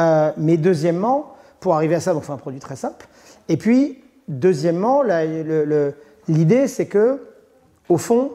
Euh, 0.00 0.32
mais 0.36 0.56
deuxièmement, 0.56 1.34
pour 1.60 1.74
arriver 1.74 1.94
à 1.94 2.00
ça, 2.00 2.14
donc 2.14 2.24
c'est 2.24 2.32
un 2.32 2.38
produit 2.38 2.60
très 2.60 2.76
simple. 2.76 3.06
Et 3.48 3.56
puis, 3.56 4.02
deuxièmement, 4.28 5.02
l'idée, 6.28 6.66
c'est 6.66 6.86
que 6.86 7.20
au 7.88 7.98
fond, 7.98 8.32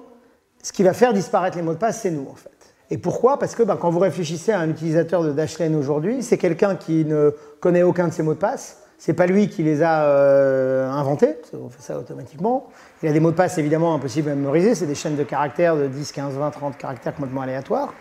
ce 0.61 0.71
qui 0.71 0.83
va 0.83 0.93
faire 0.93 1.13
disparaître 1.13 1.57
les 1.57 1.63
mots 1.63 1.73
de 1.73 1.79
passe, 1.79 2.01
c'est 2.01 2.11
nous, 2.11 2.27
en 2.31 2.35
fait. 2.35 2.49
Et 2.91 2.97
pourquoi? 2.99 3.39
Parce 3.39 3.55
que 3.55 3.63
ben, 3.63 3.77
quand 3.77 3.89
vous 3.89 3.99
réfléchissez 3.99 4.51
à 4.51 4.59
un 4.59 4.69
utilisateur 4.69 5.23
de 5.23 5.31
Dashlane 5.31 5.75
aujourd'hui, 5.75 6.21
c'est 6.21 6.37
quelqu'un 6.37 6.75
qui 6.75 7.05
ne 7.05 7.35
connaît 7.59 7.83
aucun 7.83 8.07
de 8.07 8.13
ces 8.13 8.21
mots 8.21 8.33
de 8.33 8.39
passe. 8.39 8.82
C'est 9.05 9.13
pas 9.13 9.25
lui 9.25 9.49
qui 9.49 9.63
les 9.63 9.81
a 9.81 10.05
euh, 10.05 10.89
inventés, 10.89 11.35
on 11.53 11.67
fait 11.67 11.81
ça 11.81 11.99
automatiquement. 11.99 12.67
Il 13.01 13.09
a 13.09 13.11
des 13.11 13.19
mots 13.19 13.31
de 13.31 13.35
passe 13.35 13.57
évidemment 13.57 13.93
impossibles 13.93 14.29
à 14.29 14.35
mémoriser, 14.35 14.75
c'est 14.75 14.85
des 14.85 14.95
chaînes 14.95 15.17
de 15.17 15.23
caractères 15.23 15.75
de 15.75 15.87
10, 15.87 16.13
15, 16.13 16.35
20, 16.35 16.51
30 16.51 16.77
caractères 16.77 17.13
complètement 17.13 17.41
aléatoires. 17.41 17.93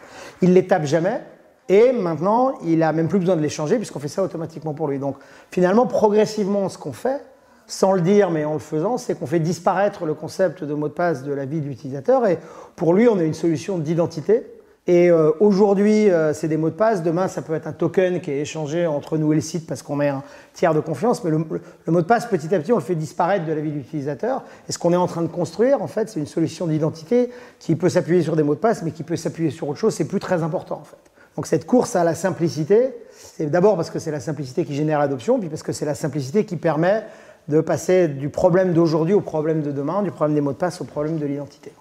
Il 0.43 0.53
les 0.53 0.65
tape 0.65 0.85
jamais, 0.85 1.21
et 1.69 1.91
maintenant 1.91 2.55
il 2.65 2.85
a 2.85 2.93
même 2.93 3.09
plus 3.09 3.19
besoin 3.19 3.35
de 3.35 3.41
les 3.41 3.49
changer 3.49 3.79
puisqu'on 3.79 3.99
fait 3.99 4.07
ça 4.07 4.23
automatiquement 4.23 4.75
pour 4.75 4.87
lui. 4.87 5.01
Donc 5.01 5.17
finalement, 5.51 5.89
progressivement, 5.89 6.69
ce 6.69 6.79
qu'on 6.79 6.93
fait, 6.93 7.21
sans 7.67 7.91
le 7.91 8.01
dire, 8.01 8.31
mais 8.31 8.45
en 8.45 8.53
le 8.53 8.61
faisant, 8.61 8.97
c'est 8.97 9.19
qu'on 9.19 9.27
fait 9.27 9.41
disparaître 9.41 10.07
le 10.07 10.15
concept 10.15 10.63
de 10.63 10.73
mot 10.73 10.87
de 10.87 10.95
passe 10.95 11.25
de 11.25 11.33
la 11.33 11.47
vie 11.47 11.61
de 11.61 11.67
l'utilisateur. 11.67 12.29
Et 12.29 12.39
pour 12.77 12.95
lui, 12.95 13.09
on 13.09 13.19
a 13.19 13.25
une 13.25 13.35
solution 13.35 13.79
d'identité. 13.79 14.47
Et 14.89 15.11
euh, 15.11 15.31
aujourd'hui, 15.39 16.11
euh, 16.11 16.33
c'est 16.33 16.49
des 16.49 16.57
mots 16.57 16.71
de 16.71 16.75
passe. 16.75 17.05
Demain, 17.05 17.29
ça 17.29 17.41
peut 17.41 17.55
être 17.55 17.69
un 17.69 17.73
token 17.73 18.21
qui 18.21 18.33
est 18.33 18.41
échangé 18.41 18.85
entre 18.85 19.17
nous 19.17 19.33
et 19.33 19.37
le 19.37 19.41
site 19.41 19.65
parce 19.65 19.81
qu'on 19.81 19.95
met 19.95 20.09
un 20.09 20.25
tiers 20.55 20.75
de 20.75 20.81
confiance. 20.81 21.23
Mais 21.23 21.31
le, 21.31 21.39
mot 21.39 22.01
de 22.01 22.07
passe, 22.07 22.27
petit 22.27 22.53
à 22.53 22.59
petit, 22.59 22.73
on 22.73 22.79
le 22.79 22.83
fait 22.83 22.97
disparaître 22.97 23.47
de 23.47 23.53
la 23.53 23.61
vie 23.61 23.71
de 23.71 23.77
l'utilisateur. 23.77 24.43
Et 24.69 24.73
ce 24.73 24.79
qu'on 24.79 24.93
est 24.93 24.97
en 24.97 25.07
train 25.07 25.23
de 25.23 25.29
construire, 25.29 25.83
en 25.83 25.87
fait, 25.87 26.09
c'est 26.09 26.19
une 26.19 26.27
solution 26.27 26.67
d'identité 26.67 27.31
qui 27.61 27.77
peut 27.77 27.89
s'appuyer 27.89 28.23
sur 28.23 28.35
des 28.35 28.43
mots 28.43 28.57
de 28.57 28.61
passe, 28.61 28.83
mais 28.83 28.91
qui 28.91 29.05
peut 29.05 29.15
s'appuyer 29.15 29.51
sur 29.51 29.69
autre 29.69 29.79
chose. 29.79 29.95
C'est 29.95 30.09
plus 30.09 30.21
très 30.21 30.43
important, 30.43 30.81
en 30.81 30.85
fait. 30.85 30.97
Donc 31.37 31.47
cette 31.47 31.65
course 31.65 31.97
à 31.97 32.05
la 32.05 32.15
simplicité, 32.15 32.95
c'est 33.11 33.47
d'abord 33.47 33.77
parce 33.77 33.91
que 33.91 33.99
c'est 33.99 34.11
la 34.11 34.21
simplicité 34.21 34.65
qui 34.65 34.75
génère 34.75 34.99
l'adoption, 34.99 35.39
puis 35.39 35.49
parce 35.49 35.63
que 35.63 35.73
c'est 35.73 35.87
la 35.87 35.95
simplicité 35.95 36.45
qui 36.45 36.57
permet 36.57 37.05
de 37.49 37.61
passer 37.61 38.09
du 38.09 38.29
problème 38.29 38.75
d'aujourd'hui 38.75 39.15
au 39.15 39.21
problème 39.21 39.63
de 39.63 39.73
demain, 39.73 40.03
du 40.03 40.11
problème 40.11 40.35
des 40.35 40.41
mots 40.41 40.53
de 40.53 40.59
passe 40.59 40.81
au 40.81 40.85
problème 40.85 41.19
de 41.19 41.25
l'identité. 41.25 41.73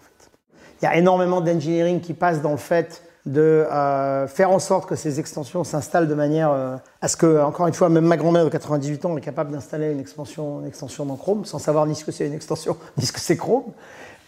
Il 0.81 0.85
y 0.85 0.87
a 0.87 0.97
énormément 0.97 1.41
d'engineering 1.41 2.01
qui 2.01 2.13
passe 2.13 2.41
dans 2.41 2.51
le 2.51 2.57
fait 2.57 3.03
de 3.27 3.41
euh, 3.41 4.27
faire 4.27 4.49
en 4.49 4.57
sorte 4.57 4.89
que 4.89 4.95
ces 4.95 5.19
extensions 5.19 5.63
s'installent 5.63 6.07
de 6.07 6.15
manière 6.15 6.51
euh, 6.51 6.75
à 7.01 7.07
ce 7.07 7.15
que, 7.15 7.41
encore 7.43 7.67
une 7.67 7.73
fois, 7.73 7.87
même 7.87 8.05
ma 8.05 8.17
grand-mère 8.17 8.43
de 8.43 8.49
98 8.49 9.05
ans 9.05 9.15
est 9.15 9.21
capable 9.21 9.51
d'installer 9.51 9.91
une 9.91 9.99
extension, 9.99 10.61
une 10.61 11.07
dans 11.07 11.15
Chrome 11.15 11.45
sans 11.45 11.59
savoir 11.59 11.85
ni 11.85 11.93
ce 11.93 12.03
que 12.03 12.11
c'est 12.11 12.25
une 12.25 12.33
extension 12.33 12.77
ni 12.97 13.05
ce 13.05 13.13
que 13.13 13.19
c'est 13.19 13.37
Chrome. 13.37 13.65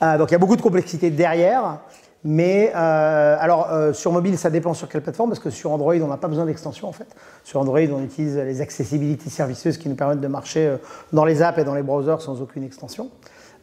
Euh, 0.04 0.18
donc 0.20 0.30
il 0.30 0.34
y 0.34 0.36
a 0.36 0.40
beaucoup 0.40 0.56
de 0.56 0.62
complexité 0.62 1.10
derrière. 1.10 1.80
Mais 2.26 2.72
alors 2.72 3.68
sur 3.94 4.14
mobile, 4.14 4.38
ça 4.38 4.50
dépend 4.50 4.74
sur 4.74 4.88
quelle 4.88 5.02
plateforme, 5.02 5.32
parce 5.32 5.42
que 5.42 5.50
sur 5.50 5.72
Android, 5.72 5.96
on 5.96 6.08
n'a 6.08 6.16
pas 6.16 6.30
besoin 6.30 6.46
d'extension 6.46 6.88
en 6.88 6.94
fait. 6.94 7.08
Sur 7.44 7.60
Android, 7.60 7.82
on 7.82 8.02
utilise 8.02 8.38
les 8.38 8.62
accessibility 8.62 9.30
services 9.30 9.78
qui 9.78 9.90
nous 9.90 9.96
permettent 9.96 10.22
de 10.22 10.28
marcher 10.30 10.78
dans 11.12 11.26
les 11.26 11.42
apps 11.42 11.58
et 11.58 11.66
dans 11.66 11.76
les 11.76 11.84
browsers 11.84 12.22
sans 12.22 12.42
aucune 12.42 12.64
extension. 12.64 13.10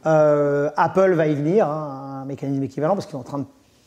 Apple 0.05 1.13
va 1.15 1.27
y 1.27 1.35
venir, 1.35 1.69
hein, 1.69 2.21
un 2.23 2.25
mécanisme 2.25 2.63
équivalent, 2.63 2.95
parce 2.95 3.07
qu'ils 3.07 3.13
sont 3.13 3.21
en 3.21 3.25
train 3.25 3.39
de 3.39 3.47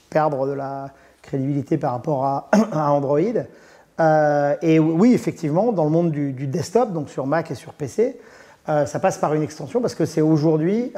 perdre 0.10 0.48
de 0.48 0.54
la 0.54 0.90
crédibilité 1.22 1.78
par 1.78 1.94
rapport 1.94 2.26
à, 2.26 2.50
Android. 2.92 3.20
et 3.20 4.80
oui, 4.80 5.14
effectivement, 5.14 5.72
dans 5.72 5.86
le 5.86 5.90
monde 5.90 6.12
du, 6.12 6.48
desktop, 6.48 6.94
donc 6.94 7.10
sur 7.10 7.26
Mac 7.26 7.52
et 7.52 7.56
sur 7.56 7.74
PC, 7.74 8.20
ça 8.68 9.00
passe 9.00 9.18
par 9.18 9.34
une 9.34 9.44
extension 9.44 9.82
parce 9.82 9.96
que 9.96 10.06
c'est 10.06 10.22
aujourd'hui 10.22 10.92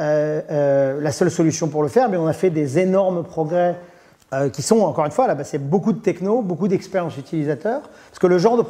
euh, 0.00 0.40
euh, 0.48 1.00
la 1.00 1.10
seule 1.10 1.30
solution 1.30 1.66
pour 1.68 1.82
le 1.82 1.88
faire, 1.88 2.08
mais 2.08 2.16
on 2.16 2.28
a 2.28 2.32
fait 2.32 2.50
des 2.50 2.78
énormes 2.78 3.24
progrès 3.24 3.76
euh, 4.32 4.48
qui 4.48 4.62
sont, 4.62 4.80
encore 4.82 5.04
une 5.04 5.10
fois, 5.10 5.26
là, 5.26 5.34
bah, 5.34 5.42
c'est 5.42 5.58
beaucoup 5.58 5.92
de 5.92 5.98
techno, 5.98 6.40
beaucoup 6.40 6.68
d'expérience 6.68 7.16
utilisateur, 7.16 7.80
parce 7.80 8.20
que 8.20 8.28
le 8.28 8.38
genre 8.38 8.56
de 8.56 8.64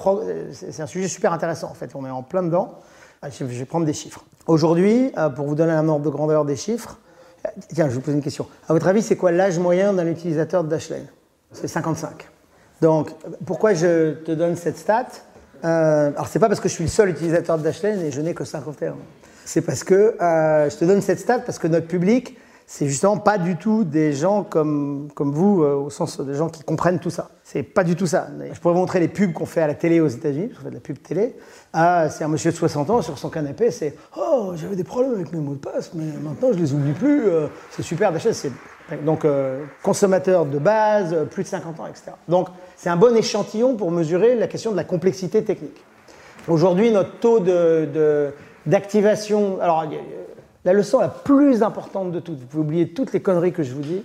c'est 0.53 0.81
un 0.81 0.87
sujet 0.87 1.07
super 1.07 1.35
intéressant, 1.35 1.69
en 1.71 1.75
fait, 1.75 1.91
on 1.95 2.07
est 2.07 2.11
en 2.11 2.23
plein 2.23 2.43
dedans. 2.43 2.79
Ah, 3.23 3.29
je 3.31 3.45
vais 3.45 3.65
prendre 3.65 3.87
des 3.87 3.93
chiffres. 3.93 4.25
Aujourd'hui, 4.47 5.13
pour 5.35 5.47
vous 5.47 5.55
donner 5.55 5.73
un 5.73 5.89
ordre 5.89 6.05
de 6.05 6.11
grandeur 6.11 6.45
des 6.45 6.57
chiffres, 6.57 6.99
tiens, 7.75 7.89
je 7.89 7.95
vous 7.95 8.01
poser 8.01 8.17
une 8.17 8.23
question. 8.23 8.47
À 8.69 8.73
votre 8.73 8.87
avis, 8.87 9.03
c'est 9.03 9.17
quoi 9.17 9.33
l'âge 9.33 9.59
moyen 9.59 9.93
d'un 9.93 10.07
utilisateur 10.07 10.65
de 10.65 10.69
Dashlane? 10.69 11.07
C'est 11.53 11.69
55. 11.69 12.29
Donc, 12.81 13.11
pourquoi 13.45 13.75
je 13.75 14.15
te 14.15 14.33
donne 14.33 14.57
cette 14.57 14.79
stat? 14.79 15.09
Euh, 15.65 16.11
Alors, 16.15 16.29
c'est 16.29 16.39
pas 16.39 16.49
parce 16.49 16.61
que 16.61 16.69
je 16.69 16.75
suis 16.75 16.85
le 16.85 16.91
seul 16.91 17.09
utilisateur 17.11 17.59
de 17.59 17.65
Dashlane 17.65 18.01
et 18.03 18.13
je 18.13 18.21
n'ai 18.21 18.35
que 18.35 18.45
51 18.45 18.95
c'est 19.49 19.63
parce 19.63 19.83
que, 19.83 20.15
euh, 20.21 20.69
je 20.69 20.77
te 20.77 20.85
donne 20.85 21.01
cette 21.01 21.21
stat 21.21 21.39
parce 21.39 21.59
que 21.59 21.67
notre 21.67 21.87
public, 21.87 22.37
c'est 22.71 22.87
justement 22.87 23.17
pas 23.17 23.39
du 23.39 23.57
tout 23.57 23.83
des 23.83 24.13
gens 24.13 24.45
comme, 24.45 25.09
comme 25.15 25.33
vous, 25.33 25.63
euh, 25.63 25.75
au 25.75 25.89
sens 25.89 26.21
des 26.21 26.35
gens 26.35 26.51
qui 26.51 26.63
comprennent 26.63 26.99
tout 26.99 27.09
ça. 27.09 27.31
C'est 27.43 27.63
pas 27.63 27.83
du 27.83 27.97
tout 27.97 28.07
ça. 28.07 28.29
Je 28.53 28.61
pourrais 28.61 28.75
vous 28.75 28.81
montrer 28.81 29.01
les 29.01 29.09
pubs 29.09 29.33
qu'on 29.33 29.47
fait 29.47 29.63
à 29.63 29.67
la 29.67 29.73
télé 29.73 30.01
aux 30.01 30.09
États-Unis, 30.09 30.51
je 30.53 30.61
fais 30.61 30.69
de 30.69 30.75
la 30.75 30.81
pub 30.81 31.01
télé. 31.01 31.35
Ah, 31.73 32.11
c'est 32.11 32.25
un 32.25 32.29
monsieur 32.29 32.51
de 32.51 32.57
60 32.57 32.91
ans 32.91 33.01
sur 33.01 33.17
son 33.17 33.31
canapé, 33.31 33.71
c'est 33.71 33.97
Oh, 34.19 34.53
j'avais 34.55 34.77
des 34.77 34.85
problèmes 34.85 35.15
avec 35.15 35.33
mes 35.33 35.41
mots 35.41 35.55
de 35.55 35.61
passe, 35.61 35.93
mais 35.95 36.05
maintenant 36.21 36.53
je 36.53 36.59
les 36.59 36.75
oublie 36.75 36.93
plus, 36.93 37.27
euh, 37.27 37.47
c'est 37.71 37.83
super 37.83 38.13
d'achat. 38.13 38.33
Donc, 39.03 39.25
euh, 39.25 39.65
consommateur 39.83 40.45
de 40.45 40.59
base, 40.59 41.17
plus 41.31 41.45
de 41.45 41.49
50 41.49 41.81
ans, 41.81 41.87
etc. 41.87 42.13
Donc, 42.29 42.49
c'est 42.77 42.91
un 42.91 42.97
bon 42.97 43.17
échantillon 43.17 43.77
pour 43.77 43.91
mesurer 43.91 44.35
la 44.35 44.47
question 44.47 44.73
de 44.73 44.77
la 44.77 44.85
complexité 44.85 45.43
technique. 45.43 45.83
Aujourd'hui, 46.47 46.91
notre 46.91 47.19
taux 47.19 47.41
d'activation. 48.67 49.57
De, 49.57 49.61
alors, 49.61 49.87
la 50.65 50.73
leçon 50.73 50.99
la 50.99 51.09
plus 51.09 51.63
importante 51.63 52.13
de 52.13 52.21
toutes, 52.21 52.39
vous 52.39 52.47
pouvez 52.47 52.63
oublier 52.63 52.89
toutes 52.93 53.13
les 53.13 53.21
conneries 53.21 53.53
que 53.53 53.63
je 53.63 53.75
vous 53.75 53.83
dis, 53.83 54.03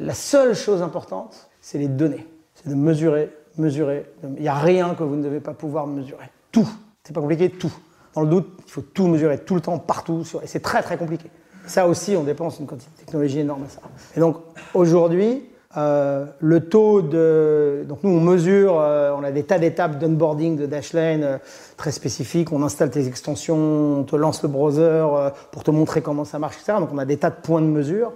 la 0.00 0.14
seule 0.14 0.54
chose 0.54 0.82
importante, 0.82 1.48
c'est 1.60 1.78
les 1.78 1.88
données. 1.88 2.26
C'est 2.54 2.68
de 2.68 2.74
mesurer, 2.74 3.30
mesurer. 3.58 4.06
Il 4.22 4.42
n'y 4.42 4.48
a 4.48 4.54
rien 4.54 4.94
que 4.94 5.02
vous 5.02 5.16
ne 5.16 5.22
devez 5.22 5.40
pas 5.40 5.54
pouvoir 5.54 5.86
mesurer. 5.86 6.30
Tout. 6.52 6.68
C'est 7.02 7.12
pas 7.12 7.20
compliqué, 7.20 7.50
tout. 7.50 7.72
Dans 8.14 8.22
le 8.22 8.28
doute, 8.28 8.48
il 8.66 8.70
faut 8.70 8.80
tout 8.80 9.06
mesurer, 9.06 9.38
tout 9.38 9.54
le 9.54 9.60
temps, 9.60 9.78
partout. 9.78 10.22
Et 10.42 10.46
c'est 10.46 10.60
très 10.60 10.82
très 10.82 10.96
compliqué. 10.96 11.28
Ça 11.66 11.88
aussi, 11.88 12.16
on 12.16 12.22
dépense 12.22 12.58
une 12.60 12.66
quantité 12.66 12.90
de 12.94 13.00
technologie 13.04 13.40
énorme 13.40 13.64
à 13.64 13.68
ça. 13.68 13.80
Et 14.16 14.20
donc, 14.20 14.36
aujourd'hui, 14.74 15.44
euh, 15.76 16.24
le 16.38 16.60
taux 16.60 17.02
de. 17.02 17.84
Donc, 17.88 17.98
nous, 18.02 18.10
on 18.10 18.20
mesure, 18.20 18.78
euh, 18.78 19.12
on 19.18 19.24
a 19.24 19.32
des 19.32 19.42
tas 19.42 19.58
d'étapes 19.58 19.98
d'onboarding 19.98 20.56
de 20.56 20.66
Dashlane 20.66 21.24
euh, 21.24 21.38
très 21.76 21.90
spécifiques. 21.90 22.52
On 22.52 22.62
installe 22.62 22.90
tes 22.90 23.08
extensions, 23.08 23.98
on 24.00 24.02
te 24.04 24.14
lance 24.14 24.42
le 24.42 24.48
browser 24.48 25.04
pour 25.50 25.64
te 25.64 25.70
montrer 25.70 26.00
comment 26.00 26.24
ça 26.24 26.38
marche, 26.38 26.56
etc. 26.56 26.78
Donc, 26.78 26.90
on 26.92 26.98
a 26.98 27.04
des 27.04 27.16
tas 27.16 27.30
de 27.30 27.36
points 27.42 27.60
de 27.60 27.66
mesure. 27.66 28.12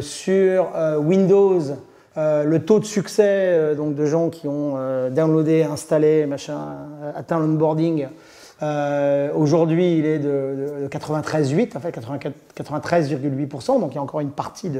sur 0.00 0.68
Windows, 1.00 1.60
le 2.16 2.58
taux 2.58 2.80
de 2.80 2.84
succès 2.84 3.74
donc 3.76 3.94
de 3.94 4.04
gens 4.04 4.28
qui 4.28 4.48
ont 4.48 4.76
downloadé, 5.10 5.62
installé, 5.62 6.26
machin, 6.26 6.58
atteint 7.14 7.38
l'onboarding, 7.38 8.08
euh, 8.62 9.32
aujourd'hui, 9.34 9.98
il 9.98 10.06
est 10.06 10.18
de, 10.18 10.88
93,8, 10.88 11.76
en 11.76 11.80
fait 11.80 11.90
93,8%, 11.90 13.80
donc 13.80 13.92
il 13.92 13.94
y 13.96 13.98
a 13.98 14.02
encore 14.02 14.20
une 14.20 14.30
partie 14.30 14.70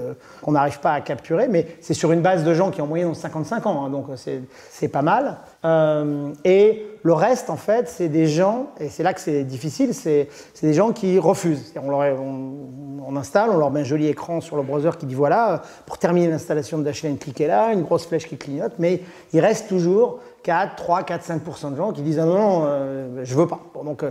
qu'on 0.43 0.53
n'arrive 0.53 0.81
pas 0.81 0.93
à 0.93 1.01
capturer, 1.01 1.49
mais 1.49 1.67
c'est 1.81 1.95
sur 1.95 2.13
une 2.13 2.23
base 2.23 2.45
de 2.45 2.55
gens 2.55 2.71
qui 2.71 2.81
en 2.81 2.87
moyenne 2.87 3.09
ont 3.09 3.15
55 3.15 3.67
ans, 3.67 3.85
hein, 3.85 3.91
donc 3.91 4.07
c'est 4.71 4.89
pas 4.89 5.03
mal. 5.03 5.39
Euh, 5.65 6.33
et 6.45 6.87
le 7.03 7.13
reste, 7.13 7.51
en 7.51 7.57
fait, 7.57 7.89
c'est 7.89 8.09
des 8.09 8.27
gens, 8.27 8.69
et 8.79 8.89
c'est 8.89 9.03
là 9.03 9.13
que 9.13 9.21
c'est 9.21 9.45
difficile, 9.45 9.93
c'est 9.93 10.29
des 10.63 10.75
gens 10.75 10.93
qui 10.93 11.19
refusent. 11.19 11.73
On, 11.83 11.91
leur, 11.91 12.01
on, 12.21 13.17
installe, 13.17 13.51
on 13.51 13.59
leur 13.59 13.71
met 13.71 13.81
un 13.81 13.85
joli 13.85 14.07
écran 14.07 14.41
sur 14.41 14.57
le 14.57 14.63
browser 14.63 14.91
qui 14.99 15.07
dit 15.07 15.15
voilà, 15.15 15.63
pour 15.87 15.99
terminer 15.99 16.29
l'installation 16.29 16.79
de 16.79 16.85
Dashlane, 16.85 17.19
cliquez 17.19 17.47
là, 17.47 17.73
une 17.73 17.83
grosse 17.83 18.07
flèche 18.07 18.27
qui 18.27 18.37
clignote, 18.37 18.73
mais 18.79 19.03
il 19.33 19.41
reste 19.41 19.69
toujours 19.69 20.21
4, 20.45 20.77
3, 20.77 21.03
4, 21.03 21.25
5% 21.25 21.73
de 21.73 21.77
gens 21.77 21.93
qui 21.93 22.03
disent 22.03 22.19
ah 22.19 22.27
non, 22.27 22.39
non, 22.39 22.65
euh, 22.67 23.25
je 23.25 23.35
veux 23.35 23.49
pas. 23.49 23.61
donc 23.83 24.05
euh, 24.05 24.11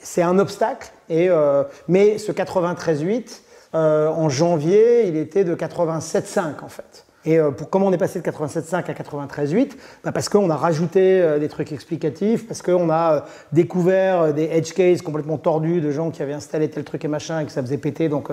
c'est 0.00 0.22
un 0.22 0.38
obstacle, 0.38 0.90
et, 1.08 1.28
euh, 1.28 1.62
mais 1.86 2.18
ce 2.18 2.32
93,8, 2.32 3.42
en 3.74 4.28
janvier, 4.30 5.06
il 5.06 5.16
était 5.16 5.44
de 5.44 5.54
87,5 5.54 6.64
en 6.64 6.68
fait. 6.68 7.04
Et 7.24 7.38
pour, 7.58 7.68
comment 7.68 7.88
on 7.88 7.92
est 7.92 7.98
passé 7.98 8.20
de 8.20 8.24
87,5 8.24 8.74
à 8.76 8.92
93,8 8.94 9.72
bah 10.02 10.12
Parce 10.12 10.30
qu'on 10.30 10.48
a 10.48 10.56
rajouté 10.56 11.36
des 11.38 11.48
trucs 11.48 11.72
explicatifs, 11.72 12.46
parce 12.46 12.62
qu'on 12.62 12.88
a 12.88 13.26
découvert 13.52 14.32
des 14.32 14.44
edge 14.44 14.72
cases 14.72 15.02
complètement 15.02 15.36
tordus 15.36 15.82
de 15.82 15.90
gens 15.90 16.10
qui 16.10 16.22
avaient 16.22 16.32
installé 16.32 16.70
tel 16.70 16.84
truc 16.84 17.04
et 17.04 17.08
machin 17.08 17.40
et 17.40 17.44
que 17.44 17.52
ça 17.52 17.60
faisait 17.60 17.76
péter. 17.76 18.08
Donc, 18.08 18.30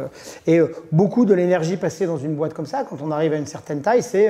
et 0.47 0.61
beaucoup 0.93 1.25
de 1.25 1.33
l'énergie 1.33 1.75
passée 1.75 2.05
dans 2.05 2.17
une 2.17 2.35
boîte 2.35 2.53
comme 2.53 2.67
ça, 2.67 2.85
quand 2.89 2.97
on 3.03 3.11
arrive 3.11 3.33
à 3.33 3.37
une 3.37 3.47
certaine 3.47 3.81
taille, 3.81 4.03
c'est 4.03 4.29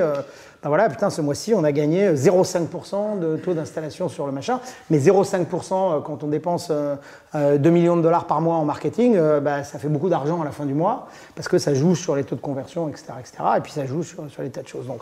ben 0.63 0.69
voilà, 0.69 0.89
putain, 0.89 1.09
ce 1.09 1.21
mois-ci, 1.21 1.53
on 1.53 1.63
a 1.63 1.71
gagné 1.71 2.13
0,5% 2.13 3.19
de 3.19 3.37
taux 3.37 3.53
d'installation 3.53 4.09
sur 4.09 4.25
le 4.25 4.31
machin. 4.31 4.59
Mais 4.89 4.97
0,5% 4.97 5.73
euh, 5.73 5.99
quand 6.01 6.23
on 6.23 6.27
dépense 6.27 6.69
2 6.69 6.73
euh, 6.73 6.95
euh, 7.35 7.71
millions 7.71 7.97
de 7.97 8.01
dollars 8.01 8.25
par 8.25 8.41
mois 8.41 8.55
en 8.55 8.65
marketing, 8.65 9.17
bah, 9.41 9.63
ça 9.63 9.79
fait 9.79 9.87
beaucoup 9.87 10.09
d'argent 10.09 10.41
à 10.41 10.45
la 10.45 10.51
fin 10.51 10.65
du 10.65 10.73
mois 10.73 11.07
parce 11.35 11.47
que 11.47 11.57
ça 11.57 11.73
joue 11.73 11.95
sur 11.95 12.15
les 12.15 12.23
taux 12.23 12.35
de 12.35 12.41
conversion, 12.41 12.89
etc. 12.89 13.05
etc. 13.19 13.37
et 13.57 13.61
puis 13.61 13.71
ça 13.71 13.85
joue 13.85 14.03
sur, 14.03 14.29
sur 14.29 14.41
les 14.41 14.49
tas 14.49 14.61
de 14.61 14.67
choses. 14.67 14.87
Donc, 14.87 15.01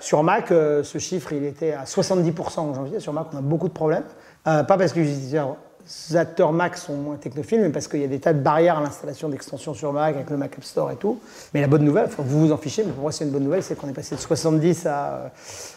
sur 0.00 0.22
Mac, 0.22 0.48
ce 0.48 0.98
chiffre, 0.98 1.32
il 1.32 1.44
était 1.44 1.72
à 1.72 1.84
70% 1.84 2.60
en 2.60 2.74
janvier. 2.74 3.00
Sur 3.00 3.12
Mac, 3.12 3.26
on 3.32 3.38
a 3.38 3.42
beaucoup 3.42 3.68
de 3.68 3.72
problèmes. 3.72 4.04
pas 4.44 4.64
parce 4.64 4.92
que 4.92 5.00
les 5.00 5.10
utilisateurs 5.10 5.56
acteurs 6.14 6.52
Mac 6.52 6.76
sont 6.76 6.94
moins 6.94 7.16
technophiles, 7.16 7.60
mais 7.60 7.70
parce 7.70 7.88
qu'il 7.88 8.00
y 8.00 8.04
a 8.04 8.08
des 8.08 8.20
tas 8.20 8.32
de 8.32 8.40
barrières 8.40 8.78
à 8.78 8.80
l'installation 8.80 9.28
d'extensions 9.28 9.74
sur 9.74 9.92
Mac 9.92 10.14
avec 10.14 10.30
le 10.30 10.36
Mac 10.36 10.54
App 10.56 10.64
Store 10.64 10.90
et 10.90 10.96
tout. 10.96 11.20
Mais 11.54 11.60
la 11.60 11.66
bonne 11.66 11.84
nouvelle, 11.84 12.08
vous 12.18 12.40
vous 12.46 12.52
en 12.52 12.56
fichez, 12.56 12.84
mais 12.84 12.92
pour 12.92 13.02
moi 13.02 13.12
c'est 13.12 13.24
une 13.24 13.30
bonne 13.30 13.44
nouvelle, 13.44 13.62
c'est 13.62 13.76
qu'on 13.76 13.88
est 13.88 13.94
passé 13.94 14.14
de 14.14 14.20
70 14.20 14.86
à, 14.86 15.32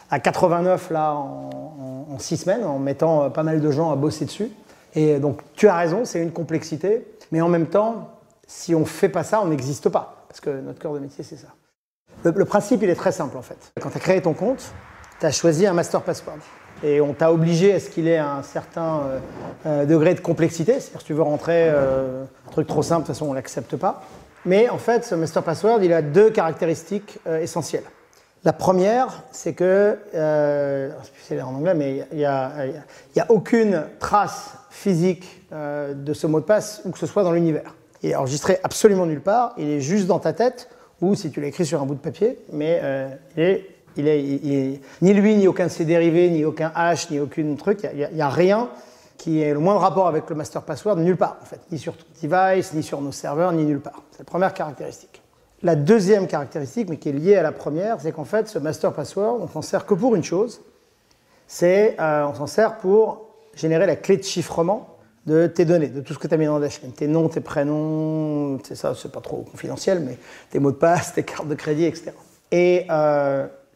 à 0.09 0.19
89 0.19 0.89
là 0.91 1.13
en, 1.13 2.07
en, 2.11 2.19
6 2.19 2.37
semaines, 2.37 2.63
en 2.63 2.79
mettant 2.79 3.29
pas 3.29 3.43
mal 3.43 3.59
de 3.59 3.71
gens 3.71 3.91
à 3.91 3.95
bosser 3.95 4.25
dessus. 4.25 4.49
Et 4.95 5.19
donc 5.19 5.41
tu 5.55 5.67
as 5.67 5.75
raison, 5.75 6.05
c'est 6.05 6.21
une 6.21 6.31
complexité, 6.31 7.07
mais 7.31 7.41
en 7.41 7.49
même 7.49 7.67
temps, 7.67 8.09
si 8.47 8.75
on 8.75 8.81
ne 8.81 8.85
fait 8.85 9.09
pas 9.09 9.23
ça, 9.23 9.41
on 9.41 9.47
n'existe 9.47 9.89
pas, 9.89 10.25
parce 10.27 10.41
que 10.41 10.49
notre 10.61 10.79
cœur 10.79 10.93
de 10.93 10.99
métier 10.99 11.23
c'est 11.23 11.37
ça. 11.37 11.47
Le, 12.23 12.31
le 12.31 12.45
principe 12.45 12.83
il 12.83 12.89
est 12.89 12.95
très 12.95 13.11
simple 13.11 13.37
en 13.37 13.41
fait. 13.41 13.73
Quand 13.81 13.89
tu 13.89 13.97
as 13.97 14.01
créé 14.01 14.21
ton 14.21 14.33
compte, 14.33 14.63
tu 15.19 15.25
as 15.25 15.31
choisi 15.31 15.65
un 15.65 15.73
master 15.73 16.01
password 16.01 16.39
et 16.83 16.99
on 17.01 17.13
t'a 17.13 17.31
obligé 17.31 17.73
à 17.73 17.79
ce 17.79 17.89
qu'il 17.89 18.07
ait 18.07 18.17
un 18.17 18.43
certain 18.43 18.99
euh, 18.99 19.19
euh, 19.65 19.85
degré 19.85 20.13
de 20.13 20.19
complexité. 20.19 20.73
C'est-à-dire 20.73 20.99
si 20.99 21.07
tu 21.07 21.13
veux 21.13 21.21
rentrer 21.21 21.69
euh, 21.69 22.23
un 22.47 22.51
truc 22.51 22.67
trop 22.67 22.83
simple, 22.83 23.03
de 23.03 23.07
toute 23.07 23.15
façon 23.15 23.27
on 23.27 23.33
l'accepte 23.33 23.75
pas. 23.77 24.03
Mais 24.45 24.69
en 24.69 24.77
fait, 24.77 25.05
ce 25.05 25.15
master 25.15 25.41
password, 25.43 25.79
il 25.81 25.93
a 25.93 26.01
deux 26.01 26.29
caractéristiques 26.29 27.17
essentielles. 27.25 27.85
La 28.43 28.51
première, 28.51 29.23
c'est 29.31 29.53
que, 29.53 29.97
c'est 31.21 31.41
en 31.41 31.55
anglais, 31.55 31.73
mais 31.73 32.05
il 32.11 32.17
n'y 32.17 32.25
a, 32.25 32.51
aucune 33.29 33.85
trace 33.99 34.55
physique 34.69 35.47
de 35.53 36.13
ce 36.13 36.27
mot 36.27 36.41
de 36.41 36.45
passe 36.45 36.81
où 36.83 36.91
que 36.91 36.99
ce 36.99 37.05
soit 37.05 37.23
dans 37.23 37.31
l'univers. 37.31 37.73
Il 38.01 38.09
est 38.09 38.15
enregistré 38.15 38.59
absolument 38.65 39.05
nulle 39.05 39.21
part, 39.21 39.53
il 39.57 39.69
est 39.69 39.79
juste 39.79 40.07
dans 40.07 40.19
ta 40.19 40.33
tête, 40.33 40.67
ou 40.99 41.15
si 41.15 41.31
tu 41.31 41.39
l'as 41.39 41.47
écrit 41.47 41.65
sur 41.65 41.81
un 41.81 41.85
bout 41.85 41.95
de 41.95 42.01
papier, 42.01 42.37
mais 42.51 42.81
il 43.37 43.43
est 43.43 43.72
il 43.97 44.07
est, 44.07 44.81
ni 45.01 45.13
lui, 45.13 45.35
ni 45.35 45.47
aucun 45.47 45.65
de 45.65 45.71
ses 45.71 45.85
dérivés, 45.85 46.29
ni 46.29 46.45
aucun 46.45 46.71
hash, 46.75 47.09
ni 47.09 47.19
aucun 47.19 47.55
truc. 47.55 47.87
Il 47.93 48.09
n'y 48.15 48.21
a, 48.21 48.29
rien 48.29 48.69
qui 49.17 49.41
ait 49.41 49.53
le 49.53 49.59
moins 49.59 49.75
de 49.75 49.79
rapport 49.79 50.07
avec 50.07 50.29
le 50.29 50.35
master 50.35 50.63
password, 50.63 50.97
nulle 50.97 51.17
part 51.17 51.37
en 51.41 51.45
fait. 51.45 51.59
Ni 51.71 51.77
sur 51.77 51.95
ton 51.95 52.05
device, 52.21 52.73
ni 52.73 52.83
sur 52.83 53.01
nos 53.01 53.11
serveurs, 53.11 53.51
ni 53.53 53.63
nulle 53.65 53.79
part. 53.79 54.03
C'est 54.11 54.19
la 54.19 54.25
première 54.25 54.53
caractéristique. 54.53 55.21
La 55.61 55.75
deuxième 55.75 56.27
caractéristique, 56.27 56.89
mais 56.89 56.97
qui 56.97 57.09
est 57.09 57.13
liée 57.13 57.35
à 57.37 57.43
la 57.43 57.53
première, 57.53 58.01
c'est 58.01 58.11
qu'en 58.11 58.25
fait, 58.25 58.49
ce 58.49 58.59
master 58.59 58.91
password, 58.91 59.39
on 59.41 59.47
s'en 59.47 59.61
sert 59.61 59.85
que 59.85 59.93
pour 59.93 60.15
une 60.15 60.23
chose. 60.23 60.61
C'est, 61.47 61.95
euh, 61.99 62.25
on 62.25 62.33
s'en 62.33 62.47
sert 62.47 62.77
pour 62.77 63.27
générer 63.55 63.85
la 63.85 63.95
clé 63.95 64.17
de 64.17 64.23
chiffrement 64.23 64.93
de 65.25 65.47
tes 65.47 65.63
données, 65.63 65.87
de 65.87 66.01
tout 66.01 66.13
ce 66.13 66.19
que 66.19 66.27
tu 66.27 66.33
as 66.33 66.37
mis 66.37 66.45
dans 66.45 66.59
Dashlane. 66.59 66.91
Tes 66.91 67.07
noms, 67.07 67.29
tes 67.29 67.39
prénoms, 67.39 68.59
c'est 68.63 68.75
ça, 68.75 68.93
c'est 68.93 69.11
pas 69.11 69.21
trop 69.21 69.45
confidentiel, 69.49 70.01
mais 70.01 70.17
tes 70.49 70.59
mots 70.59 70.71
de 70.71 70.77
passe, 70.77 71.13
tes 71.15 71.23
cartes 71.23 71.47
de 71.47 71.55
crédit, 71.55 71.85
etc. 71.85 72.11
Et 72.51 72.85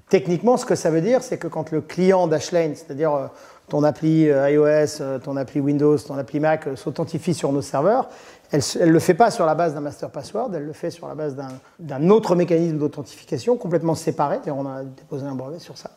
Techniquement, 0.09 0.55
ce 0.55 0.65
que 0.65 0.75
ça 0.75 0.89
veut 0.89 1.01
dire, 1.01 1.21
c'est 1.21 1.37
que 1.37 1.47
quand 1.47 1.71
le 1.71 1.81
client 1.81 2.27
Dashlane, 2.27 2.75
c'est-à-dire 2.75 3.13
euh, 3.13 3.27
ton 3.67 3.83
appli 3.83 4.29
euh, 4.29 4.49
iOS, 4.49 5.01
euh, 5.01 5.19
ton 5.19 5.35
appli 5.35 5.59
Windows, 5.59 5.97
ton 5.97 6.17
appli 6.17 6.39
Mac, 6.39 6.65
s'authentifie 6.75 7.33
sur 7.33 7.51
nos 7.51 7.61
serveurs, 7.61 8.07
elle 8.51 8.61
ne 8.79 8.85
le 8.85 8.99
fait 8.99 9.13
pas 9.13 9.31
sur 9.31 9.45
la 9.45 9.53
base 9.53 9.73
d'un 9.73 9.81
master 9.81 10.09
password, 10.09 10.51
elle 10.55 10.65
le 10.65 10.71
fait 10.71 10.91
sur 10.91 11.09
la 11.09 11.15
base 11.15 11.35
d'un 11.79 12.09
autre 12.09 12.35
mécanisme 12.35 12.77
d'authentification 12.77 13.57
complètement 13.57 13.95
séparé, 13.95 14.39
on 14.47 14.65
a 14.65 14.83
déposé 14.83 15.25
un 15.25 15.35
brevet 15.35 15.59
sur 15.59 15.77
ça, 15.77 15.91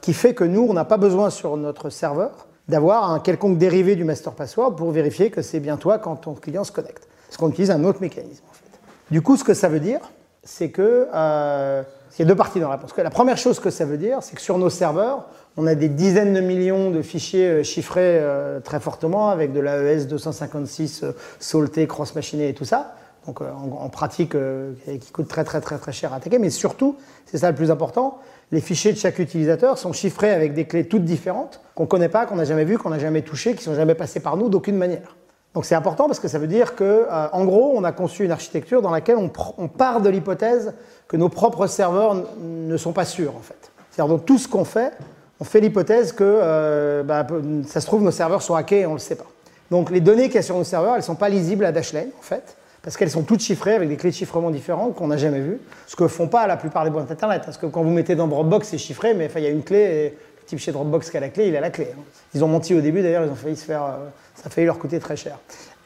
qui 0.00 0.12
fait 0.12 0.34
que 0.34 0.44
nous, 0.44 0.64
on 0.68 0.74
n'a 0.74 0.84
pas 0.84 0.96
besoin 0.96 1.28
sur 1.28 1.56
notre 1.56 1.90
serveur 1.90 2.46
d'avoir 2.68 3.10
un 3.10 3.18
quelconque 3.18 3.58
dérivé 3.58 3.96
du 3.96 4.04
master 4.04 4.34
password 4.34 4.76
pour 4.76 4.92
vérifier 4.92 5.32
que 5.32 5.42
c'est 5.42 5.58
bien 5.58 5.76
toi 5.76 5.98
quand 5.98 6.14
ton 6.14 6.34
client 6.34 6.62
se 6.62 6.70
connecte. 6.70 7.08
Parce 7.26 7.36
qu'on 7.36 7.48
utilise 7.48 7.72
un 7.72 7.82
autre 7.82 8.00
mécanisme, 8.00 8.44
en 8.48 8.52
fait. 8.52 8.78
Du 9.10 9.20
coup, 9.20 9.36
ce 9.36 9.42
que 9.42 9.54
ça 9.54 9.68
veut 9.68 9.80
dire, 9.80 9.98
c'est 10.44 10.70
que 10.70 11.08
il 12.18 12.22
y 12.22 12.24
a 12.24 12.28
deux 12.28 12.36
parties 12.36 12.60
dans 12.60 12.68
la 12.68 12.76
réponse. 12.76 12.92
La 12.96 13.10
première 13.10 13.38
chose 13.38 13.58
que 13.58 13.70
ça 13.70 13.84
veut 13.84 13.96
dire, 13.96 14.18
c'est 14.22 14.36
que 14.36 14.42
sur 14.42 14.58
nos 14.58 14.70
serveurs, 14.70 15.26
on 15.56 15.66
a 15.66 15.74
des 15.74 15.88
dizaines 15.88 16.34
de 16.34 16.40
millions 16.40 16.90
de 16.90 17.02
fichiers 17.02 17.48
euh, 17.48 17.62
chiffrés 17.62 18.18
euh, 18.20 18.60
très 18.60 18.80
fortement 18.80 19.30
avec 19.30 19.52
de 19.52 19.60
l'AES 19.60 20.06
256 20.06 21.04
euh, 21.04 21.12
salté, 21.38 21.86
cross-machiné 21.86 22.48
et 22.48 22.54
tout 22.54 22.64
ça. 22.64 22.94
Donc 23.26 23.40
en, 23.40 23.88
pratique, 23.88 24.34
qui 25.00 25.12
coûte 25.12 25.28
très 25.28 25.44
très 25.44 25.60
très 25.60 25.78
très 25.78 25.92
cher 25.92 26.12
à 26.12 26.16
attaquer. 26.16 26.40
Mais 26.40 26.50
surtout, 26.50 26.96
c'est 27.24 27.38
ça 27.38 27.50
le 27.50 27.56
plus 27.56 27.70
important, 27.70 28.18
les 28.50 28.60
fichiers 28.60 28.92
de 28.92 28.98
chaque 28.98 29.20
utilisateur 29.20 29.78
sont 29.78 29.92
chiffrés 29.92 30.32
avec 30.32 30.54
des 30.54 30.64
clés 30.64 30.88
toutes 30.88 31.04
différentes, 31.04 31.60
qu'on 31.76 31.84
ne 31.84 31.88
connaît 31.88 32.08
pas, 32.08 32.26
qu'on 32.26 32.34
n'a 32.34 32.44
jamais 32.44 32.64
vues, 32.64 32.78
qu'on 32.78 32.90
n'a 32.90 32.98
jamais 32.98 33.22
touchées, 33.22 33.54
qui 33.54 33.62
sont 33.62 33.76
jamais 33.76 33.94
passées 33.94 34.18
par 34.18 34.36
nous 34.36 34.48
d'aucune 34.48 34.76
manière. 34.76 35.14
Donc 35.54 35.66
c'est 35.66 35.74
important 35.74 36.06
parce 36.06 36.18
que 36.18 36.28
ça 36.28 36.38
veut 36.38 36.46
dire 36.46 36.74
que, 36.74 37.06
en 37.10 37.44
gros, 37.44 37.74
on 37.76 37.84
a 37.84 37.92
conçu 37.92 38.24
une 38.24 38.30
architecture 38.30 38.80
dans 38.80 38.90
laquelle 38.90 39.16
on, 39.18 39.68
part 39.68 40.00
de 40.00 40.08
l'hypothèse 40.08 40.72
que 41.08 41.16
nos 41.16 41.28
propres 41.28 41.66
serveurs 41.66 42.16
ne 42.40 42.76
sont 42.76 42.92
pas 42.92 43.04
sûrs, 43.04 43.36
en 43.36 43.42
fait. 43.42 43.70
C'est-à-dire, 43.90 44.14
donc 44.14 44.24
tout 44.24 44.38
ce 44.38 44.48
qu'on 44.48 44.64
fait, 44.64 44.92
on 45.40 45.44
fait 45.44 45.60
l'hypothèse 45.60 46.12
que 46.12 46.24
euh, 46.24 47.02
bah, 47.02 47.26
ça 47.66 47.80
se 47.80 47.86
trouve, 47.86 48.02
nos 48.02 48.10
serveurs 48.10 48.40
sont 48.40 48.54
hackés 48.54 48.80
et 48.80 48.86
on 48.86 48.90
ne 48.90 48.94
le 48.94 49.00
sait 49.00 49.16
pas. 49.16 49.26
Donc 49.70 49.90
les 49.90 50.00
données 50.00 50.26
qu'il 50.26 50.36
y 50.36 50.38
a 50.38 50.42
sur 50.42 50.56
nos 50.56 50.64
serveurs, 50.64 50.92
elles 50.92 51.00
ne 51.00 51.04
sont 51.04 51.14
pas 51.14 51.28
lisibles 51.28 51.64
à 51.64 51.72
Dashlane, 51.72 52.08
en 52.18 52.22
fait, 52.22 52.56
parce 52.82 52.96
qu'elles 52.96 53.10
sont 53.10 53.22
toutes 53.22 53.40
chiffrées 53.40 53.74
avec 53.74 53.88
des 53.88 53.96
clés 53.96 54.10
de 54.10 54.14
chiffrement 54.14 54.50
différentes 54.50 54.94
qu'on 54.94 55.08
n'a 55.08 55.16
jamais 55.16 55.40
vues, 55.40 55.58
ce 55.86 55.96
que 55.96 56.06
font 56.08 56.28
pas 56.28 56.46
la 56.46 56.56
plupart 56.56 56.84
des 56.84 56.90
boîtes 56.90 57.10
Internet. 57.10 57.42
Parce 57.44 57.58
que 57.58 57.66
quand 57.66 57.82
vous 57.82 57.90
mettez 57.90 58.14
dans 58.14 58.28
Dropbox, 58.28 58.68
c'est 58.68 58.78
chiffré, 58.78 59.14
mais 59.14 59.30
il 59.34 59.42
y 59.42 59.46
a 59.46 59.50
une 59.50 59.62
clé, 59.62 59.78
et 59.78 60.08
le 60.10 60.46
type 60.46 60.58
chez 60.58 60.72
Dropbox 60.72 61.10
qui 61.10 61.16
a 61.16 61.20
la 61.20 61.28
clé, 61.28 61.48
il 61.48 61.56
a 61.56 61.60
la 61.60 61.70
clé. 61.70 61.88
hein. 61.92 62.02
Ils 62.34 62.44
ont 62.44 62.48
menti 62.48 62.74
au 62.74 62.80
début, 62.80 63.02
d'ailleurs, 63.02 63.24
ils 63.24 63.30
ont 63.30 63.34
failli 63.34 63.56
se 63.56 63.64
faire, 63.64 63.82
euh, 63.82 64.08
ça 64.42 64.48
a 64.48 64.50
failli 64.50 64.66
leur 64.66 64.78
coûter 64.78 64.98
très 64.98 65.16
cher. 65.16 65.38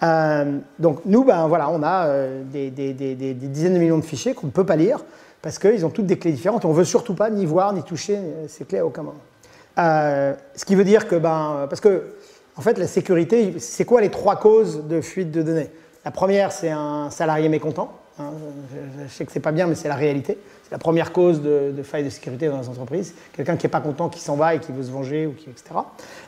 Euh, 0.03 0.59
donc 0.79 1.01
nous, 1.05 1.25
ben, 1.25 1.47
voilà, 1.47 1.69
on 1.71 1.83
a 1.83 2.07
euh, 2.07 2.43
des, 2.45 2.71
dizaines 2.71 3.75
de 3.75 3.79
millions 3.79 3.99
de 3.99 4.05
fichiers 4.05 4.35
qu'on 4.35 4.47
ne 4.47 4.53
peut 4.53 4.65
pas 4.65 4.77
lire, 4.77 5.05
parce 5.43 5.59
qu'ils 5.59 5.85
ont 5.85 5.91
toutes 5.91 6.07
des 6.07 6.19
clés 6.19 6.33
différentes, 6.33 6.65
on 6.65 6.73
veut 6.73 6.85
surtout 6.85 7.15
pas 7.15 7.29
ni 7.29 7.45
voir, 7.45 7.75
ni 7.75 7.83
toucher 7.83 8.17
euh, 8.17 8.47
ces 8.49 8.65
clés 8.65 8.79
à 8.79 8.87
aucun 8.87 9.03
moment. 9.03 9.21
Ce 9.77 10.65
qui 10.65 10.75
veut 10.75 10.85
dire 10.85 11.07
que, 11.07 11.17
ben, 11.17 11.67
parce 11.69 11.83
que, 11.83 12.15
en 12.57 12.63
fait, 12.63 12.79
la 12.79 12.87
sécurité, 12.87 13.57
c'est 13.59 13.85
quoi 13.85 14.01
les 14.01 14.11
trois 14.11 14.37
causes 14.37 14.85
de 14.87 15.03
fuite 15.03 15.31
de 15.31 15.43
données? 15.43 15.71
La 16.07 16.11
première, 16.11 16.51
c'est 16.51 16.71
un 16.71 17.11
salarié 17.11 17.51
mécontent. 17.51 17.93
hein, 18.19 18.31
je, 18.73 19.05
je 19.05 19.13
sais 19.13 19.27
que 19.27 19.33
c'est 19.33 19.41
pas 19.41 19.53
bien, 19.53 19.67
mais 19.67 19.75
c'est 19.75 19.89
la 19.89 19.97
réalité. 19.97 20.39
C'est 20.67 20.73
la 20.73 20.79
première 20.79 21.13
cause 21.13 21.43
de, 21.43 21.71
de 21.71 21.83
faille 21.85 22.03
de 22.03 22.11
sécurité 22.11 22.49
dans 22.49 22.61
les 22.61 22.69
entreprises. 22.69 23.15
Quelqu'un 23.33 23.57
qui 23.57 23.67
n'est 23.67 23.71
pas 23.71 23.81
content, 23.81 24.09
qui 24.09 24.19
s'en 24.19 24.35
va 24.35 24.57
et 24.57 24.59
qui 24.59 24.73
veut 24.73 24.83
se 24.83 24.91
venger, 24.91 25.25
ou 25.25 25.33
qui, 25.33 25.49
etc. 25.49 25.71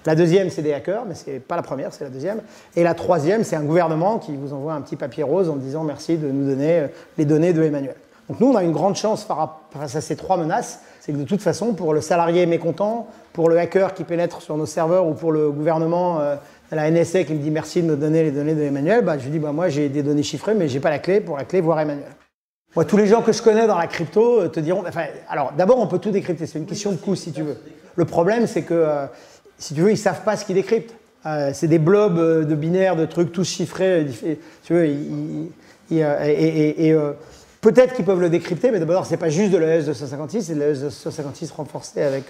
La 0.07 0.15
deuxième, 0.15 0.49
c'est 0.49 0.63
des 0.63 0.73
hackers, 0.73 1.05
mais 1.09 1.17
c'est 1.17 1.41
pas 1.41 1.57
la 1.57 1.63
première, 1.63 1.93
c'est 1.93 2.05
la 2.05 2.11
deuxième. 2.11 2.41
Et 2.77 2.85
la 2.85 2.95
troisième, 2.95 3.43
c'est 3.43 3.57
un 3.57 3.65
gouvernement 3.65 4.21
qui 4.21 4.37
vous 4.37 4.53
envoie 4.53 4.75
un 4.75 4.81
petit 4.81 4.95
papier 4.95 5.25
rose 5.25 5.49
en 5.49 5.57
disant 5.57 5.83
merci 5.83 6.19
de 6.19 6.31
nous 6.31 6.49
donner 6.49 6.79
euh, 6.79 6.87
les 7.17 7.25
données 7.25 7.53
de 7.53 7.65
Emmanuel. 7.65 7.97
Donc 8.29 8.39
nous, 8.39 8.47
on 8.47 8.55
a 8.55 8.63
une 8.63 8.71
grande 8.71 8.95
chance 8.95 9.27
face 9.73 9.97
à 9.97 10.01
ces 10.01 10.15
trois 10.15 10.37
menaces, 10.37 10.83
c'est 11.01 11.11
que 11.11 11.17
de 11.17 11.25
toute 11.25 11.43
façon, 11.43 11.73
pour 11.75 11.93
le 11.93 12.01
salarié 12.01 12.47
mécontent, 12.47 13.09
pour 13.33 13.49
le 13.49 13.59
hacker 13.59 13.93
qui 13.93 14.05
pénètre 14.05 14.41
sur 14.41 14.57
nos 14.57 14.67
serveurs 14.67 15.09
ou 15.09 15.15
pour 15.15 15.33
le 15.33 15.51
gouvernement, 15.51 16.21
euh, 16.21 16.37
la 16.71 16.89
NSA 16.89 17.25
qui 17.25 17.33
me 17.33 17.41
dit 17.41 17.51
merci 17.51 17.83
de 17.83 17.89
me 17.89 17.97
donner 17.97 18.23
les 18.23 18.31
données 18.31 18.55
de 18.55 18.63
Emmanuel, 18.63 19.05
bah, 19.05 19.19
je 19.19 19.25
lui 19.25 19.33
dis 19.33 19.39
bah, 19.41 19.51
moi 19.51 19.69
j'ai 19.69 19.89
des 19.89 20.05
données 20.05 20.23
chiffrées, 20.23 20.55
mais 20.55 20.69
j'ai 20.69 20.79
pas 20.79 20.91
la 20.91 21.01
clé 21.01 21.21
pour 21.21 21.37
la 21.37 21.45
clé 21.45 21.61
voir 21.61 21.81
Emmanuel. 21.81 22.13
Moi, 22.77 22.85
tous 22.85 22.97
les 22.97 23.07
gens 23.07 23.23
que 23.23 23.33
je 23.33 23.43
connais 23.43 23.67
dans 23.67 23.79
la 23.79 23.87
crypto 23.87 24.43
euh, 24.43 24.49
te 24.49 24.61
diront. 24.61 24.85
Enfin, 24.87 25.05
alors, 25.29 25.53
d'abord, 25.57 25.79
on 25.79 25.87
peut 25.87 25.99
tout 25.99 26.11
décrypter. 26.11 26.47
C'est 26.47 26.59
une 26.59 26.67
question 26.67 26.93
de 26.93 26.97
coût, 26.97 27.15
si 27.17 27.33
tu 27.33 27.43
veux. 27.43 27.57
Le 27.97 28.05
problème, 28.05 28.47
c'est 28.47 28.63
que, 28.63 28.75
euh, 28.75 29.07
si 29.59 29.75
tu 29.75 29.81
veux, 29.81 29.91
ils 29.91 29.97
savent 29.99 30.23
pas 30.23 30.37
ce 30.37 30.45
qu'ils 30.45 30.55
décryptent. 30.55 30.95
Euh, 31.27 31.51
c'est 31.53 31.67
des 31.67 31.79
blobs 31.79 32.17
de 32.47 32.55
binaires, 32.55 32.95
de 32.95 33.07
trucs 33.07 33.33
tous 33.33 33.45
chiffrés. 33.49 34.07
Tu 34.65 34.73
veux, 34.73 34.87
ils- 34.87 35.51
ils- 35.91 36.03
euh, 36.03 36.25
et, 36.25 36.95
peut-être 37.61 37.95
qu'ils 37.95 38.05
peuvent 38.05 38.21
le 38.21 38.29
décrypter, 38.31 38.71
mais 38.71 38.79
d'abord, 38.79 39.05
c'est 39.07 39.17
pas 39.17 39.31
juste 39.31 39.51
de 39.51 39.59
l'ES 39.59 39.85
256, 39.87 40.43
c'est 40.43 40.55
de 40.55 40.61
l'ES 40.61 40.81
256 40.81 41.51
renforcé 41.51 42.03
avec 42.03 42.27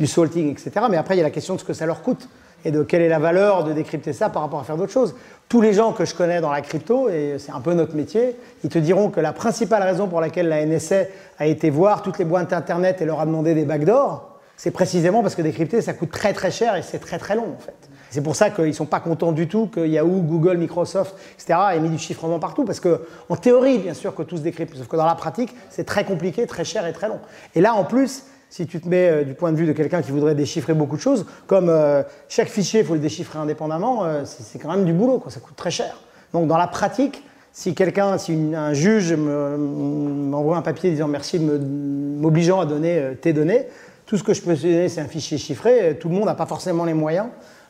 du 0.00 0.06
salting, 0.08 0.50
etc. 0.50 0.70
Mais 0.90 0.96
après, 0.96 1.14
il 1.14 1.18
y 1.18 1.20
a 1.20 1.24
la 1.24 1.30
question 1.30 1.54
de 1.54 1.60
ce 1.60 1.64
que 1.64 1.72
ça 1.74 1.86
leur 1.86 2.02
coûte 2.02 2.28
et 2.64 2.70
de 2.70 2.82
quelle 2.82 3.02
est 3.02 3.08
la 3.08 3.18
valeur 3.18 3.64
de 3.64 3.72
décrypter 3.72 4.12
ça 4.12 4.28
par 4.28 4.42
rapport 4.42 4.60
à 4.60 4.64
faire 4.64 4.76
d'autres 4.76 4.92
choses. 4.92 5.14
Tous 5.48 5.60
les 5.60 5.72
gens 5.72 5.92
que 5.92 6.04
je 6.04 6.14
connais 6.14 6.40
dans 6.40 6.50
la 6.50 6.60
crypto, 6.60 7.08
et 7.08 7.36
c'est 7.38 7.52
un 7.52 7.60
peu 7.60 7.74
notre 7.74 7.94
métier, 7.94 8.36
ils 8.64 8.70
te 8.70 8.78
diront 8.78 9.10
que 9.10 9.20
la 9.20 9.32
principale 9.32 9.82
raison 9.82 10.08
pour 10.08 10.20
laquelle 10.20 10.48
la 10.48 10.64
NSA 10.64 11.04
a 11.38 11.46
été 11.46 11.70
voir 11.70 12.02
toutes 12.02 12.18
les 12.18 12.24
boîtes 12.24 12.52
Internet 12.52 13.02
et 13.02 13.04
leur 13.04 13.20
a 13.20 13.26
demandé 13.26 13.54
des 13.54 13.64
backdoors, 13.64 14.38
c'est 14.56 14.70
précisément 14.70 15.22
parce 15.22 15.34
que 15.34 15.42
décrypter, 15.42 15.80
ça 15.80 15.92
coûte 15.92 16.10
très 16.10 16.32
très 16.32 16.50
cher 16.50 16.76
et 16.76 16.82
c'est 16.82 16.98
très 16.98 17.18
très 17.18 17.34
long 17.34 17.54
en 17.56 17.60
fait. 17.60 17.74
C'est 18.12 18.20
pour 18.20 18.36
ça 18.36 18.50
qu'ils 18.50 18.66
ne 18.66 18.72
sont 18.72 18.84
pas 18.84 19.00
contents 19.00 19.32
du 19.32 19.48
tout 19.48 19.68
que 19.68 19.80
Yahoo, 19.80 20.20
Google, 20.20 20.58
Microsoft, 20.58 21.16
etc. 21.34 21.58
aient 21.72 21.80
mis 21.80 21.88
du 21.88 21.96
chiffrement 21.96 22.38
partout. 22.38 22.66
Parce 22.66 22.78
que, 22.78 23.00
en 23.30 23.36
théorie, 23.36 23.78
bien 23.78 23.94
sûr 23.94 24.14
que 24.14 24.22
tout 24.22 24.36
se 24.36 24.42
décrypte, 24.42 24.76
sauf 24.76 24.86
que 24.86 24.96
dans 24.96 25.06
la 25.06 25.14
pratique, 25.14 25.54
c'est 25.70 25.84
très 25.84 26.04
compliqué, 26.04 26.46
très 26.46 26.64
cher 26.64 26.86
et 26.86 26.92
très 26.92 27.08
long. 27.08 27.20
Et 27.54 27.62
là, 27.62 27.72
en 27.72 27.84
plus, 27.84 28.24
si 28.52 28.66
tu 28.66 28.82
te 28.82 28.86
mets 28.86 29.08
euh, 29.08 29.24
du 29.24 29.32
point 29.32 29.50
de 29.50 29.56
vue 29.56 29.64
de 29.64 29.72
quelqu'un 29.72 30.02
qui 30.02 30.10
voudrait 30.10 30.34
déchiffrer 30.34 30.74
beaucoup 30.74 30.96
de 30.96 31.00
choses, 31.00 31.24
comme 31.46 31.70
euh, 31.70 32.02
chaque 32.28 32.48
fichier, 32.48 32.80
il 32.80 32.86
faut 32.86 32.92
le 32.92 33.00
déchiffrer 33.00 33.38
indépendamment, 33.38 34.04
euh, 34.04 34.24
c'est 34.26 34.58
quand 34.58 34.68
même 34.70 34.84
du 34.84 34.92
boulot, 34.92 35.18
quoi, 35.20 35.32
ça 35.32 35.40
coûte 35.40 35.56
très 35.56 35.70
cher. 35.70 35.96
Donc 36.34 36.48
dans 36.48 36.58
la 36.58 36.66
pratique, 36.66 37.24
si 37.50 37.74
quelqu'un, 37.74 38.18
si 38.18 38.34
un 38.54 38.74
juge 38.74 39.14
me- 39.14 39.56
m'envoie 39.56 40.58
un 40.58 40.62
papier 40.62 40.90
disant 40.90 41.08
merci 41.08 41.38
m'obligeant 41.38 42.60
à 42.60 42.66
donner 42.66 43.16
tes 43.22 43.32
données, 43.32 43.68
tout 44.04 44.18
ce 44.18 44.22
que 44.22 44.34
je 44.34 44.42
peux 44.42 44.54
donner, 44.54 44.90
c'est 44.90 45.00
un 45.00 45.08
fichier 45.08 45.38
chiffré, 45.38 45.96
tout 45.98 46.10
le 46.10 46.14
monde 46.14 46.26
n'a 46.26 46.34
pas 46.34 46.44
forcément 46.44 46.84
les 46.84 46.94
moyens 46.94 47.28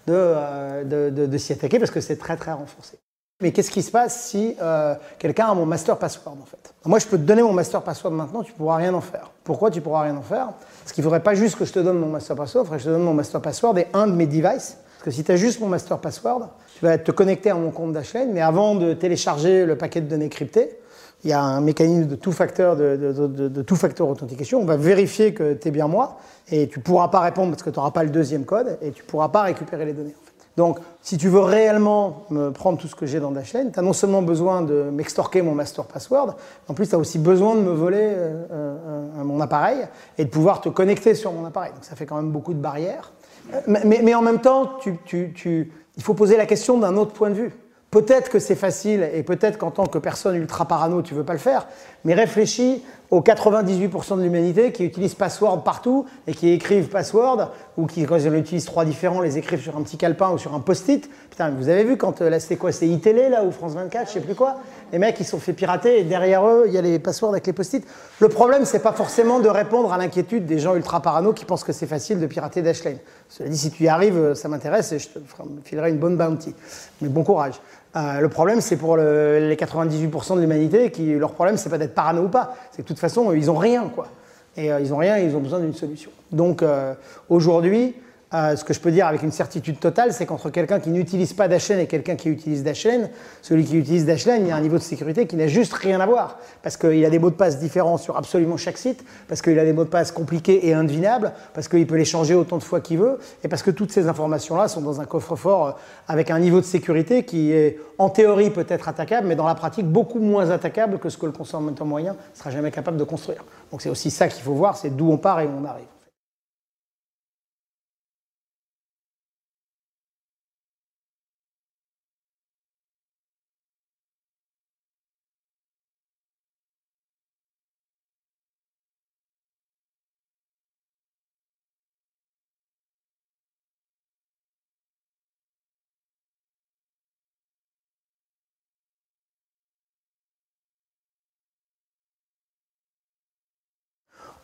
de 0.09 1.37
s'y 1.39 1.53
attaquer 1.53 1.79
parce 1.79 1.93
que 1.93 2.01
c'est 2.01 2.17
très 2.17 2.37
très 2.37 2.53
renforcé. 2.53 2.99
Mais 3.43 3.51
qu'est-ce 3.53 3.71
qui 3.71 3.83
se 3.83 3.91
passe 3.91 4.29
si 4.29 4.57
euh, 4.63 4.95
quelqu'un 5.19 5.49
a 5.49 5.55
mon 5.55 5.67
master 5.67 5.99
password 5.99 6.37
en 6.41 6.47
fait? 6.47 6.73
Moi, 6.85 6.99
je 6.99 7.07
peux 7.07 7.19
te 7.19 7.23
donner 7.23 7.43
mon 7.43 7.53
master 7.53 7.83
password 7.83 8.13
maintenant, 8.13 8.43
tu 8.43 8.53
pourras 8.53 8.77
rien 8.77 8.95
en 8.95 9.01
faire. 9.01 9.31
Pourquoi 9.45 9.71
tu 9.71 9.81
pourras 9.81 10.03
rien 10.03 10.17
en 10.17 10.23
faire? 10.23 10.49
Parce 10.83 10.93
qu'il 10.93 11.03
faudrait 11.05 11.23
pas 11.23 11.35
juste 11.35 11.57
que 11.57 11.65
je 11.65 11.73
te 11.73 11.81
donne 11.81 11.99
mon 11.99 12.09
master 12.09 12.37
password, 12.37 12.63
il 12.63 12.67
faudrait 12.67 12.79
que 12.79 12.85
je 12.85 12.89
te 12.89 12.95
donne 12.95 13.05
mon 13.05 13.15
master 13.15 13.41
password 13.43 13.77
et 13.79 13.87
un 13.93 14.07
de 14.07 14.13
mes 14.13 14.27
devices. 14.27 14.77
Parce 14.99 15.05
que 15.05 15.11
si 15.11 15.25
tu 15.25 15.33
as 15.33 15.37
juste 15.37 15.61
mon 15.61 15.67
master 15.69 15.99
password, 15.99 16.49
tu 16.79 16.85
vas 16.85 16.97
te 16.99 17.11
connecter 17.11 17.51
à 17.51 17.55
mon 17.55 17.71
compte 17.73 17.93
Dashlane, 17.93 18.33
mais 18.33 18.41
avant 18.41 18.77
de 18.77 18.95
télécharger 18.95 19.67
le 19.67 19.77
paquet 19.77 20.01
de 20.01 20.09
données 20.09 20.29
cryptées, 20.29 20.79
il 21.25 21.31
y 21.31 21.33
a 21.33 21.41
un 21.41 21.61
mécanisme 21.61 22.09
de 22.09 22.17
two-factor 22.17 22.77
de, 22.77 22.97
de, 22.97 23.27
de- 23.27 23.49
de 23.49 24.03
authentication. 24.03 24.61
On 24.61 24.65
va 24.65 24.77
vérifier 24.77 25.35
que 25.35 25.55
tu 25.55 25.69
es 25.69 25.71
bien 25.71 25.87
moi 25.87 26.19
et 26.51 26.69
tu 26.69 26.81
pourras 26.81 27.09
pas 27.09 27.21
répondre 27.21 27.51
parce 27.51 27.63
que 27.63 27.71
tu 27.71 27.79
n'auras 27.79 27.93
pas 27.93 28.03
le 28.03 28.11
deuxième 28.11 28.45
code 28.45 28.79
et 28.83 28.91
tu 28.91 29.05
pourras 29.05 29.29
pas 29.29 29.43
récupérer 29.43 29.85
les 29.85 29.93
données. 29.93 30.15
En 30.21 30.27
fait. 30.27 30.32
Donc, 30.57 30.79
si 31.01 31.17
tu 31.17 31.29
veux 31.29 31.41
réellement 31.41 32.25
me 32.31 32.51
prendre 32.51 32.79
tout 32.79 32.87
ce 32.87 32.95
que 32.95 33.07
j'ai 33.07 33.21
dans 33.21 33.31
Dashlane, 33.31 33.73
tu 33.73 33.79
as 33.79 33.83
non 33.83 33.95
seulement 33.95 34.23
besoin 34.23 34.63
de 34.63 34.91
m'extorquer 34.93 35.41
mon 35.41 35.55
master 35.55 35.87
password, 35.87 36.37
en 36.69 36.75
plus 36.75 36.89
tu 36.89 36.95
as 36.95 36.99
aussi 36.99 37.19
besoin 37.19 37.55
de 37.55 37.61
me 37.61 37.73
voler 37.73 37.99
euh, 38.01 38.45
euh, 38.51 39.25
mon 39.25 39.41
appareil 39.41 39.79
et 40.19 40.25
de 40.25 40.31
pouvoir 40.31 40.61
te 40.61 40.69
connecter 40.69 41.15
sur 41.15 41.33
mon 41.33 41.47
appareil. 41.47 41.73
Donc 41.73 41.85
ça 41.85 41.97
fait 41.97 42.07
quand 42.07 42.17
même 42.17 42.31
beaucoup 42.31 42.53
de 42.53 42.61
barrières. 42.61 43.13
Euh, 43.55 43.61
Mais, 43.67 44.15
en 44.15 44.23
même 44.23 44.41
temps, 44.41 44.79
il 45.07 46.03
faut 46.03 46.15
poser 46.15 46.37
la 46.37 46.47
question 46.47 46.79
d'un 46.79 46.97
autre 46.97 47.13
point 47.13 47.31
de 47.31 47.35
vue. 47.35 47.53
Peut-être 47.91 48.31
que 48.31 48.39
c'est 48.39 48.55
facile 48.55 49.09
et 49.13 49.23
peut-être 49.23 49.59
qu'en 49.59 49.71
tant 49.71 49.87
que 49.87 49.99
personne 49.99 50.35
ultra 50.37 50.67
parano, 50.67 51.03
tu 51.03 51.13
veux 51.13 51.25
pas 51.25 51.35
le 51.35 51.39
faire, 51.39 51.67
mais 52.05 52.15
réfléchis 52.15 52.83
aux 53.13 53.21
98% 53.21 54.17
de 54.17 54.23
l'humanité 54.23 54.73
qui 54.73 54.85
utilisent 54.85 55.15
password 55.15 55.63
partout 55.65 56.07
et 56.27 56.33
qui 56.33 56.49
écrivent 56.49 56.89
password 56.89 57.51
ou 57.77 57.87
qui, 57.87 58.05
quand 58.05 58.17
ils 58.17 58.27
en 58.27 58.33
utilisent 58.33 58.65
trois 58.65 58.87
différents, 58.87 59.21
les 59.21 59.37
écrivent 59.37 59.61
sur 59.61 59.77
un 59.77 59.83
petit 59.83 59.99
calepin 59.99 60.31
ou 60.31 60.39
sur 60.39 60.55
un 60.55 60.61
post-it. 60.61 61.11
Putain, 61.29 61.51
vous 61.51 61.69
avez 61.69 61.85
vu 61.85 61.99
quand, 61.99 62.23
euh, 62.23 62.31
là, 62.31 62.41
c'était 62.41 62.57
quoi? 62.57 62.73
C'est 62.73 62.89
iTélé, 62.89 63.29
là, 63.29 63.45
ou 63.45 63.53
France 63.53 63.75
24, 63.75 64.09
je 64.09 64.15
sais 64.15 64.21
plus 64.21 64.35
quoi 64.35 64.57
Les 64.93 64.99
mecs, 64.99 65.21
ils 65.21 65.27
sont 65.27 65.39
fait 65.39 65.53
pirater 65.53 66.01
et 66.01 66.05
derrière 66.05 66.47
eux, 66.47 66.65
il 66.67 66.73
y 66.73 66.79
a 66.79 66.81
les 66.81 66.99
passwords 66.99 67.33
avec 67.33 67.47
les 67.47 67.53
post-it. 67.53 67.87
Le 68.19 68.29
problème, 68.31 68.65
c'est 68.65 68.83
pas 68.83 68.93
forcément 68.93 69.41
de 69.41 69.49
répondre 69.49 69.93
à 69.93 69.99
l'inquiétude 69.99 70.47
des 70.47 70.59
gens 70.59 70.75
ultra 70.75 71.03
parano 71.03 71.35
qui 71.35 71.45
pensent 71.45 71.65
que 71.65 71.73
c'est 71.75 71.87
facile 71.87 72.19
de 72.19 72.27
pirater 72.27 72.63
Dashlane. 72.63 72.97
Cela 73.29 73.51
dit, 73.51 73.59
si 73.59 73.71
tu 73.71 73.85
y 73.85 73.89
arrives, 73.89 74.17
euh, 74.17 74.35
ça 74.35 74.49
m'intéresse 74.49 74.91
et 74.93 74.99
je 74.99 75.09
te 75.09 75.19
filerai 75.65 75.91
une 75.91 75.99
bonne 75.99 76.17
bounty. 76.17 76.55
Mais 77.03 77.11
bon 77.11 77.25
courage. 77.25 77.61
Euh, 77.95 78.21
le 78.21 78.29
problème, 78.29 78.61
c'est 78.61 78.77
pour 78.77 78.97
le- 78.97 79.49
les 79.49 79.57
98% 79.57 80.35
de 80.37 80.41
l'humanité 80.41 80.91
qui, 80.91 81.15
leur 81.15 81.33
problème, 81.33 81.57
c'est 81.59 81.69
pas 81.69 81.79
d'être 81.79 81.95
parano 81.95 82.23
ou 82.23 82.29
pas. 82.29 82.55
C'est 82.71 82.79
que 82.79 82.83
de 82.83 82.89
toute 82.89 82.99
façon, 82.99 83.33
ils 83.33 83.51
ont 83.51 83.57
rien, 83.57 83.91
quoi. 83.95 84.09
Et 84.57 84.73
euh, 84.73 84.81
ils 84.81 84.93
ont 84.95 84.97
rien 84.99 85.19
et 85.19 85.25
ils 85.25 85.37
ont 85.37 85.41
besoin 85.41 85.61
d'une 85.61 85.75
solution. 85.75 86.11
Donc, 86.31 86.63
euh, 86.63 86.95
aujourd'hui, 87.29 87.95
euh, 88.35 88.57
ce 88.57 88.65
que 88.65 88.73
je 88.73 88.81
peux 88.81 88.91
dire 88.91 89.07
avec 89.07 89.23
une 89.23 89.31
certitude 89.31 89.79
totale, 89.79 90.13
c'est 90.13 90.27
qu'entre 90.27 90.51
quelqu'un 90.51 90.81
qui 90.81 90.91
n'utilise 90.91 91.33
pas 91.33 91.49
Dashlane 91.49 91.81
et 91.81 91.87
quelqu'un 91.87 92.17
qui 92.17 92.29
utilise 92.29 92.63
Dashlane, 92.63 93.11
celui 93.43 93.65
qui 93.65 93.77
utilise 93.77 94.07
Dashlane, 94.07 94.43
il 94.43 94.49
y 94.49 94.51
a 94.51 94.57
un 94.57 94.61
niveau 94.61 94.79
de 94.79 94.83
sécurité 94.83 95.27
qui 95.27 95.37
n'a 95.37 95.49
juste 95.49 95.73
rien 95.75 96.01
à 96.01 96.07
voir. 96.07 96.39
Parce 96.63 96.77
qu'il 96.77 97.05
a 97.05 97.11
des 97.11 97.19
mots 97.19 97.31
de 97.31 97.35
passe 97.35 97.59
différents 97.59 97.99
sur 97.99 98.17
absolument 98.17 98.57
chaque 98.57 98.79
site, 98.79 99.05
parce 99.29 99.43
qu'il 99.43 99.59
a 99.59 99.65
des 99.65 99.73
mots 99.73 99.85
de 99.85 99.91
passe 99.91 100.13
compliqués 100.13 100.67
et 100.67 100.73
indevinables, 100.73 101.33
parce 101.53 101.69
qu'il 101.69 101.87
peut 101.87 101.97
les 101.97 102.05
changer 102.05 102.35
autant 102.35 102.59
de 102.59 102.63
fois 102.63 102.81
qu'il 102.81 102.99
veut, 102.99 103.19
et 103.45 103.49
parce 103.49 103.63
que 103.63 103.71
toutes 103.71 103.93
ces 103.93 104.09
informations-là 104.09 104.69
sont 104.69 104.81
dans 104.81 105.01
un 105.01 105.05
coffre-fort 105.05 105.67
euh, 105.67 105.73
avec 106.09 106.31
un 106.31 106.39
niveau 106.39 106.61
de 106.61 106.65
sécurité 106.65 107.25
qui 107.25 107.53
est 107.53 107.79
en 107.99 108.09
théorie 108.09 108.51
peut-être 108.51 108.89
attaquable, 108.89 109.27
mais 109.27 109.37
dans 109.37 109.47
la 109.47 109.55
pratique 109.55 109.87
beaucoup 109.87 110.21
moins 110.21 110.51
attaquable 110.51 110.99
que 110.99 111.09
ce 111.09 111.19
que 111.19 111.27
le 111.27 111.33
consommateur 111.33 111.87
moyen 111.87 112.17
sera 112.35 112.51
jamais 112.51 112.71
capable 112.71 112.97
de 112.97 113.05
construire. 113.05 113.45
Donc 113.71 113.83
c'est 113.83 113.91
aussi 113.91 114.11
ça 114.11 114.29
qu'il 114.29 114.43
faut 114.43 114.55
voir, 114.55 114.77
c'est 114.77 114.91
d'où 114.91 115.11
on 115.11 115.19
part 115.19 115.41
et 115.41 115.47
où 115.47 115.51
on 115.61 115.65
arrive. 115.65 115.92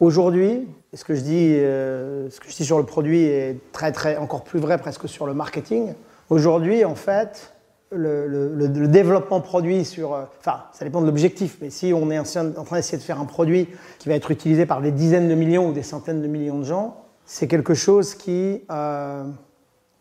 Aujourd'hui, 0.00 0.68
ce 0.94 1.04
que 1.04 1.14
je 1.16 1.22
dis, 1.22 1.54
euh, 1.56 2.28
sur 2.30 2.78
le 2.78 2.84
produit 2.84 3.24
est 3.24 3.56
très, 3.72 3.90
très, 3.90 4.16
encore 4.16 4.44
plus 4.44 4.60
vrai 4.60 4.78
presque 4.78 5.08
sur 5.08 5.26
le 5.26 5.34
marketing. 5.34 5.94
Aujourd'hui, 6.30 6.84
en 6.84 6.94
fait, 6.94 7.52
le, 7.90 8.86
développement 8.86 9.40
produit 9.40 9.84
sur, 9.84 10.14
euh, 10.14 10.22
enfin, 10.38 10.62
ça 10.72 10.84
dépend 10.84 11.00
de 11.00 11.06
l'objectif, 11.06 11.58
mais 11.60 11.70
si 11.70 11.92
on 11.92 12.12
est 12.12 12.18
en, 12.18 12.22
train 12.22 12.76
d'essayer 12.76 12.98
de 12.98 13.02
faire 13.02 13.20
un 13.20 13.24
produit 13.24 13.68
qui 13.98 14.08
va 14.08 14.14
être 14.14 14.30
utilisé 14.30 14.66
par 14.66 14.80
des 14.80 14.92
dizaines 14.92 15.28
de 15.28 15.34
millions 15.34 15.68
ou 15.68 15.72
des 15.72 15.82
centaines 15.82 16.22
de 16.22 16.28
millions 16.28 16.60
de 16.60 16.64
gens, 16.64 16.96
c'est 17.26 17.48
quelque 17.48 17.74
chose 17.74 18.14
qui, 18.14 18.62
euh, 18.70 19.24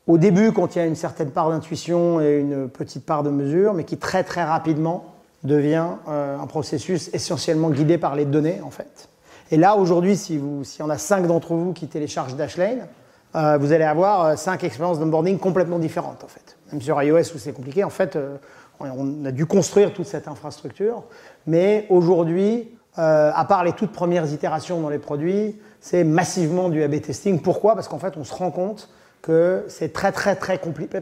au 0.06 0.20
début, 0.20 0.52
contient 0.52 0.86
une 0.86 0.96
certaine 0.96 1.32
part 1.32 1.50
d'intuition 1.50 2.22
et 2.22 2.38
une 2.38 2.70
petite 2.70 3.06
part 3.06 3.24
de 3.24 3.32
mesure, 3.32 3.74
mais 3.74 3.84
qui 3.84 3.98
très 3.98 4.24
très 4.24 4.44
rapidement 4.44 5.06
devient 5.44 5.88
un 6.08 6.48
processus 6.48 7.10
essentiellement 7.14 7.70
guidé 7.70 7.98
par 7.98 8.16
les 8.16 8.26
données, 8.26 8.60
en 8.64 8.72
fait. 8.72 9.08
Et 9.52 9.58
là, 9.58 9.76
aujourd'hui, 9.76 10.18
si, 10.18 10.38
vous, 10.38 10.64
si 10.64 10.82
on 10.82 10.90
a 10.90 10.98
cinq 10.98 11.26
d'entre 11.26 11.54
vous 11.54 11.74
qui 11.74 11.88
téléchargent 11.88 12.36
Dashlane, 12.36 12.88
euh, 13.36 13.58
vous 13.58 13.72
allez 13.72 13.84
avoir 13.84 14.38
cinq 14.38 14.64
expériences 14.64 15.00
d'onboarding 15.00 15.38
complètement 15.38 15.80
différentes, 15.80 16.24
en 16.24 16.28
fait. 16.28 16.58
Même 16.72 16.82
sur 16.82 17.02
iOS 17.02 17.36
où 17.36 17.38
c'est 17.38 17.54
compliqué, 17.54 17.84
en 17.84 17.90
fait, 17.90 18.16
euh, 18.16 18.38
on 18.80 19.26
a 19.26 19.32
dû 19.32 19.46
construire 19.46 19.94
toute 19.94 20.08
cette 20.08 20.28
infrastructure. 20.28 21.04
Mais 21.46 21.86
aujourd'hui, 21.90 22.70
euh, 22.98 23.32
à 23.34 23.46
part 23.46 23.64
les 23.64 23.74
toutes 23.74 23.92
premières 23.92 24.32
itérations 24.32 24.82
dans 24.82 24.90
les 24.90 24.98
produits, 24.98 25.60
c'est 25.82 26.04
massivement 26.04 26.70
du 26.70 26.84
A-B 26.84 27.02
testing. 27.02 27.40
Pourquoi? 27.42 27.76
Parce 27.76 27.88
qu'en 27.88 28.00
fait, 28.00 28.18
on 28.18 28.24
se 28.24 28.34
rend 28.34 28.52
compte 28.52 28.90
que 29.22 29.66
c'est 29.68 29.94
très 29.94 30.12
très 30.12 30.36
très 30.36 30.58
compliqué. 30.58 31.00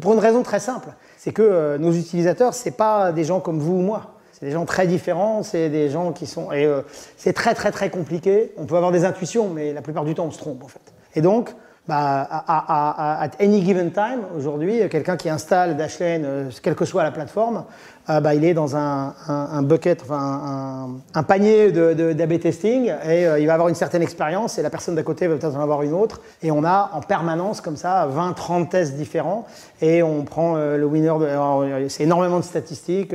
Pour 0.00 0.12
une 0.12 0.18
raison 0.18 0.42
très 0.42 0.60
simple, 0.60 0.88
c'est 1.16 1.32
que 1.32 1.76
nos 1.78 1.92
utilisateurs, 1.92 2.54
c'est 2.54 2.70
pas 2.76 3.12
des 3.12 3.24
gens 3.24 3.40
comme 3.40 3.58
vous 3.58 3.74
ou 3.74 3.80
moi. 3.80 4.15
C'est 4.38 4.44
des 4.44 4.52
gens 4.52 4.66
très 4.66 4.86
différents, 4.86 5.42
c'est 5.42 5.70
des 5.70 5.88
gens 5.88 6.12
qui 6.12 6.26
sont. 6.26 6.52
Et 6.52 6.66
euh, 6.66 6.82
c'est 7.16 7.32
très 7.32 7.54
très 7.54 7.70
très 7.70 7.88
compliqué. 7.88 8.52
On 8.58 8.66
peut 8.66 8.76
avoir 8.76 8.92
des 8.92 9.06
intuitions, 9.06 9.48
mais 9.48 9.72
la 9.72 9.80
plupart 9.80 10.04
du 10.04 10.14
temps 10.14 10.26
on 10.26 10.30
se 10.30 10.38
trompe 10.38 10.62
en 10.62 10.68
fait. 10.68 10.92
Et 11.14 11.22
donc, 11.22 11.54
bah, 11.88 12.28
à, 12.28 13.22
at 13.22 13.30
any 13.40 13.64
given 13.64 13.92
time, 13.92 14.26
aujourd'hui, 14.36 14.86
quelqu'un 14.90 15.16
qui 15.16 15.30
installe 15.30 15.78
Dashlane, 15.78 16.24
euh, 16.26 16.50
quelle 16.62 16.74
que 16.74 16.84
soit 16.84 17.02
la 17.02 17.12
plateforme, 17.12 17.64
euh, 18.10 18.20
bah, 18.20 18.34
il 18.34 18.44
est 18.44 18.52
dans 18.52 18.76
un, 18.76 19.14
un, 19.26 19.62
bucket, 19.62 20.02
enfin 20.02 20.90
un, 21.14 21.22
panier 21.22 21.72
d'AB 21.72 22.38
testing 22.38 22.92
et 23.08 23.26
il 23.38 23.46
va 23.46 23.54
avoir 23.54 23.68
une 23.68 23.74
certaine 23.74 24.02
expérience 24.02 24.58
et 24.58 24.62
la 24.62 24.70
personne 24.70 24.96
d'à 24.96 25.02
côté 25.02 25.28
va 25.28 25.36
peut-être 25.36 25.56
en 25.56 25.62
avoir 25.62 25.80
une 25.82 25.94
autre. 25.94 26.20
Et 26.42 26.50
on 26.50 26.62
a 26.62 26.90
en 26.92 27.00
permanence 27.00 27.62
comme 27.62 27.76
ça 27.76 28.06
20, 28.06 28.34
30 28.34 28.68
tests 28.68 28.96
différents 28.96 29.46
et 29.80 30.02
on 30.02 30.24
prend 30.24 30.56
le 30.56 30.84
winner. 30.84 31.14
C'est 31.88 32.02
énormément 32.02 32.38
de 32.38 32.44
statistiques 32.44 33.14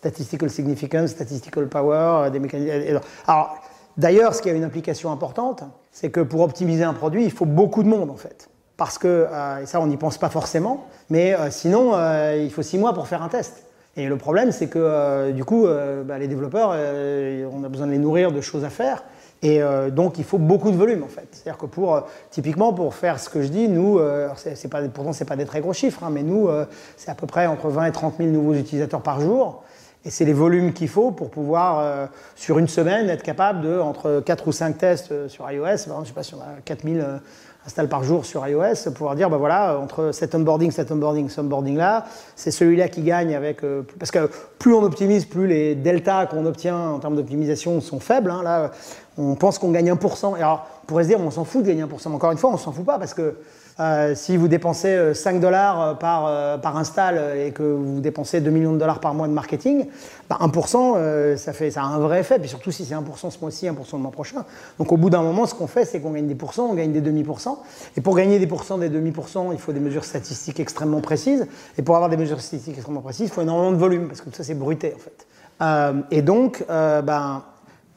statistical 0.00 0.48
significance, 0.48 1.10
statistical 1.10 1.68
power, 1.68 2.24
euh, 2.24 2.30
des 2.30 2.38
mécanismes. 2.40 3.00
Alors, 3.26 3.58
d'ailleurs, 3.98 4.34
ce 4.34 4.40
qui 4.40 4.48
a 4.48 4.52
une 4.52 4.64
implication 4.64 5.12
importante, 5.12 5.62
c'est 5.92 6.10
que 6.10 6.20
pour 6.20 6.40
optimiser 6.40 6.84
un 6.84 6.94
produit, 6.94 7.24
il 7.24 7.30
faut 7.30 7.44
beaucoup 7.44 7.82
de 7.82 7.88
monde 7.88 8.10
en 8.10 8.16
fait. 8.16 8.48
Parce 8.78 8.96
que, 8.96 9.26
euh, 9.30 9.62
et 9.62 9.66
ça 9.66 9.78
on 9.78 9.86
n'y 9.86 9.98
pense 9.98 10.16
pas 10.16 10.30
forcément, 10.30 10.86
mais 11.10 11.34
euh, 11.34 11.50
sinon 11.50 11.92
il 12.34 12.50
faut 12.50 12.62
six 12.62 12.78
mois 12.78 12.94
pour 12.94 13.08
faire 13.08 13.22
un 13.22 13.28
test. 13.28 13.64
Et 13.96 14.06
le 14.06 14.16
problème 14.16 14.52
c'est 14.52 14.68
que 14.68 15.32
du 15.32 15.44
coup, 15.44 15.66
bah, 16.04 16.18
les 16.18 16.28
développeurs, 16.28 16.70
on 16.70 17.64
a 17.64 17.68
besoin 17.68 17.86
de 17.86 17.92
les 17.92 17.98
nourrir 17.98 18.32
de 18.32 18.40
choses 18.40 18.64
à 18.64 18.70
faire. 18.70 19.02
Et 19.42 19.60
donc 19.90 20.16
il 20.16 20.24
faut 20.24 20.38
beaucoup 20.38 20.70
de 20.70 20.76
volume 20.76 21.02
en 21.02 21.08
fait. 21.08 21.26
C'est-à-dire 21.32 21.58
que 21.58 21.66
pour, 21.66 22.06
typiquement 22.30 22.72
pour 22.72 22.94
faire 22.94 23.18
ce 23.18 23.28
que 23.28 23.42
je 23.42 23.48
dis, 23.48 23.68
nous, 23.68 24.00
c'est 24.36 24.70
pas, 24.70 24.80
pourtant 24.88 25.12
c'est 25.12 25.24
pas 25.24 25.34
des 25.34 25.44
très 25.44 25.60
gros 25.60 25.72
chiffres, 25.72 26.04
hein, 26.04 26.10
mais 26.12 26.22
nous, 26.22 26.48
c'est 26.96 27.10
à 27.10 27.16
peu 27.16 27.26
près 27.26 27.48
entre 27.48 27.68
20 27.68 27.86
et 27.86 27.92
30 27.92 28.14
000 28.18 28.30
nouveaux 28.30 28.54
utilisateurs 28.54 29.02
par 29.02 29.20
jour. 29.20 29.64
Et 30.04 30.10
c'est 30.10 30.24
les 30.24 30.32
volumes 30.32 30.72
qu'il 30.72 30.88
faut 30.88 31.10
pour 31.10 31.30
pouvoir, 31.30 31.78
euh, 31.80 32.06
sur 32.34 32.58
une 32.58 32.68
semaine, 32.68 33.10
être 33.10 33.22
capable 33.22 33.60
de, 33.60 33.78
entre 33.78 34.22
4 34.24 34.48
ou 34.48 34.52
5 34.52 34.78
tests 34.78 35.12
euh, 35.12 35.28
sur 35.28 35.50
iOS, 35.50 35.64
je 35.86 35.92
ne 35.92 36.04
sais 36.06 36.12
pas 36.14 36.22
si 36.22 36.34
on 36.34 36.40
a 36.40 36.60
4000 36.64 37.00
euh, 37.00 37.18
installs 37.66 37.88
par 37.90 38.02
jour 38.02 38.24
sur 38.24 38.46
iOS, 38.48 38.90
pouvoir 38.94 39.14
dire, 39.14 39.28
ben 39.28 39.36
voilà, 39.36 39.78
entre 39.78 40.12
cet 40.12 40.34
onboarding, 40.34 40.70
cet 40.70 40.90
onboarding, 40.90 41.28
cet 41.28 41.40
onboarding-là, 41.40 42.06
c'est 42.34 42.50
celui-là 42.50 42.88
qui 42.88 43.02
gagne 43.02 43.34
avec... 43.34 43.60
parce 43.98 44.10
que 44.10 44.30
plus 44.58 44.72
on 44.72 44.82
optimise, 44.82 45.26
plus 45.26 45.46
les 45.46 45.74
deltas 45.74 46.24
qu'on 46.24 46.46
obtient 46.46 46.78
en 46.78 46.98
termes 46.98 47.16
d'optimisation 47.16 47.82
sont 47.82 48.00
faibles. 48.00 48.30
Hein. 48.30 48.42
là, 48.42 48.70
on 49.18 49.34
pense 49.34 49.58
qu'on 49.58 49.70
gagne 49.70 49.92
1%. 49.92 50.38
Et 50.38 50.40
alors, 50.40 50.66
on 50.82 50.86
pourrait 50.86 51.02
se 51.02 51.08
dire, 51.08 51.20
on 51.20 51.30
s'en 51.30 51.44
fout 51.44 51.62
de 51.62 51.68
gagner 51.68 51.84
1%. 51.84 52.08
encore 52.08 52.32
une 52.32 52.38
fois, 52.38 52.50
on 52.50 52.56
s'en 52.56 52.72
fout 52.72 52.86
pas 52.86 52.98
parce 52.98 53.12
que 53.12 53.36
euh, 53.80 54.14
si 54.14 54.36
vous 54.36 54.46
dépensez 54.46 55.14
5 55.14 55.36
euh, 55.36 55.38
dollars 55.38 55.80
euh, 55.80 55.94
par, 55.94 56.60
par 56.60 56.76
install 56.76 57.38
et 57.38 57.50
que 57.52 57.62
vous 57.62 58.00
dépensez 58.00 58.40
2 58.40 58.50
millions 58.50 58.74
de 58.74 58.78
dollars 58.78 59.00
par 59.00 59.14
mois 59.14 59.26
de 59.26 59.32
marketing, 59.32 59.86
1%, 60.30 60.94
bah, 60.94 61.36
ça, 61.38 61.52
fait, 61.54 61.70
ça 61.70 61.82
a 61.82 61.86
un 61.86 61.98
vrai 61.98 62.20
effet. 62.20 62.38
Puis 62.38 62.48
surtout 62.48 62.72
si 62.72 62.84
c'est 62.84 62.94
1% 62.94 63.30
ce 63.30 63.40
mois-ci, 63.40 63.66
1% 63.66 63.72
le 63.92 63.98
mois 63.98 64.10
prochain. 64.10 64.44
Donc 64.78 64.92
au 64.92 64.98
bout 64.98 65.08
d'un 65.08 65.22
moment, 65.22 65.46
ce 65.46 65.54
qu'on 65.54 65.66
fait, 65.66 65.86
c'est 65.86 66.00
qu'on 66.00 66.10
gagne 66.10 66.26
des 66.26 66.34
pourcents, 66.34 66.68
on 66.70 66.74
gagne 66.74 66.92
des 66.92 67.00
demi-pourcents. 67.00 67.62
Et 67.96 68.02
pour 68.02 68.16
gagner 68.16 68.38
des 68.38 68.46
pourcents, 68.46 68.76
des 68.76 68.90
demi-pourcents, 68.90 69.52
il 69.52 69.58
faut 69.58 69.72
des 69.72 69.80
mesures 69.80 70.04
statistiques 70.04 70.60
extrêmement 70.60 71.00
précises. 71.00 71.46
Et 71.78 71.82
pour 71.82 71.96
avoir 71.96 72.10
des 72.10 72.18
mesures 72.18 72.40
statistiques 72.40 72.76
extrêmement 72.76 73.00
précises, 73.00 73.28
il 73.28 73.32
faut 73.32 73.42
énormément 73.42 73.72
de 73.72 73.76
volume, 73.76 74.08
parce 74.08 74.20
que 74.20 74.28
tout 74.28 74.36
ça, 74.36 74.44
c'est 74.44 74.54
bruité 74.54 74.94
en 74.94 74.98
fait. 74.98 76.06
et 76.10 76.22
donc, 76.22 76.64
ben, 76.68 77.42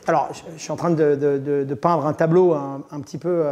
alors, 0.06 0.30
je, 0.56 0.62
suis 0.62 0.72
en 0.72 0.76
train 0.76 0.92
de, 0.92 1.78
peindre 1.82 2.06
un 2.06 2.14
tableau 2.14 2.54
un, 2.54 3.00
petit 3.02 3.18
peu 3.18 3.44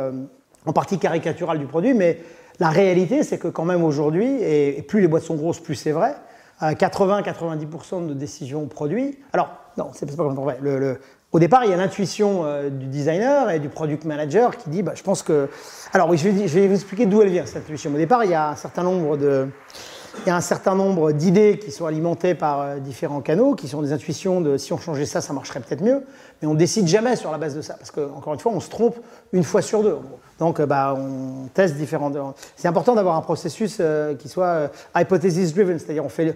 en 0.66 0.74
partie 0.74 1.00
caricaturale 1.00 1.60
du 1.60 1.66
produit, 1.66 1.94
mais 1.94 2.20
la 2.60 2.70
réalité, 2.70 3.24
c'est 3.24 3.38
que 3.38 3.48
quand 3.48 3.66
même 3.66 3.84
aujourd'hui, 3.84 4.42
et, 4.42 4.82
plus 4.82 5.02
les 5.02 5.08
boîtes 5.08 5.24
sont 5.24 5.36
grosses, 5.36 5.60
plus 5.60 5.76
c'est 5.76 5.92
vrai, 5.92 6.16
80-90% 6.62 8.08
de 8.08 8.14
décisions 8.14 8.68
produits. 8.68 9.18
Alors, 9.34 9.50
non, 9.78 9.90
c'est 9.94 10.06
pas 10.06 10.24
comme 10.24 10.36
vrai. 10.36 10.60
Au 11.32 11.40
départ, 11.40 11.64
il 11.64 11.72
y 11.72 11.74
a 11.74 11.78
l'intuition 11.78 12.42
euh, 12.44 12.70
du 12.70 12.88
designer 12.88 13.50
et 13.52 13.60
du 13.60 13.70
product 13.70 14.04
manager 14.04 14.58
qui 14.58 14.70
dit, 14.70 14.84
bah, 14.84 14.92
je 14.96 15.02
pense 15.02 15.24
que. 15.24 15.50
Alors 15.94 16.10
oui, 16.10 16.18
je 16.18 16.30
vais 16.30 16.68
vous 16.68 16.74
expliquer 16.74 17.06
d'où 17.06 17.22
elle 17.22 17.30
vient 17.30 17.46
cette 17.46 17.64
intuition. 17.64 17.90
Au 17.94 17.98
départ, 17.98 18.26
il 18.26 18.32
y 18.32 18.34
a 18.34 18.50
un 18.50 18.56
certain 18.56 18.84
nombre 18.84 19.16
de, 19.16 19.48
il 20.20 20.28
y 20.28 20.30
a 20.30 20.36
un 20.36 20.42
certain 20.42 20.76
nombre 20.76 21.12
d'idées 21.12 21.58
qui 21.58 21.72
sont 21.72 21.86
alimentées 21.86 22.36
par 22.36 22.62
euh, 22.62 22.80
différents 22.80 23.22
canaux, 23.22 23.56
qui 23.56 23.68
sont 23.68 23.82
des 23.82 23.94
intuitions 23.94 24.42
de 24.42 24.58
si 24.58 24.74
on 24.74 24.78
changeait 24.78 25.06
ça, 25.06 25.22
ça 25.22 25.34
marcherait 25.34 25.60
peut-être 25.60 25.82
mieux, 25.82 26.04
mais 26.42 26.48
on 26.48 26.54
décide 26.54 26.88
jamais 26.88 27.16
sur 27.16 27.32
la 27.32 27.38
base 27.38 27.56
de 27.56 27.62
ça, 27.62 27.76
parce 27.76 27.92
qu'encore 27.92 28.34
une 28.34 28.40
fois, 28.40 28.52
on 28.54 28.60
se 28.60 28.70
trompe 28.70 28.98
une 29.34 29.44
fois 29.44 29.62
sur 29.62 29.84
deux. 29.84 29.98
Donc, 30.40 30.60
euh, 30.60 30.66
bah, 30.66 30.96
on 30.98 31.48
teste 31.54 31.76
différents. 31.76 32.12
C'est 32.56 32.68
important 32.68 32.96
d'avoir 32.96 33.16
un 33.16 33.22
processus 33.22 33.78
euh, 33.80 34.16
qui 34.16 34.30
soit 34.30 34.72
hypothesis 34.96 35.54
driven, 35.54 35.80
c'est-à-dire 35.80 36.06
on 36.06 36.10
fait, 36.10 36.36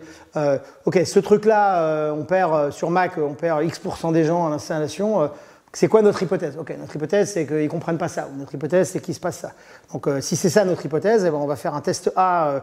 ok, 0.85 1.01
ce 1.05 1.19
truc-là, 1.19 2.13
on 2.13 2.23
perd 2.23 2.71
sur 2.71 2.89
Mac, 2.89 3.17
on 3.17 3.33
perd 3.33 3.63
X% 3.63 4.11
des 4.11 4.23
gens 4.23 4.47
à 4.47 4.49
l'installation 4.49 5.29
c'est 5.75 5.89
quoi 5.89 6.01
notre 6.01 6.23
hypothèse? 6.23 6.55
Ok, 6.57 6.73
notre 6.79 6.95
hypothèse, 6.95 7.31
c'est 7.33 7.45
qu'ils 7.45 7.63
ne 7.63 7.67
comprennent 7.67 7.97
pas 7.97 8.07
ça. 8.07 8.29
notre 8.37 8.55
hypothèse, 8.55 8.91
c'est 8.91 9.01
qu'il 9.01 9.13
se 9.13 9.19
passe 9.19 9.39
ça. 9.39 9.51
Donc, 9.91 10.07
euh, 10.07 10.21
si 10.21 10.37
c'est 10.37 10.49
ça 10.49 10.63
notre 10.63 10.85
hypothèse, 10.85 11.25
eh 11.27 11.29
ben, 11.29 11.35
on 11.35 11.47
va 11.47 11.57
faire 11.57 11.75
un 11.75 11.81
test 11.81 12.13
A 12.15 12.47
euh, 12.47 12.59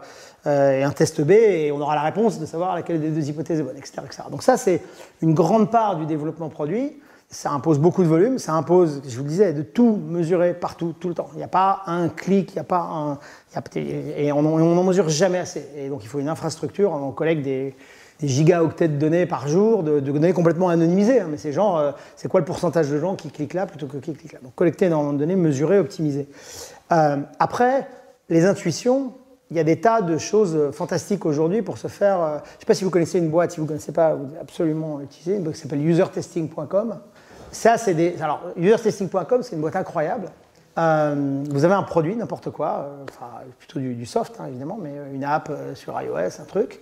euh, 0.47 0.79
et 0.79 0.83
un 0.83 0.89
test 0.89 1.21
B, 1.21 1.29
et 1.29 1.71
on 1.71 1.79
aura 1.79 1.93
la 1.93 2.01
réponse 2.01 2.39
de 2.39 2.47
savoir 2.47 2.73
laquelle 2.73 2.99
des 2.99 3.09
deux 3.09 3.29
hypothèses 3.29 3.59
est 3.59 3.63
bonne, 3.63 3.77
etc. 3.77 4.01
Donc, 4.31 4.41
ça, 4.41 4.57
c'est 4.57 4.81
une 5.21 5.35
grande 5.35 5.69
part 5.69 5.97
du 5.97 6.07
développement 6.07 6.49
produit. 6.49 6.99
Ça 7.29 7.51
impose 7.51 7.77
beaucoup 7.77 8.01
de 8.01 8.07
volume, 8.07 8.39
ça 8.39 8.53
impose, 8.53 9.03
je 9.07 9.15
vous 9.15 9.23
le 9.23 9.29
disais, 9.29 9.53
de 9.53 9.61
tout 9.61 10.01
mesurer 10.07 10.55
partout, 10.55 10.95
tout 10.99 11.09
le 11.09 11.13
temps. 11.13 11.29
Il 11.33 11.37
n'y 11.37 11.43
a 11.43 11.47
pas 11.47 11.83
un 11.85 12.09
clic, 12.09 12.51
il 12.51 12.55
n'y 12.55 12.61
a 12.61 12.63
pas 12.63 12.81
un. 12.81 13.19
et 13.75 14.31
on 14.31 14.41
n'en 14.41 14.83
mesure 14.83 15.09
jamais 15.09 15.37
assez. 15.37 15.67
Et 15.77 15.87
donc, 15.87 16.03
il 16.03 16.07
faut 16.07 16.19
une 16.19 16.29
infrastructure. 16.29 16.91
On 16.91 17.11
collecte 17.11 17.43
des 17.43 17.75
des 18.19 18.27
gigaoctets 18.27 18.87
de 18.87 18.97
données 18.97 19.25
par 19.25 19.47
jour, 19.47 19.83
de, 19.83 19.99
données 19.99 20.33
complètement 20.33 20.69
anonymisées. 20.69 21.19
Hein, 21.19 21.27
mais 21.29 21.37
c'est 21.37 21.51
genre, 21.51 21.77
euh, 21.77 21.91
c'est 22.15 22.27
quoi 22.27 22.39
le 22.39 22.45
pourcentage 22.45 22.89
de 22.89 22.99
gens 22.99 23.15
qui 23.15 23.29
cliquent 23.29 23.53
là 23.53 23.65
plutôt 23.65 23.87
que 23.87 23.97
qui 23.97 24.13
cliquent 24.13 24.33
là 24.33 24.39
Donc 24.43 24.55
collecter 24.55 24.85
énormément 24.85 25.13
de 25.13 25.19
données, 25.19 25.35
mesurer, 25.35 25.79
optimiser. 25.79 26.27
Euh, 26.91 27.17
après, 27.39 27.87
les 28.29 28.45
intuitions, 28.45 29.13
il 29.51 29.57
y 29.57 29.59
a 29.59 29.63
des 29.63 29.79
tas 29.79 30.01
de 30.01 30.17
choses 30.17 30.71
fantastiques 30.71 31.25
aujourd'hui 31.25 31.61
pour 31.61 31.77
se 31.77 31.87
faire. 31.87 32.21
Euh, 32.21 32.37
je 32.37 32.55
ne 32.55 32.59
sais 32.59 32.65
pas 32.65 32.73
si 32.73 32.83
vous 32.83 32.89
connaissez 32.89 33.19
une 33.19 33.29
boîte, 33.29 33.51
si 33.51 33.57
vous 33.57 33.63
ne 33.63 33.67
connaissez 33.67 33.91
pas, 33.91 34.15
vous 34.15 34.29
absolument 34.39 35.01
utiliser 35.01 35.35
une 35.35 35.43
boîte 35.43 35.55
qui 35.55 35.61
s'appelle 35.61 35.85
usertesting.com. 35.85 36.99
Ça, 37.51 37.77
c'est 37.77 37.93
des. 37.93 38.15
Alors, 38.21 38.41
usertesting.com, 38.57 39.43
c'est 39.43 39.55
une 39.55 39.61
boîte 39.61 39.75
incroyable. 39.75 40.29
Euh, 40.77 41.43
vous 41.49 41.65
avez 41.65 41.75
un 41.75 41.83
produit, 41.83 42.15
n'importe 42.15 42.49
quoi, 42.49 42.87
euh, 42.89 43.25
plutôt 43.59 43.79
du, 43.79 44.05
soft 44.05 44.35
hein, 44.39 44.45
évidemment, 44.47 44.79
mais 44.81 44.93
euh, 44.97 45.13
une 45.13 45.23
app 45.23 45.51
sur 45.75 45.99
iOS, 46.01 46.41
un 46.41 46.45
truc. 46.45 46.81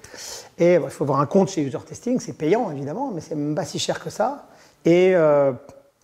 Et 0.58 0.76
il 0.76 0.89
faut 0.89 1.04
avoir 1.04 1.20
un 1.20 1.26
compte 1.26 1.50
chez 1.50 1.62
User 1.62 1.80
Testing, 1.86 2.20
c'est 2.20 2.34
payant 2.34 2.72
évidemment, 2.72 3.12
mais 3.14 3.22
c'est 3.22 3.36
même 3.36 3.56
pas 3.56 3.66
si 3.66 3.80
cher 3.80 4.02
que 4.02 4.10
ça. 4.10 4.46
Et 4.86 5.14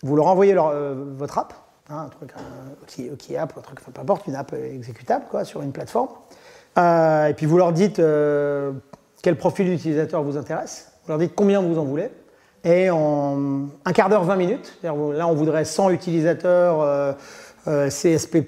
vous 0.04 0.16
leur 0.16 0.28
envoyez 0.28 0.54
votre 0.54 1.38
app, 1.38 1.54
hein, 1.90 2.06
un 2.06 2.10
truc 2.10 2.32
qui, 2.88 3.38
app, 3.38 3.54
un 3.58 3.62
truc, 3.62 3.80
peu 3.82 4.02
importe, 4.02 4.28
une 4.28 4.36
app 4.36 4.54
exécutable 4.54 5.26
quoi, 5.30 5.46
sur 5.46 5.62
une 5.62 5.72
plateforme. 5.72 6.10
et 6.78 7.34
puis 7.36 7.46
vous 7.46 7.58
leur 7.58 7.72
dites 7.72 8.02
quel 9.24 9.38
profil 9.38 9.68
d'utilisateur 9.70 10.22
vous 10.24 10.38
intéresse, 10.38 10.92
vous 11.06 11.10
leur 11.10 11.20
dites 11.20 11.34
combien 11.36 11.62
vous 11.62 11.80
en 11.80 11.86
voulez. 11.86 12.12
Et 12.64 12.90
en 12.90 13.70
un 13.86 13.94
quart 13.94 14.10
d'heure, 14.10 14.24
20 14.24 14.36
minutes, 14.36 14.78
là 14.84 14.94
on 14.94 15.34
voudrait 15.34 15.64
100 15.64 15.92
utilisateurs 15.92 17.16
euh, 17.68 17.90
CSP, 17.90 18.46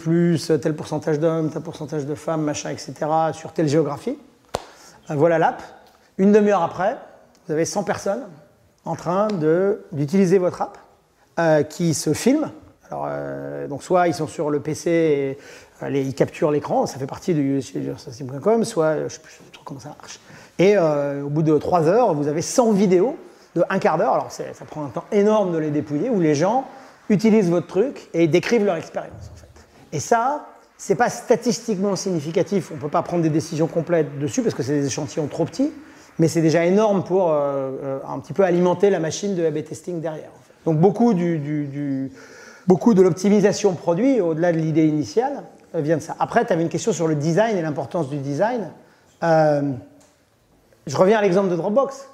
tel 0.62 0.76
pourcentage 0.76 1.20
d'hommes, 1.20 1.50
tel 1.50 1.62
pourcentage 1.62 2.06
de 2.06 2.16
femmes, 2.16 2.42
machin, 2.42 2.70
etc., 2.70 2.94
sur 3.34 3.52
telle 3.52 3.68
géographie. 3.68 4.18
Euh, 5.10 5.16
voilà 5.16 5.38
l'app. 5.38 5.62
Une 6.18 6.32
demi-heure 6.32 6.62
après, 6.62 6.96
vous 7.46 7.54
avez 7.54 7.66
100 7.66 7.84
personnes 7.84 8.24
en 8.86 8.96
train 8.96 9.28
d'utiliser 9.92 10.38
votre 10.38 10.62
app 10.62 10.78
euh, 11.38 11.64
qui 11.64 11.94
se 11.94 12.14
filment. 12.14 12.52
Alors, 12.90 13.08
donc, 13.68 13.84
soit 13.84 14.08
ils 14.08 14.16
sont 14.16 14.26
sur 14.26 14.50
le 14.50 14.62
PC 14.62 15.38
et 15.84 16.02
ils 16.02 16.16
capturent 16.16 16.50
l'écran, 16.50 16.88
ça 16.88 16.98
fait 16.98 17.06
partie 17.06 17.36
de 17.36 17.40
usagecom, 17.40 18.64
soit 18.64 18.98
je 18.98 19.04
ne 19.04 19.10
sais 19.10 19.20
plus 19.20 19.60
comment 19.64 19.80
ça 19.80 19.96
marche. 20.02 20.20
Et 20.58 20.76
au 20.76 21.30
bout 21.30 21.44
de 21.44 21.56
3 21.56 21.88
heures, 21.88 22.16
vous 22.16 22.28
avez 22.28 22.42
100 22.42 22.72
vidéos 22.72 23.16
de 23.56 23.64
un 23.70 23.78
quart 23.78 24.00
d'heure. 24.00 24.14
Alors, 24.14 24.32
ça 24.32 24.66
prend 24.66 24.86
un 24.86 24.90
temps 24.90 25.06
énorme 25.12 25.54
de 25.54 25.60
les 25.60 25.70
dépouiller, 25.70 26.10
où 26.10 26.20
les 26.20 26.34
gens 26.34 26.66
utilisent 27.10 27.50
votre 27.50 27.68
truc 27.68 28.10
et 28.14 28.28
décrivent 28.28 28.66
leur 28.66 28.76
expérience. 28.76 29.32
En 29.34 29.38
fait. 29.38 29.48
Et 29.92 30.00
ça, 30.00 30.48
c'est 30.78 30.96
pas 30.96 31.10
statistiquement 31.10 31.96
significatif. 31.96 32.72
On 32.72 32.76
ne 32.76 32.80
peut 32.80 32.90
pas 32.90 33.02
prendre 33.02 33.24
des 33.24 33.30
décisions 33.30 33.68
complètes 33.68 34.18
dessus 34.20 34.42
parce 34.42 34.56
que 34.56 34.64
c'est 34.64 34.80
des 34.80 34.88
échantillons 34.88 35.28
trop 35.28 35.46
petits. 35.46 35.72
mais 36.20 36.28
c'est 36.28 36.42
déjà 36.42 36.66
énorme 36.66 37.04
pour 37.04 37.32
un 37.34 38.20
petit 38.20 38.34
peu 38.34 38.44
alimenter 38.44 38.90
la 38.90 39.00
machine 39.00 39.36
de 39.36 39.46
A-B 39.46 39.64
testing 39.64 40.02
derrière. 40.02 40.30
Donc 40.66 40.78
beaucoup, 40.78 41.14
du, 41.14 42.12
beaucoup 42.68 42.94
de 42.94 43.02
l'optimisation 43.02 43.74
produit, 43.74 44.22
au-delà 44.22 44.52
de 44.52 44.58
l'idée 44.58 44.86
initiale, 44.86 45.44
vient 45.74 45.98
de 45.98 46.02
ça. 46.02 46.16
Après, 46.20 46.46
tu 46.46 46.54
avais 46.54 46.62
une 46.62 46.70
question 46.70 46.92
sur 46.92 47.08
le 47.08 47.16
design 47.16 47.58
et 47.58 47.62
l'importance 47.62 48.10
du 48.10 48.18
design. 48.18 48.70
je 49.22 50.98
reviens 50.98 51.20
à 51.20 51.22
l'exemple 51.22 51.50
de 51.50 51.56
Dropbox. 51.56 52.08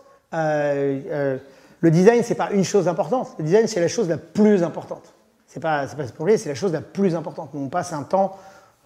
Le 1.81 1.91
design, 1.91 2.21
c'est 2.23 2.35
pas 2.35 2.51
une 2.51 2.63
chose 2.63 2.87
importante. 2.87 3.35
Le 3.37 3.45
design, 3.45 3.67
c'est 3.67 3.79
la 3.79 3.87
chose 3.87 4.09
la 4.09 4.17
plus 4.17 4.63
importante. 4.63 5.13
C'est 5.47 5.59
pas, 5.59 5.85
pas 5.85 6.05
ce 6.05 6.37
c'est 6.37 6.49
la 6.49 6.55
chose 6.55 6.73
la 6.73 6.81
plus 6.81 7.15
importante. 7.15 7.51
on 7.53 7.69
passe 7.69 7.93
un 7.93 8.03
temps 8.03 8.37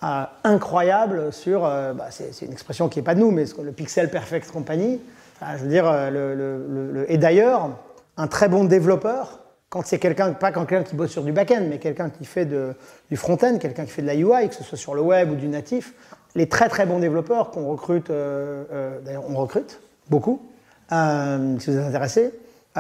euh, 0.02 0.24
incroyable 0.46 1.34
sur, 1.34 1.66
euh, 1.66 1.92
bah, 1.92 2.06
c'est 2.10 2.46
une 2.46 2.54
expression 2.54 2.88
qui 2.88 3.00
n'est 3.00 3.04
pas 3.04 3.16
de 3.16 3.20
nous, 3.20 3.32
mais 3.32 3.44
le 3.62 3.74
Pixel 3.74 4.10
Perfect 4.10 4.50
Company. 4.50 5.02
je 5.42 5.64
veux 5.64 5.68
dire, 5.68 5.84
euh, 5.86 7.06
et 7.10 7.18
d'ailleurs, 7.18 7.72
un 8.16 8.28
très 8.28 8.48
bon 8.48 8.64
développeur, 8.64 9.40
quand 9.68 9.86
c'est 9.86 10.00
quelqu'un, 10.00 10.32
pas 10.32 10.54
quelqu'un 10.54 10.84
qui 10.84 10.96
bosse 10.96 11.12
sur 11.12 11.24
du 11.24 11.34
back-end, 11.34 11.66
mais 11.68 11.80
quelqu'un 11.80 12.10
qui 12.10 12.24
fait 12.24 12.46
du 12.46 13.18
front-end, 13.18 13.58
quelqu'un 13.58 13.84
qui 13.84 13.92
fait 13.92 14.02
de 14.02 14.08
la 14.08 14.16
UI, 14.16 14.48
que 14.48 14.56
ce 14.56 14.64
soit 14.64 14.78
sur 14.78 14.96
le 14.96 15.02
web 15.02 15.32
ou 15.32 15.36
du 15.36 15.50
natif, 15.50 15.94
les 16.34 16.48
très 16.48 16.70
très 16.70 16.86
bons 16.86 17.00
développeurs 17.00 17.52
qu'on 17.52 17.68
recrute, 17.68 18.10
d'ailleurs 18.10 19.26
on 19.30 19.36
recrute 19.36 19.82
beaucoup, 20.10 20.42
si 20.90 21.72
vous 21.72 21.78
êtes 21.78 21.86
intéressé, 21.86 22.32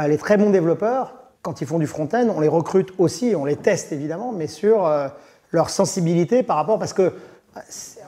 les 0.07 0.17
très 0.17 0.37
bons 0.37 0.49
développeurs, 0.49 1.19
quand 1.41 1.61
ils 1.61 1.67
font 1.67 1.79
du 1.79 1.87
front-end, 1.87 2.27
on 2.35 2.39
les 2.39 2.47
recrute 2.47 2.89
aussi, 2.97 3.33
on 3.35 3.45
les 3.45 3.55
teste 3.55 3.91
évidemment, 3.91 4.31
mais 4.31 4.47
sur 4.47 4.85
euh, 4.85 5.07
leur 5.51 5.69
sensibilité 5.69 6.43
par 6.43 6.57
rapport, 6.57 6.79
parce 6.79 6.93
que 6.93 7.01
euh, 7.01 7.59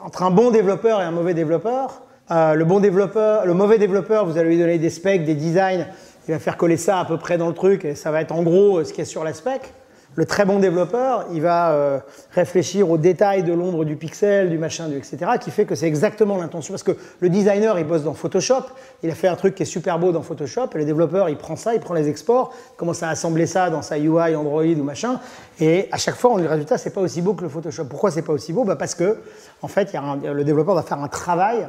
entre 0.03 0.23
un 0.23 0.32
bon 0.32 0.51
développeur 0.51 1.01
et 1.01 1.05
un 1.05 1.11
mauvais 1.11 1.34
développeur, 1.34 2.03
euh, 2.29 2.55
le 2.55 2.65
bon 2.65 2.79
développeur, 2.79 3.45
le 3.45 3.53
mauvais 3.53 3.77
développeur, 3.77 4.25
vous 4.25 4.38
allez 4.38 4.49
lui 4.49 4.57
donner 4.57 4.77
des 4.77 4.89
specs, 4.89 5.23
des 5.23 5.36
designs, 5.36 5.88
il 6.27 6.34
va 6.34 6.39
faire 6.39 6.57
coller 6.57 6.77
ça 6.77 6.99
à 6.99 7.05
peu 7.05 7.17
près 7.17 7.38
dans 7.38 7.47
le 7.47 7.53
truc 7.53 7.84
et 7.86 7.95
ça 7.95 8.11
va 8.11 8.21
être 8.21 8.32
en 8.32 8.43
gros 8.43 8.84
ce 8.84 8.93
qui 8.93 9.01
est 9.01 9.05
sur 9.05 9.23
la 9.23 9.34
spec. 9.34 9.73
Le 10.16 10.26
très 10.26 10.43
bon 10.43 10.59
développeur, 10.59 11.26
il 11.32 11.41
va 11.41 11.72
euh, 11.72 11.99
réfléchir 12.32 12.89
aux 12.89 12.97
détails 12.97 13.43
de 13.43 13.53
l'ombre 13.53 13.86
du 13.86 13.95
pixel, 13.95 14.49
du 14.49 14.57
machin, 14.57 14.89
du 14.89 14.97
etc., 14.97 15.18
qui 15.39 15.51
fait 15.51 15.66
que 15.66 15.74
c'est 15.74 15.88
exactement 15.88 16.36
l'intention. 16.36 16.74
Parce 16.74 16.84
que 16.84 16.97
le 17.22 17.30
designer, 17.30 17.80
il 17.80 17.86
bosse 17.86 18.03
dans 18.03 18.14
Photoshop, 18.14 18.64
il 19.03 19.09
a 19.09 19.16
fait 19.16 19.30
un 19.30 19.38
truc 19.38 19.55
qui 19.55 19.64
est 19.64 19.66
super 19.66 19.99
beau 19.99 20.12
dans 20.12 20.22
Photoshop, 20.22 20.68
et 20.76 20.78
le 20.80 20.86
développeur, 20.86 21.30
il 21.30 21.38
prend 21.38 21.55
ça, 21.55 21.76
il 21.76 21.80
prend 21.80 21.93
les 21.93 22.09
exports, 22.09 22.53
il 22.74 22.76
commence 22.76 23.03
à 23.03 23.09
assembler 23.09 23.45
ça 23.45 23.70
dans 23.70 23.82
sa 23.82 23.97
UI, 23.97 24.36
Android 24.36 24.64
ou 24.64 24.84
machin, 24.84 25.22
et 25.62 25.88
à 25.93 25.97
chaque 25.97 26.16
fois, 26.16 26.38
le 26.38 26.47
résultat, 26.47 26.78
c'est 26.78 26.93
pas 26.93 27.01
aussi 27.01 27.22
beau 27.22 27.34
que 27.34 27.43
le 27.43 27.49
Photoshop. 27.49 27.86
Pourquoi 27.86 28.12
c'est 28.12 28.22
pas 28.22 28.34
aussi 28.34 28.51
beau? 28.51 28.66
Bah 28.66 28.76
Parce 28.76 28.95
que, 28.95 29.18
en 29.62 29.70
fait, 29.70 29.95
le 30.26 30.43
développeur 30.43 30.76
va 30.76 30.84
faire 30.84 30.99
un 30.99 31.07
travail 31.07 31.68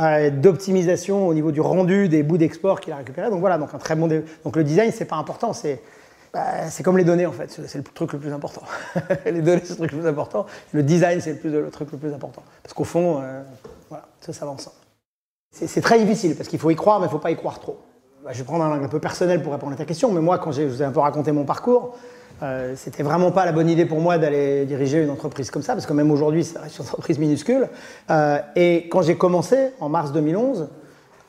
euh, 0.00 0.30
d'optimisation 0.30 1.28
au 1.28 1.34
niveau 1.34 1.52
du 1.52 1.60
rendu 1.60 2.08
des 2.08 2.24
bouts 2.24 2.38
d'export 2.38 2.80
qu'il 2.80 2.92
a 2.92 2.96
récupérés. 2.96 3.30
Donc 3.30 3.38
voilà, 3.38 3.58
donc 3.58 3.72
un 3.72 3.78
très 3.78 3.94
bon 3.94 4.08
donc 4.08 4.56
le 4.56 4.64
design 4.64 4.90
c'est 4.92 5.04
pas 5.04 5.14
important, 5.14 5.52
c'est 5.52 5.80
bah, 6.34 6.68
c'est 6.68 6.82
comme 6.82 6.98
les 6.98 7.04
données 7.04 7.26
en 7.26 7.32
fait, 7.32 7.60
c'est 7.66 7.78
le 7.78 7.84
truc 7.84 8.12
le 8.12 8.18
plus 8.18 8.32
important. 8.32 8.62
les 9.24 9.40
données 9.40 9.62
c'est 9.62 9.70
le 9.70 9.76
truc 9.76 9.92
le 9.92 9.98
plus 9.98 10.08
important, 10.08 10.46
le 10.72 10.82
design 10.82 11.20
c'est 11.20 11.42
le, 11.44 11.70
truc 11.70 11.92
le 11.92 11.98
plus 11.98 12.12
important. 12.12 12.42
Parce 12.60 12.74
qu'au 12.74 12.82
fond, 12.82 13.20
euh, 13.22 13.42
voilà, 13.88 14.06
ça, 14.20 14.32
ça. 14.32 14.72
C'est 15.52 15.80
très 15.80 16.00
difficile 16.00 16.34
parce 16.34 16.48
qu'il 16.48 16.58
faut 16.58 16.70
y 16.70 16.74
croire, 16.74 16.98
mais 16.98 17.04
il 17.04 17.08
ne 17.08 17.12
faut 17.12 17.20
pas 17.20 17.30
y 17.30 17.36
croire 17.36 17.60
trop. 17.60 17.78
Bah, 18.24 18.30
je 18.32 18.38
vais 18.38 18.44
prendre 18.44 18.64
un 18.64 18.72
angle 18.72 18.84
un 18.84 18.88
peu 18.88 18.98
personnel 18.98 19.44
pour 19.44 19.52
répondre 19.52 19.74
à 19.74 19.76
ta 19.76 19.84
question, 19.84 20.10
mais 20.10 20.20
moi, 20.20 20.38
quand 20.38 20.50
je 20.50 20.62
vous 20.62 20.82
ai 20.82 20.84
un 20.84 20.90
peu 20.90 20.98
raconté 20.98 21.30
mon 21.30 21.44
parcours, 21.44 21.96
euh, 22.42 22.74
c'était 22.74 23.04
vraiment 23.04 23.30
pas 23.30 23.44
la 23.44 23.52
bonne 23.52 23.70
idée 23.70 23.86
pour 23.86 24.00
moi 24.00 24.18
d'aller 24.18 24.64
diriger 24.64 25.04
une 25.04 25.10
entreprise 25.10 25.52
comme 25.52 25.62
ça, 25.62 25.74
parce 25.74 25.86
que 25.86 25.92
même 25.92 26.10
aujourd'hui, 26.10 26.42
c'est 26.42 26.58
une 26.58 26.84
entreprise 26.84 27.20
minuscule. 27.20 27.68
Euh, 28.10 28.38
et 28.56 28.88
quand 28.88 29.02
j'ai 29.02 29.16
commencé, 29.16 29.70
en 29.78 29.88
mars 29.88 30.10
2011, 30.10 30.68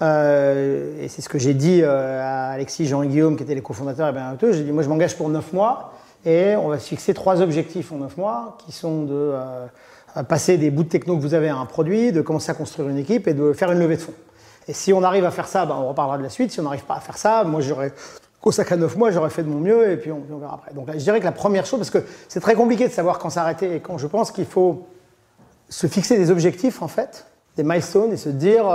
euh, 0.01 1.01
et 1.01 1.07
c'est 1.07 1.21
ce 1.21 1.29
que 1.29 1.39
j'ai 1.39 1.53
dit 1.53 1.81
euh, 1.81 2.21
à 2.21 2.49
Alexis, 2.49 2.85
Jean 2.85 3.01
et 3.01 3.07
Guillaume, 3.07 3.37
qui 3.37 3.43
étaient 3.43 3.55
les 3.55 3.61
cofondateurs 3.61 4.09
et 4.09 4.11
bien 4.11 4.37
j'ai 4.41 4.63
dit 4.63 4.71
moi 4.71 4.83
je 4.83 4.89
m'engage 4.89 5.15
pour 5.15 5.29
9 5.29 5.53
mois 5.53 5.93
et 6.25 6.55
on 6.57 6.67
va 6.67 6.79
se 6.79 6.87
fixer 6.87 7.13
trois 7.13 7.41
objectifs 7.41 7.91
en 7.93 7.97
9 7.97 8.17
mois 8.17 8.57
qui 8.65 8.73
sont 8.73 9.03
de 9.03 9.13
euh, 9.13 10.23
passer 10.27 10.57
des 10.57 10.69
bouts 10.69 10.83
de 10.83 10.89
techno 10.89 11.15
que 11.15 11.21
vous 11.21 11.33
avez 11.33 11.47
à 11.47 11.55
un 11.55 11.65
produit, 11.65 12.11
de 12.11 12.21
commencer 12.21 12.51
à 12.51 12.55
construire 12.55 12.89
une 12.89 12.97
équipe 12.97 13.27
et 13.27 13.33
de 13.33 13.53
faire 13.53 13.71
une 13.71 13.79
levée 13.79 13.95
de 13.95 14.01
fonds. 14.01 14.13
Et 14.67 14.73
si 14.73 14.91
on 14.91 15.01
arrive 15.01 15.23
à 15.23 15.31
faire 15.31 15.47
ça, 15.47 15.65
ben, 15.65 15.75
on 15.75 15.87
reparlera 15.87 16.17
de 16.17 16.23
la 16.23 16.29
suite. 16.29 16.51
Si 16.51 16.59
on 16.59 16.63
n'arrive 16.63 16.83
pas 16.83 16.95
à 16.95 16.99
faire 16.99 17.17
ça, 17.17 17.43
moi 17.45 17.61
j'aurais 17.61 17.93
consacré 18.41 18.75
9 18.75 18.97
mois, 18.97 19.11
j'aurais 19.11 19.29
fait 19.29 19.43
de 19.43 19.49
mon 19.49 19.59
mieux 19.59 19.91
et 19.91 19.97
puis 19.97 20.11
on, 20.11 20.21
on, 20.29 20.37
verra 20.39 20.55
après. 20.55 20.73
Donc 20.73 20.89
je 20.91 20.97
dirais 20.97 21.19
que 21.19 21.25
la 21.25 21.31
première 21.31 21.65
chose, 21.65 21.79
parce 21.79 21.89
que 21.89 22.03
c'est 22.27 22.41
très 22.41 22.55
compliqué 22.55 22.85
de 22.87 22.93
savoir 22.93 23.17
quand 23.17 23.29
s'arrêter 23.29 23.75
et 23.75 23.79
quand 23.79 23.97
je 23.97 24.07
pense 24.07 24.31
qu'il 24.31 24.45
faut 24.45 24.87
se 25.69 25.87
fixer 25.87 26.17
des 26.17 26.31
objectifs 26.31 26.81
en 26.81 26.89
fait, 26.89 27.27
des 27.55 27.63
milestones 27.63 28.11
et 28.11 28.17
se 28.17 28.29
dire 28.29 28.65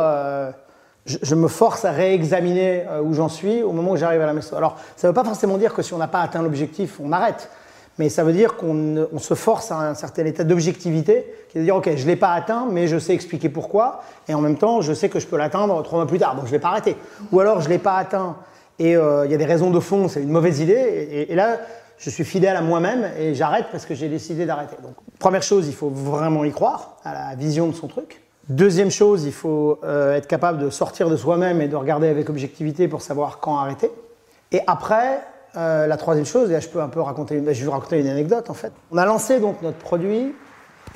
je, 1.23 1.35
me 1.35 1.49
force 1.49 1.85
à 1.85 1.91
réexaminer 1.91 2.85
euh, 2.89 3.03
où 3.03 3.15
j'en 3.15 3.29
suis 3.29 3.63
au 3.63 3.73
moment 3.73 3.93
où 3.93 3.97
j'arrive 3.97 4.21
à 4.21 4.27
la 4.27 4.33
maison. 4.33 4.57
Alors, 4.57 4.77
ça 4.97 5.07
ne 5.07 5.11
veut 5.11 5.15
pas 5.15 5.25
forcément 5.25 5.59
dire 5.59 5.75
que 5.75 5.83
si 5.83 5.95
on 5.95 5.99
n'a 5.99 6.09
pas 6.09 6.21
atteint 6.21 6.43
l'objectif, 6.43 7.01
on 7.03 7.13
arrête. 7.13 7.51
Mais 7.99 8.09
ça 8.09 8.25
veut 8.25 8.33
dire 8.33 8.57
qu'on 8.57 9.19
se 9.19 9.35
force 9.35 9.71
à 9.71 9.77
un 9.77 9.95
certain 9.95 10.25
état 10.25 10.43
d'objectivité, 10.43 11.27
qui 11.51 11.59
est 11.59 11.61
de 11.61 11.67
dire, 11.67 11.77
OK, 11.77 11.91
je 11.97 12.03
ne 12.03 12.07
l'ai 12.07 12.17
pas 12.17 12.33
atteint, 12.33 12.67
mais 12.71 12.87
je 12.87 12.99
sais 12.99 13.13
expliquer 13.13 13.51
pourquoi, 13.51 14.03
et 14.27 14.33
en 14.33 14.41
même 14.41 14.57
temps, 14.57 14.81
je 14.81 14.95
sais 14.95 15.11
que 15.11 15.21
je 15.21 15.27
peux 15.27 15.37
l'atteindre 15.37 15.83
trois 15.83 15.99
mois 15.99 16.07
plus 16.07 16.19
tard, 16.19 16.35
donc 16.35 16.45
je 16.45 16.51
ne 16.51 16.53
vais 16.53 16.61
pas 16.61 16.69
arrêter. 16.69 16.97
Ou 17.31 17.41
alors, 17.41 17.61
je 17.61 17.67
ne 17.67 17.75
l'ai 17.75 17.79
pas 17.79 17.97
atteint, 17.97 18.37
et 18.79 18.97
euh, 18.97 19.27
il 19.27 19.31
y 19.31 19.35
a 19.35 19.37
des 19.37 19.45
raisons 19.45 19.71
de 19.71 19.81
fond, 19.81 20.09
c'est 20.09 20.23
une 20.23 20.31
mauvaise 20.31 20.61
idée, 20.61 21.27
et, 21.29 21.35
là, 21.35 21.59
je 21.99 22.09
suis 22.09 22.25
fidèle 22.25 22.57
à 22.57 22.63
moi-même, 22.63 23.11
et 23.19 23.35
j'arrête 23.35 23.67
parce 23.71 23.85
que 23.85 23.95
j'ai 23.95 24.09
décidé 24.09 24.47
d'arrêter. 24.47 24.77
Donc, 24.83 24.95
première 25.19 25.43
chose, 25.43 25.69
il 25.69 25.75
faut 25.75 25.91
vraiment 25.91 26.45
y 26.45 26.53
croire, 26.53 26.97
à 27.05 27.13
la 27.13 27.35
vision 27.35 27.69
de 27.69 27.75
son 27.75 27.89
truc. 27.89 28.23
Deuxième 28.51 28.91
chose, 28.91 29.27
il 29.27 29.33
faut 29.33 29.79
euh, 29.85 30.17
être 30.17 30.27
capable 30.27 30.59
de 30.59 30.71
sortir 30.71 31.09
de 31.09 31.15
soi-même 31.15 31.63
et 31.63 31.69
de 31.69 31.77
regarder 31.77 32.09
avec 32.09 32.29
objectivité 32.29 32.89
pour 32.89 33.01
savoir 33.01 33.39
quand 33.39 33.57
arrêter. 33.57 33.93
Et 34.51 34.61
après, 34.67 35.21
euh, 35.57 35.87
la 35.87 35.97
troisième 35.97 36.27
chose, 36.27 36.51
et 36.51 36.55
là 36.55 36.59
je 36.59 36.67
peux 36.67 36.81
un 36.81 36.89
peu 36.89 37.01
raconter, 37.01 37.37
je 37.37 37.43
vais 37.43 37.65
vous 37.65 37.71
raconter 37.71 38.01
une 38.01 38.09
anecdote 38.09 38.51
en 38.51 38.55
fait. 38.55 38.73
On 38.91 38.97
a 38.97 39.07
lancé 39.07 39.39
donc 39.39 39.63
notre 39.63 39.77
produit 39.77 40.35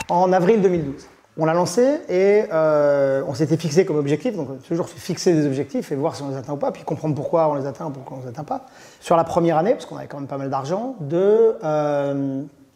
en 0.09 0.33
avril 0.33 0.63
2012. 0.63 1.07
On 1.39 1.45
l'a 1.45 1.55
lancé 1.55 2.01
et 2.09 2.43
euh, 2.53 3.23
on 3.29 3.35
s'était 3.35 3.57
fixé 3.57 3.85
comme 3.85 3.99
objectif, 3.99 4.35
donc 4.35 4.61
toujours 4.67 4.89
fixer 4.89 5.33
des 5.33 5.47
objectifs 5.47 5.93
et 5.93 5.95
voir 5.95 6.17
si 6.17 6.23
on 6.23 6.31
les 6.31 6.37
atteint 6.37 6.55
ou 6.55 6.57
pas, 6.57 6.73
puis 6.73 6.83
comprendre 6.83 7.15
pourquoi 7.15 7.49
on 7.49 7.55
les 7.55 7.67
atteint 7.67 7.87
ou 7.87 7.91
pourquoi 7.91 8.17
on 8.17 8.23
les 8.23 8.29
atteint 8.31 8.43
pas. 8.43 8.67
Sur 8.99 9.17
la 9.17 9.23
première 9.23 9.59
année, 9.59 9.75
parce 9.75 9.87
qu'on 9.87 9.97
avait 9.97 10.09
quand 10.09 10.19
même 10.19 10.27
pas 10.27 10.39
mal 10.39 10.51
d'argent, 10.51 10.97
de 10.99 11.55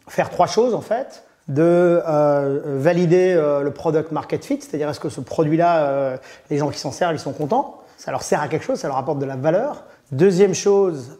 faire 0.07 0.29
trois 0.29 0.47
choses 0.47 0.73
en 0.73 0.81
fait 0.81 1.25
de 1.49 1.63
euh, 2.07 2.61
valider 2.77 3.33
euh, 3.33 3.61
le 3.61 3.71
product 3.71 4.11
market 4.11 4.45
fit, 4.45 4.61
c'est-à-dire 4.61 4.87
est-ce 4.87 4.99
que 4.99 5.09
ce 5.09 5.19
produit-là, 5.19 5.83
euh, 5.83 6.17
les 6.51 6.57
gens 6.57 6.69
qui 6.69 6.77
s'en 6.77 6.91
servent, 6.91 7.15
ils 7.15 7.19
sont 7.19 7.33
contents, 7.33 7.81
ça 7.97 8.11
leur 8.11 8.21
sert 8.21 8.39
à 8.39 8.47
quelque 8.47 8.63
chose, 8.63 8.77
ça 8.77 8.87
leur 8.87 8.97
apporte 8.97 9.19
de 9.19 9.25
la 9.25 9.35
valeur. 9.35 9.83
Deuxième 10.11 10.53
chose, 10.53 11.19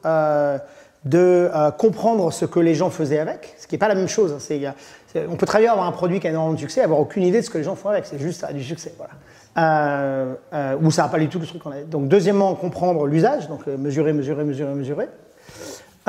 de 1.05 1.51
comprendre 1.77 2.31
ce 2.31 2.45
que 2.45 2.59
les 2.59 2.73
gens 2.73 2.89
faisaient 2.89 3.19
avec, 3.19 3.55
ce 3.59 3.67
qui 3.67 3.75
n'est 3.75 3.79
pas 3.79 3.87
la 3.87 3.95
même 3.95 4.07
chose. 4.07 4.33
Hein. 4.51 4.73
on 5.29 5.35
peut 5.35 5.45
très 5.45 5.59
bien 5.59 5.71
avoir 5.71 5.87
un 5.87 5.91
produit 5.91 6.19
qui 6.19 6.27
a 6.27 6.31
énormément 6.31 6.55
de 6.55 6.59
succès, 6.59 6.81
avoir 6.81 6.99
aucune 6.99 7.23
idée 7.23 7.41
de 7.41 7.45
ce 7.45 7.51
que 7.51 7.59
les 7.59 7.63
gens 7.63 7.75
font 7.75 7.89
avec, 7.89 8.05
c'est 8.05 8.17
juste 8.17 8.39
ça 8.41 8.51
du 8.51 8.63
succès. 8.63 8.95
Voilà. 8.97 10.77
ou 10.81 10.89
ça 10.89 11.03
n'a 11.03 11.09
pas 11.09 11.19
du 11.19 11.27
tout 11.27 11.37
le 11.37 11.45
truc 11.45 11.61
qu'on 11.61 11.71
a. 11.71 11.81
Donc 11.81 12.07
deuxièmement, 12.07 12.55
comprendre 12.55 13.05
l'usage, 13.05 13.47
donc 13.47 13.67
mesurer, 13.67 14.13
mesurer, 14.13 14.43
mesurer, 14.43 14.73
mesurer. 14.73 15.07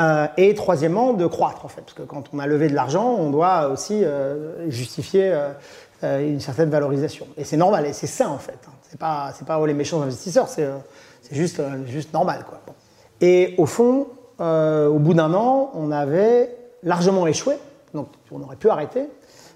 Euh, 0.00 0.26
et 0.36 0.54
troisièmement, 0.54 1.12
de 1.12 1.26
croître, 1.26 1.64
en 1.64 1.68
fait, 1.68 1.82
parce 1.82 1.92
que 1.92 2.02
quand 2.02 2.24
on 2.32 2.38
a 2.38 2.46
levé 2.46 2.68
de 2.68 2.74
l'argent, 2.74 3.16
on 3.18 3.30
doit 3.30 3.68
aussi 3.68 4.02
euh, 4.04 4.70
justifier 4.70 5.32
euh, 6.02 6.20
une 6.26 6.40
certaine 6.40 6.70
valorisation. 6.70 7.26
Et 7.36 7.44
c'est 7.44 7.58
normal, 7.58 7.86
et 7.86 7.92
c'est 7.92 8.06
sain, 8.06 8.28
en 8.28 8.38
fait. 8.38 8.58
Hein. 8.66 8.72
C'est 8.88 8.98
pas, 8.98 9.32
pas 9.46 9.58
oh, 9.60 9.66
les 9.66 9.74
méchants 9.74 10.00
investisseurs, 10.00 10.48
c'est, 10.48 10.66
c'est 11.22 11.34
juste, 11.36 11.62
juste 11.86 12.12
normal, 12.14 12.44
quoi. 12.48 12.60
Et 13.20 13.54
au 13.58 13.66
fond, 13.66 14.08
au 14.38 14.98
bout 14.98 15.14
d'un 15.14 15.34
an, 15.34 15.70
on 15.74 15.92
avait 15.92 16.56
largement 16.82 17.26
échoué, 17.26 17.54
donc 17.92 18.08
on 18.32 18.42
aurait 18.42 18.56
pu 18.56 18.70
arrêter, 18.70 19.02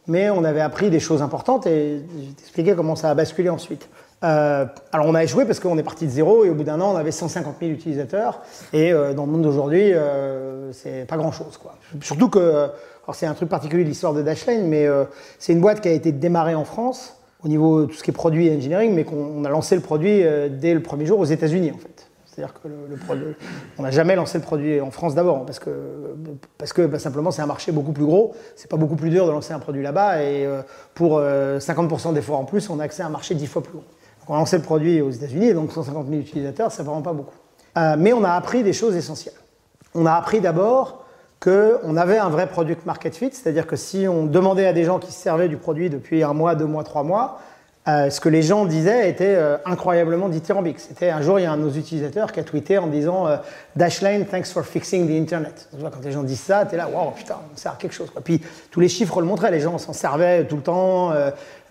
mais 0.06 0.30
on 0.30 0.44
avait 0.44 0.60
appris 0.60 0.90
des 0.90 1.00
choses 1.00 1.22
importantes, 1.22 1.66
et 1.66 2.02
je 2.16 2.26
vais 2.26 2.32
t'expliquer 2.34 2.74
comment 2.76 2.94
ça 2.94 3.10
a 3.10 3.14
basculé 3.14 3.48
ensuite. 3.48 3.88
Euh, 4.24 4.64
alors 4.92 5.06
on 5.06 5.14
a 5.14 5.22
échoué 5.22 5.44
parce 5.44 5.60
qu'on 5.60 5.76
est 5.76 5.82
parti 5.82 6.06
de 6.06 6.10
zéro 6.10 6.44
et 6.44 6.50
au 6.50 6.54
bout 6.54 6.64
d'un 6.64 6.80
an 6.80 6.94
on 6.94 6.96
avait 6.96 7.10
150 7.10 7.56
000 7.60 7.72
utilisateurs 7.72 8.40
et 8.72 8.90
euh, 8.90 9.12
dans 9.12 9.26
le 9.26 9.32
monde 9.32 9.42
d'aujourd'hui 9.42 9.92
euh, 9.92 10.72
c'est 10.72 11.06
pas 11.06 11.18
grand 11.18 11.32
chose 11.32 11.58
quoi. 11.58 11.74
Surtout 12.00 12.30
que, 12.30 12.68
c'est 13.12 13.26
un 13.26 13.34
truc 13.34 13.50
particulier 13.50 13.84
de 13.84 13.88
l'histoire 13.88 14.14
de 14.14 14.22
Dashlane 14.22 14.66
mais 14.66 14.88
c'est 15.38 15.52
une 15.52 15.60
boîte 15.60 15.82
qui 15.82 15.88
a 15.88 15.92
été 15.92 16.10
démarrée 16.10 16.54
en 16.54 16.64
France 16.64 17.18
au 17.42 17.48
niveau 17.48 17.82
de 17.82 17.86
tout 17.86 17.94
ce 17.94 18.02
qui 18.02 18.12
est 18.12 18.14
produit 18.14 18.46
et 18.46 18.56
engineering 18.56 18.94
mais 18.94 19.04
qu'on 19.04 19.44
a 19.44 19.50
lancé 19.50 19.74
le 19.74 19.82
produit 19.82 20.24
dès 20.50 20.72
le 20.72 20.80
premier 20.80 21.04
jour 21.04 21.20
aux 21.20 21.26
États-Unis 21.26 21.70
en 21.74 21.78
fait. 21.78 22.08
C'est-à-dire 22.24 22.54
que 22.54 22.68
on 23.78 23.82
n'a 23.82 23.90
jamais 23.90 24.16
lancé 24.16 24.38
le 24.38 24.42
produit 24.42 24.80
en 24.80 24.90
France 24.90 25.14
d'abord, 25.14 25.44
parce 25.44 25.60
que, 25.60 25.70
parce 26.58 26.72
que 26.72 26.82
bah, 26.82 26.98
simplement 26.98 27.30
c'est 27.30 27.42
un 27.42 27.46
marché 27.46 27.70
beaucoup 27.72 27.92
plus 27.92 28.06
gros, 28.06 28.34
c'est 28.56 28.68
pas 28.68 28.78
beaucoup 28.78 28.96
plus 28.96 29.10
dur 29.10 29.26
de 29.26 29.30
lancer 29.30 29.52
un 29.52 29.60
produit 29.60 29.82
là-bas, 29.82 30.22
et 30.22 30.48
pour 30.94 31.20
50% 31.20 32.14
d'efforts 32.14 32.40
en 32.40 32.44
plus, 32.44 32.70
on 32.70 32.80
a 32.80 32.84
accès 32.84 33.02
à 33.02 33.06
un 33.06 33.10
marché 33.10 33.34
10 33.34 33.46
fois 33.46 33.62
plus 33.62 33.74
gros 33.74 33.84
on 34.28 34.34
a 34.34 34.38
lancé 34.38 34.56
le 34.56 34.62
produit 34.62 35.00
aux 35.00 35.10
États-Unis, 35.10 35.54
donc 35.54 35.72
150 35.72 36.08
000 36.08 36.20
utilisateurs, 36.20 36.72
c'est 36.72 36.82
vraiment 36.82 37.02
pas 37.02 37.12
beaucoup. 37.12 37.34
Euh, 37.76 37.96
mais 37.98 38.12
on 38.12 38.24
a 38.24 38.32
appris 38.32 38.62
des 38.62 38.72
choses 38.72 38.94
essentielles. 38.96 39.34
On 39.94 40.06
a 40.06 40.12
appris 40.12 40.40
d'abord 40.40 41.04
qu'on 41.40 41.96
avait 41.96 42.18
un 42.18 42.30
vrai 42.30 42.46
product 42.46 42.86
market 42.86 43.14
fit, 43.14 43.30
c'est-à-dire 43.32 43.66
que 43.66 43.76
si 43.76 44.06
on 44.08 44.24
demandait 44.24 44.66
à 44.66 44.72
des 44.72 44.84
gens 44.84 44.98
qui 44.98 45.12
se 45.12 45.20
servaient 45.20 45.48
du 45.48 45.56
produit 45.56 45.90
depuis 45.90 46.22
un 46.22 46.32
mois, 46.32 46.54
deux 46.54 46.66
mois, 46.66 46.84
trois 46.84 47.02
mois, 47.02 47.40
euh, 47.86 48.08
ce 48.08 48.18
que 48.18 48.30
les 48.30 48.40
gens 48.40 48.64
disaient 48.64 49.10
était 49.10 49.34
euh, 49.34 49.58
incroyablement 49.66 50.30
dithyrambique. 50.30 50.80
C'était 50.80 51.10
un 51.10 51.20
jour, 51.20 51.38
il 51.38 51.42
y 51.42 51.46
a 51.46 51.52
un 51.52 51.58
de 51.58 51.62
nos 51.62 51.70
utilisateurs 51.70 52.32
qui 52.32 52.40
a 52.40 52.44
tweeté 52.44 52.78
en 52.78 52.86
disant 52.86 53.26
Dashlane, 53.76 54.24
thanks 54.24 54.46
for 54.46 54.64
fixing 54.64 55.06
the 55.06 55.20
internet. 55.20 55.68
quand 55.78 56.02
les 56.02 56.12
gens 56.12 56.22
disent 56.22 56.40
ça, 56.40 56.64
tu 56.64 56.76
es 56.76 56.78
là, 56.78 56.88
waouh, 56.88 57.10
putain, 57.10 57.36
on 57.52 57.56
sert 57.56 57.72
à 57.72 57.76
quelque 57.76 57.94
chose. 57.94 58.10
Puis 58.24 58.40
tous 58.70 58.80
les 58.80 58.88
chiffres 58.88 59.20
le 59.20 59.26
montraient, 59.26 59.50
les 59.50 59.60
gens 59.60 59.76
s'en 59.76 59.92
servaient 59.92 60.46
tout 60.46 60.56
le 60.56 60.62
temps. 60.62 61.12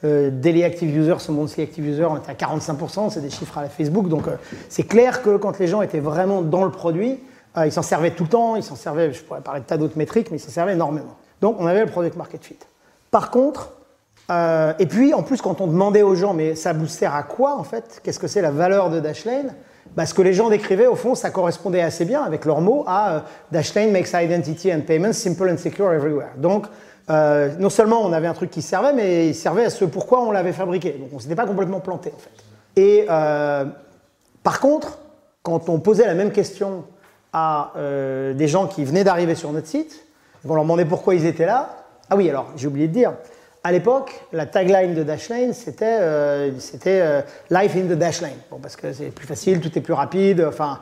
Daily 0.03 0.63
active 0.63 0.95
users, 0.95 1.19
ce 1.19 1.31
monthly 1.31 1.63
active 1.63 1.85
user, 1.85 2.05
on 2.05 2.17
était 2.17 2.31
à 2.31 2.33
45%, 2.33 3.09
c'est 3.09 3.21
des 3.21 3.29
chiffres 3.29 3.57
à 3.57 3.61
la 3.61 3.69
Facebook. 3.69 4.09
Donc 4.09 4.23
c'est 4.69 4.83
clair 4.83 5.21
que 5.21 5.37
quand 5.37 5.57
les 5.59 5.67
gens 5.67 5.81
étaient 5.81 5.99
vraiment 5.99 6.41
dans 6.41 6.65
le 6.65 6.71
produit, 6.71 7.19
ils 7.63 7.71
s'en 7.71 7.81
servaient 7.83 8.11
tout 8.11 8.23
le 8.23 8.29
temps, 8.29 8.55
ils 8.55 8.63
s'en 8.63 8.75
servaient, 8.75 9.13
je 9.13 9.23
pourrais 9.23 9.41
parler 9.41 9.61
de 9.61 9.65
tas 9.65 9.77
d'autres 9.77 9.97
métriques, 9.97 10.29
mais 10.29 10.37
ils 10.37 10.41
s'en 10.41 10.51
servaient 10.51 10.73
énormément. 10.73 11.15
Donc 11.39 11.55
on 11.59 11.67
avait 11.67 11.85
le 11.85 11.91
product 11.91 12.17
market 12.17 12.43
fit. 12.43 12.57
Par 13.11 13.31
contre, 13.31 13.71
euh, 14.31 14.73
et 14.79 14.85
puis, 14.85 15.13
en 15.13 15.23
plus, 15.23 15.41
quand 15.41 15.61
on 15.61 15.67
demandait 15.67 16.01
aux 16.01 16.15
gens, 16.15 16.33
mais 16.33 16.55
ça 16.55 16.73
vous 16.73 16.87
sert 16.87 17.13
à 17.13 17.23
quoi 17.23 17.55
en 17.57 17.63
fait? 17.63 18.01
Qu'est-ce 18.03 18.19
que 18.19 18.27
c'est 18.27 18.41
la 18.41 18.51
valeur 18.51 18.89
de 18.89 18.99
Dashlane? 18.99 19.53
Bah, 19.95 20.05
Ce 20.05 20.13
que 20.13 20.21
les 20.21 20.33
gens 20.33 20.49
décrivaient, 20.49 20.87
au 20.87 20.95
fond, 20.95 21.13
ça 21.13 21.29
correspondait 21.29 21.81
assez 21.81 22.05
bien 22.05 22.23
avec 22.23 22.45
leurs 22.45 22.61
mots 22.61 22.83
à 22.87 23.11
euh, 23.11 23.19
Dashlane 23.51 23.91
makes 23.91 24.13
identity 24.13 24.73
and 24.73 24.81
payment 24.81 25.13
simple 25.13 25.49
and 25.49 25.57
secure 25.57 25.91
everywhere. 25.91 26.29
Donc, 26.37 26.67
euh, 27.09 27.55
non 27.59 27.69
seulement 27.69 28.01
on 28.05 28.13
avait 28.13 28.27
un 28.27 28.33
truc 28.33 28.49
qui 28.49 28.61
servait, 28.61 28.93
mais 28.93 29.27
il 29.27 29.35
servait 29.35 29.65
à 29.65 29.69
ce 29.69 29.85
pourquoi 29.85 30.21
on 30.21 30.31
l'avait 30.31 30.53
fabriqué. 30.53 30.91
Donc, 30.91 31.09
on 31.11 31.15
ne 31.17 31.21
s'était 31.21 31.35
pas 31.35 31.45
complètement 31.45 31.79
planté 31.79 32.11
en 32.15 32.19
fait. 32.19 32.81
Et 32.81 33.05
par 34.41 34.59
contre, 34.59 34.99
quand 35.43 35.69
on 35.69 35.79
posait 35.79 36.07
la 36.07 36.15
même 36.15 36.31
question 36.31 36.85
à 37.33 37.73
des 37.75 38.47
gens 38.47 38.67
qui 38.67 38.83
venaient 38.83 39.03
d'arriver 39.03 39.35
sur 39.35 39.51
notre 39.51 39.67
site, 39.67 40.03
on 40.47 40.55
leur 40.55 40.63
demandait 40.63 40.85
pourquoi 40.85 41.15
ils 41.15 41.25
étaient 41.25 41.45
là. 41.45 41.85
Ah 42.09 42.15
oui, 42.15 42.29
alors 42.29 42.47
j'ai 42.55 42.67
oublié 42.67 42.87
de 42.87 42.93
dire, 42.93 43.13
à 43.63 43.71
l'époque, 43.71 44.25
la 44.33 44.45
tagline 44.45 44.93
de 44.93 45.03
Dashlane, 45.03 45.53
c'était 45.53 45.99
euh, 46.01 46.51
euh, 46.85 47.21
Life 47.49 47.75
in 47.77 47.83
the 47.83 47.97
Dashlane. 47.97 48.33
Bon, 48.51 48.59
parce 48.59 48.75
que 48.75 48.91
c'est 48.91 49.05
plus 49.05 49.25
facile, 49.25 49.61
tout 49.61 49.77
est 49.77 49.81
plus 49.81 49.93
rapide. 49.93 50.45
Enfin, 50.45 50.79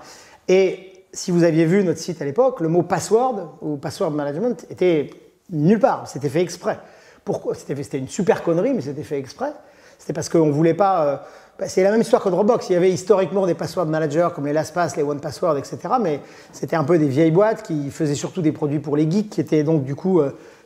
et 0.47 1.05
si 1.13 1.29
vous 1.29 1.43
aviez 1.43 1.65
vu 1.65 1.83
notre 1.83 1.99
site 1.99 2.21
à 2.23 2.25
l'époque, 2.25 2.59
le 2.59 2.69
mot 2.69 2.81
password 2.81 3.57
ou 3.61 3.77
password 3.77 4.11
management 4.11 4.65
était 4.71 5.11
nulle 5.51 5.79
part. 5.79 6.07
C'était 6.07 6.29
fait 6.29 6.41
exprès. 6.41 6.79
Pourquoi? 7.23 7.55
C'était 7.55 7.97
une 7.97 8.07
super 8.07 8.43
connerie, 8.43 8.73
mais 8.73 8.81
c'était 8.81 9.03
fait 9.03 9.19
exprès. 9.19 9.53
C'était 9.99 10.13
parce 10.13 10.29
qu'on 10.29 10.47
ne 10.47 10.51
voulait 10.51 10.73
pas. 10.73 11.05
Euh, 11.05 11.17
bah, 11.59 11.67
c'est 11.67 11.83
la 11.83 11.91
même 11.91 12.01
histoire 12.01 12.23
que 12.23 12.29
Dropbox. 12.29 12.69
Il 12.69 12.73
y 12.73 12.75
avait 12.75 12.91
historiquement 12.91 13.45
des 13.45 13.53
password 13.53 13.85
managers 13.85 14.29
comme 14.33 14.47
les 14.47 14.53
LastPass, 14.53 14.95
les 14.97 15.03
OnePassword, 15.03 15.57
etc. 15.57 15.77
Mais 16.01 16.21
c'était 16.51 16.75
un 16.75 16.83
peu 16.83 16.97
des 16.97 17.07
vieilles 17.07 17.31
boîtes 17.31 17.61
qui 17.61 17.91
faisaient 17.91 18.15
surtout 18.15 18.41
des 18.41 18.51
produits 18.51 18.79
pour 18.79 18.97
les 18.97 19.09
geeks, 19.09 19.29
qui 19.29 19.41
étaient 19.41 19.63
donc 19.63 19.83
du 19.83 19.93
coup 19.93 20.21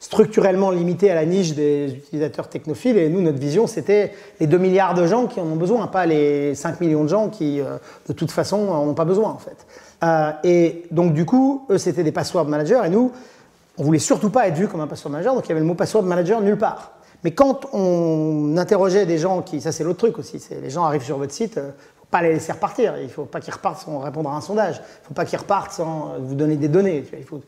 structurellement 0.05 0.69
limités 0.69 1.09
à 1.09 1.15
la 1.15 1.25
niche 1.25 1.53
des 1.55 1.91
utilisateurs 1.91 2.47
technophiles. 2.47 2.97
Et 2.97 3.09
nous, 3.09 3.21
notre 3.21 3.39
vision, 3.39 3.65
c'était 3.65 4.11
les 4.39 4.45
2 4.45 4.57
milliards 4.57 4.93
de 4.93 5.07
gens 5.07 5.25
qui 5.25 5.39
en 5.39 5.45
ont 5.45 5.55
besoin, 5.55 5.88
pas 5.88 6.05
les 6.05 6.53
5 6.53 6.79
millions 6.81 7.03
de 7.03 7.09
gens 7.09 7.29
qui, 7.29 7.59
euh, 7.59 7.77
de 8.07 8.13
toute 8.13 8.31
façon, 8.31 8.65
n'en 8.65 8.83
ont 8.83 8.93
pas 8.93 9.05
besoin, 9.05 9.29
en 9.29 9.39
fait. 9.39 9.65
Euh, 10.03 10.31
et 10.43 10.83
donc, 10.91 11.13
du 11.13 11.25
coup, 11.25 11.65
eux, 11.69 11.77
c'était 11.77 12.03
des 12.03 12.11
password 12.11 12.45
managers. 12.45 12.81
Et 12.86 12.89
nous, 12.89 13.11
on 13.78 13.84
voulait 13.84 13.99
surtout 13.99 14.30
pas 14.30 14.47
être 14.47 14.55
vu 14.55 14.67
comme 14.67 14.82
un 14.82 14.88
password 14.88 15.11
manager. 15.11 15.36
Donc, 15.36 15.45
il 15.45 15.49
y 15.49 15.51
avait 15.51 15.61
le 15.61 15.65
mot 15.65 15.76
password 15.76 16.03
manager 16.03 16.41
nulle 16.41 16.57
part. 16.57 16.93
Mais 17.23 17.32
quand 17.32 17.65
on 17.73 18.55
interrogeait 18.57 19.05
des 19.05 19.17
gens 19.17 19.41
qui, 19.41 19.59
ça 19.59 19.71
c'est 19.71 19.84
l'autre 19.84 19.97
truc 19.97 20.19
aussi, 20.19 20.39
les 20.61 20.69
gens 20.69 20.84
arrivent 20.84 21.03
sur 21.03 21.17
votre 21.17 21.34
site, 21.34 21.57
euh, 21.57 21.71
faut 21.97 22.05
pas 22.11 22.21
les 22.21 22.34
laisser 22.34 22.51
repartir. 22.51 22.95
Il 23.01 23.09
faut 23.09 23.26
pas 23.26 23.39
qu'ils 23.39 23.53
repartent 23.53 23.82
sans 23.82 23.99
répondre 23.99 24.30
à 24.30 24.36
un 24.36 24.41
sondage. 24.41 24.76
Il 24.76 25.07
faut 25.07 25.13
pas 25.13 25.26
qu'ils 25.26 25.39
repartent 25.39 25.71
sans 25.71 26.13
vous 26.19 26.36
donner 26.36 26.55
des 26.55 26.67
données. 26.67 27.03
Il 27.17 27.23
faut, 27.23 27.41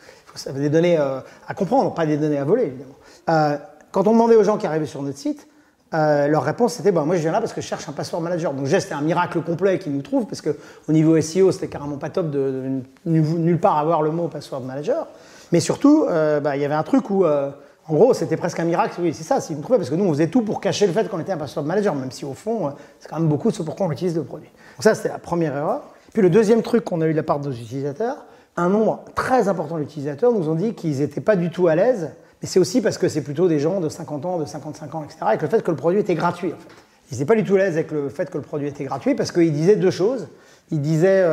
des 0.54 0.70
données 0.70 0.98
euh, 0.98 1.20
à 1.48 1.54
comprendre, 1.54 1.94
pas 1.94 2.06
des 2.06 2.18
données 2.18 2.38
à 2.38 2.44
voler, 2.44 2.64
évidemment. 2.64 2.96
Euh, 3.30 3.58
quand 3.92 4.08
on 4.08 4.14
demandait 4.14 4.36
aux 4.36 4.44
gens 4.44 4.58
qui 4.58 4.68
arrivaient 4.68 4.86
sur 4.86 5.02
notre 5.02 5.18
site, 5.18 5.48
euh, 5.94 6.28
leur 6.28 6.44
réponse 6.44 6.74
c'était 6.74 6.92
bah, 6.92 7.04
Moi 7.06 7.16
je 7.16 7.22
viens 7.22 7.32
là 7.32 7.40
parce 7.40 7.54
que 7.54 7.62
je 7.62 7.68
cherche 7.68 7.88
un 7.88 7.94
password 7.94 8.22
manager. 8.22 8.54
Donc, 8.54 8.68
c'était 8.68 8.94
un 8.94 9.02
miracle 9.02 9.42
complet 9.42 9.80
qu'ils 9.80 9.94
nous 9.94 10.02
trouvent, 10.02 10.26
parce 10.26 10.42
qu'au 10.42 10.92
niveau 10.92 11.20
SEO, 11.22 11.52
c'était 11.52 11.68
carrément 11.68 11.98
pas 11.98 12.10
top 12.10 12.30
de, 12.30 12.82
nulle 13.06 13.60
part 13.60 13.78
avoir 13.78 14.02
le 14.02 14.12
mot 14.12 14.28
password 14.28 14.62
manager. 14.62 15.08
Mais 15.52 15.60
surtout, 15.60 16.06
bah, 16.08 16.56
il 16.56 16.62
y 16.62 16.66
avait 16.66 16.76
un 16.76 16.84
truc 16.84 17.10
où, 17.10 17.26
en 17.26 17.94
gros, 17.94 18.14
c'était 18.14 18.38
presque 18.38 18.60
un 18.60 18.66
miracle. 18.66 19.00
Oui, 19.02 19.14
c'est 19.14 19.24
ça, 19.24 19.40
s'ils 19.40 19.56
nous 19.56 19.62
trouvaient, 19.62 19.78
parce 19.78 19.90
que 19.90 19.96
nous, 19.96 20.06
on 20.06 20.12
faisait 20.12 20.28
tout 20.28 20.42
pour 20.42 20.60
cacher 20.60 20.88
le 20.88 20.94
fait 20.94 21.10
qu'on 21.10 21.20
était 21.20 21.32
un 21.32 21.38
password 21.38 21.66
manager, 21.66 21.96
même 21.96 22.12
si 22.12 22.26
au 22.26 22.34
fond, 22.34 22.74
c'est 23.00 23.10
quand 23.10 23.20
même 23.20 23.30
beaucoup 23.30 23.52
ce 23.52 23.64
pourquoi 23.64 23.86
on 23.86 23.92
utilise 23.92 24.16
le 24.16 24.24
produit. 24.24 24.50
Donc, 24.50 24.84
ça, 24.84 24.94
c'était 24.96 25.10
la 25.10 25.20
première 25.20 25.56
erreur. 25.56 25.84
Puis, 26.14 26.22
le 26.22 26.30
deuxième 26.30 26.62
truc 26.62 26.84
qu'on 26.84 27.02
a 27.02 27.08
eu 27.08 27.12
de 27.12 27.18
la 27.18 27.24
part 27.24 27.40
de 27.40 27.48
nos 27.48 27.54
utilisateurs, 27.54 28.26
un 28.56 28.70
nombre 28.70 29.06
très 29.16 29.48
important 29.48 29.78
d'utilisateurs 29.78 30.32
nous 30.32 30.50
ont 30.50 30.56
dit 30.56 30.74
qu'ils 30.74 30.98
n'étaient 30.98 31.22
pas 31.22 31.36
du 31.36 31.50
tout 31.52 31.68
à 31.68 31.76
l'aise, 31.76 32.10
mais 32.42 32.48
c'est 32.48 32.60
aussi 32.60 32.82
parce 32.82 32.98
que 32.98 33.08
c'est 33.08 33.22
plutôt 33.22 33.48
des 33.48 33.60
gens 33.60 33.80
de 33.80 33.88
50 33.88 34.26
ans, 34.26 34.38
de 34.38 34.46
55 34.46 34.96
ans, 34.96 35.04
etc., 35.04 35.20
avec 35.22 35.42
le 35.44 35.48
fait 35.48 35.62
que 35.64 35.72
le 35.72 35.78
produit 35.78 36.00
était 36.00 36.16
gratuit. 36.16 36.54
En 36.54 36.58
fait. 36.58 36.76
Ils 37.10 37.14
n'étaient 37.14 37.26
pas 37.26 37.36
du 37.36 37.44
tout 37.44 37.56
à 37.56 37.60
l'aise 37.60 37.76
avec 37.76 37.92
le 37.92 38.10
fait 38.10 38.30
que 38.30 38.38
le 38.38 38.44
produit 38.44 38.68
était 38.68 38.84
gratuit 38.84 39.16
parce 39.16 39.32
qu'ils 39.32 39.54
disaient 39.54 39.76
deux 39.76 39.92
choses. 39.92 40.28
Ils 40.72 40.82
disaient 40.82 41.26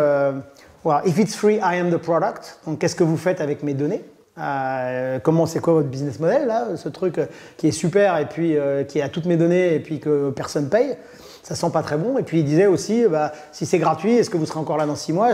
euh, 0.92 1.00
If 1.06 1.18
it's 1.18 1.34
free, 1.34 1.56
I 1.56 1.78
am 1.78 1.90
the 1.90 1.98
product. 1.98 2.58
Donc, 2.66 2.78
qu'est-ce 2.78 2.96
que 2.96 3.04
vous 3.04 3.16
faites 3.16 3.40
avec 3.40 3.62
mes 3.62 3.74
données? 3.74 4.04
Euh, 4.38 5.18
comment 5.22 5.46
c'est 5.46 5.60
quoi 5.60 5.74
votre 5.74 5.88
business 5.88 6.18
model 6.18 6.46
là, 6.46 6.76
ce 6.76 6.88
truc 6.88 7.18
euh, 7.18 7.26
qui 7.56 7.68
est 7.68 7.72
super 7.72 8.18
et 8.18 8.26
puis 8.26 8.56
qui 8.88 9.00
a 9.00 9.08
toutes 9.08 9.26
mes 9.26 9.36
données 9.36 9.74
et 9.74 9.80
puis 9.80 10.00
que 10.00 10.30
personne 10.30 10.68
paye? 10.68 10.96
Ça 11.44 11.54
sent 11.54 11.70
pas 11.70 11.82
très 11.82 11.98
bon. 11.98 12.16
Et 12.16 12.22
puis 12.22 12.38
il 12.38 12.44
disait 12.46 12.66
aussi, 12.66 13.04
bah, 13.06 13.30
si 13.52 13.66
c'est 13.66 13.78
gratuit, 13.78 14.14
est-ce 14.14 14.30
que 14.30 14.38
vous 14.38 14.46
serez 14.46 14.58
encore 14.58 14.78
là 14.78 14.86
dans 14.86 14.96
6 14.96 15.12
mois? 15.12 15.32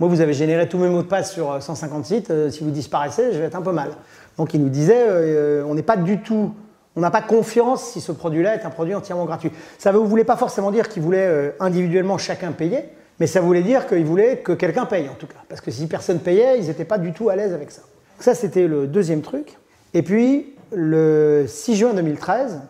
Moi, 0.00 0.08
vous 0.08 0.20
avez 0.20 0.32
généré 0.32 0.68
tous 0.68 0.78
mes 0.78 0.88
mots 0.88 1.02
de 1.02 1.06
passe 1.06 1.32
sur 1.32 1.62
150 1.62 2.00
euh, 2.00 2.04
sites. 2.04 2.30
Euh, 2.30 2.50
si 2.50 2.64
vous 2.64 2.72
disparaissez, 2.72 3.32
je 3.32 3.38
vais 3.38 3.44
être 3.44 3.54
un 3.54 3.62
peu 3.62 3.70
mal. 3.70 3.90
Donc 4.36 4.52
il 4.52 4.60
nous 4.60 4.68
disait, 4.68 5.06
euh, 5.06 5.62
on 5.64 5.76
n'est 5.76 5.84
pas 5.84 5.96
du 5.96 6.20
tout, 6.22 6.52
on 6.96 7.00
n'a 7.00 7.12
pas 7.12 7.22
confiance 7.22 7.84
si 7.84 8.00
ce 8.00 8.10
produit-là 8.10 8.56
est 8.56 8.66
un 8.66 8.70
produit 8.70 8.96
entièrement 8.96 9.26
gratuit. 9.26 9.52
Ça 9.78 9.92
ne 9.92 9.98
voulait 9.98 10.24
pas 10.24 10.36
forcément 10.36 10.72
dire 10.72 10.88
qu'il 10.88 11.04
voulait 11.04 11.54
individuellement 11.60 12.18
chacun 12.18 12.50
payer, 12.50 12.88
mais 13.20 13.26
ça 13.26 13.40
voulait 13.40 13.62
dire 13.62 13.86
qu'il 13.86 14.04
voulait 14.04 14.38
que 14.38 14.52
quelqu'un 14.52 14.86
paye 14.86 15.08
en 15.08 15.14
tout 15.14 15.26
cas. 15.26 15.42
Parce 15.48 15.60
que 15.60 15.70
si 15.70 15.86
personne 15.86 16.18
payait, 16.18 16.58
ils 16.58 16.66
n'étaient 16.66 16.84
pas 16.84 16.98
du 16.98 17.12
tout 17.12 17.28
à 17.28 17.36
l'aise 17.36 17.52
avec 17.52 17.70
ça. 17.70 17.82
ça, 18.18 18.34
c'était 18.34 18.66
le 18.66 18.86
deuxième 18.86 19.22
truc. 19.22 19.56
Et 19.92 20.02
puis, 20.02 20.54
le 20.72 21.44
6 21.46 21.76
juin 21.76 21.94
2013, 21.94 22.60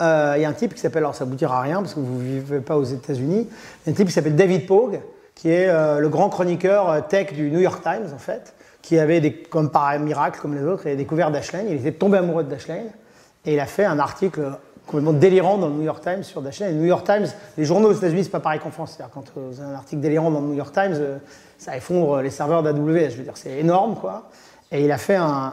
euh, 0.00 0.34
il 0.36 0.42
y 0.42 0.44
a 0.44 0.48
un 0.48 0.52
type 0.52 0.74
qui 0.74 0.80
s'appelle, 0.80 1.02
alors 1.02 1.14
ça 1.14 1.24
vous 1.24 1.34
dira 1.34 1.60
rien 1.60 1.80
parce 1.80 1.94
que 1.94 2.00
vous 2.00 2.18
ne 2.18 2.22
vivez 2.22 2.60
pas 2.60 2.76
aux 2.76 2.84
États-Unis, 2.84 3.48
un 3.86 3.92
type 3.92 4.08
qui 4.08 4.12
s'appelle 4.12 4.34
David 4.34 4.66
Pogue, 4.66 5.00
qui 5.34 5.50
est 5.50 5.68
euh, 5.68 6.00
le 6.00 6.08
grand 6.08 6.28
chroniqueur 6.28 6.90
euh, 6.90 7.00
tech 7.00 7.32
du 7.32 7.50
New 7.50 7.60
York 7.60 7.82
Times 7.82 8.08
en 8.12 8.18
fait, 8.18 8.54
qui 8.80 8.98
avait, 8.98 9.32
comme 9.48 9.70
par 9.70 9.96
miracle, 10.00 10.40
comme 10.40 10.54
les 10.54 10.64
autres, 10.64 10.86
il 10.86 10.92
a 10.92 10.96
découvert 10.96 11.30
Dashlane, 11.30 11.66
il 11.68 11.76
était 11.76 11.92
tombé 11.92 12.18
amoureux 12.18 12.42
de 12.42 12.50
Dashlane, 12.50 12.90
et 13.44 13.54
il 13.54 13.60
a 13.60 13.66
fait 13.66 13.84
un 13.84 13.98
article 13.98 14.52
complètement 14.86 15.12
délirant 15.12 15.58
dans 15.58 15.68
le 15.68 15.74
New 15.74 15.82
York 15.82 16.02
Times 16.02 16.22
sur 16.22 16.42
Dashlane. 16.42 16.72
le 16.72 16.80
New 16.80 16.86
York 16.86 17.06
Times, 17.06 17.26
les 17.56 17.64
journaux 17.64 17.90
aux 17.90 17.94
États-Unis, 17.94 18.24
c'est 18.24 18.30
pas 18.30 18.40
pareil 18.40 18.60
qu'en 18.60 18.70
France. 18.70 18.94
C'est-à-dire 18.96 19.12
quand 19.12 19.24
vous 19.36 19.60
avez 19.60 19.70
un 19.70 19.74
article 19.74 20.00
délirant 20.00 20.30
dans 20.30 20.40
le 20.40 20.48
New 20.48 20.54
York 20.54 20.72
Times, 20.72 20.96
ça 21.58 21.76
effondre 21.76 22.20
les 22.20 22.30
serveurs 22.30 22.62
d'AWS. 22.62 23.10
Je 23.10 23.16
veux 23.16 23.22
dire, 23.22 23.36
c'est 23.36 23.58
énorme, 23.58 23.96
quoi. 23.96 24.28
Et 24.72 24.84
il 24.84 24.90
a 24.90 24.96
fait 24.96 25.16
un, 25.16 25.52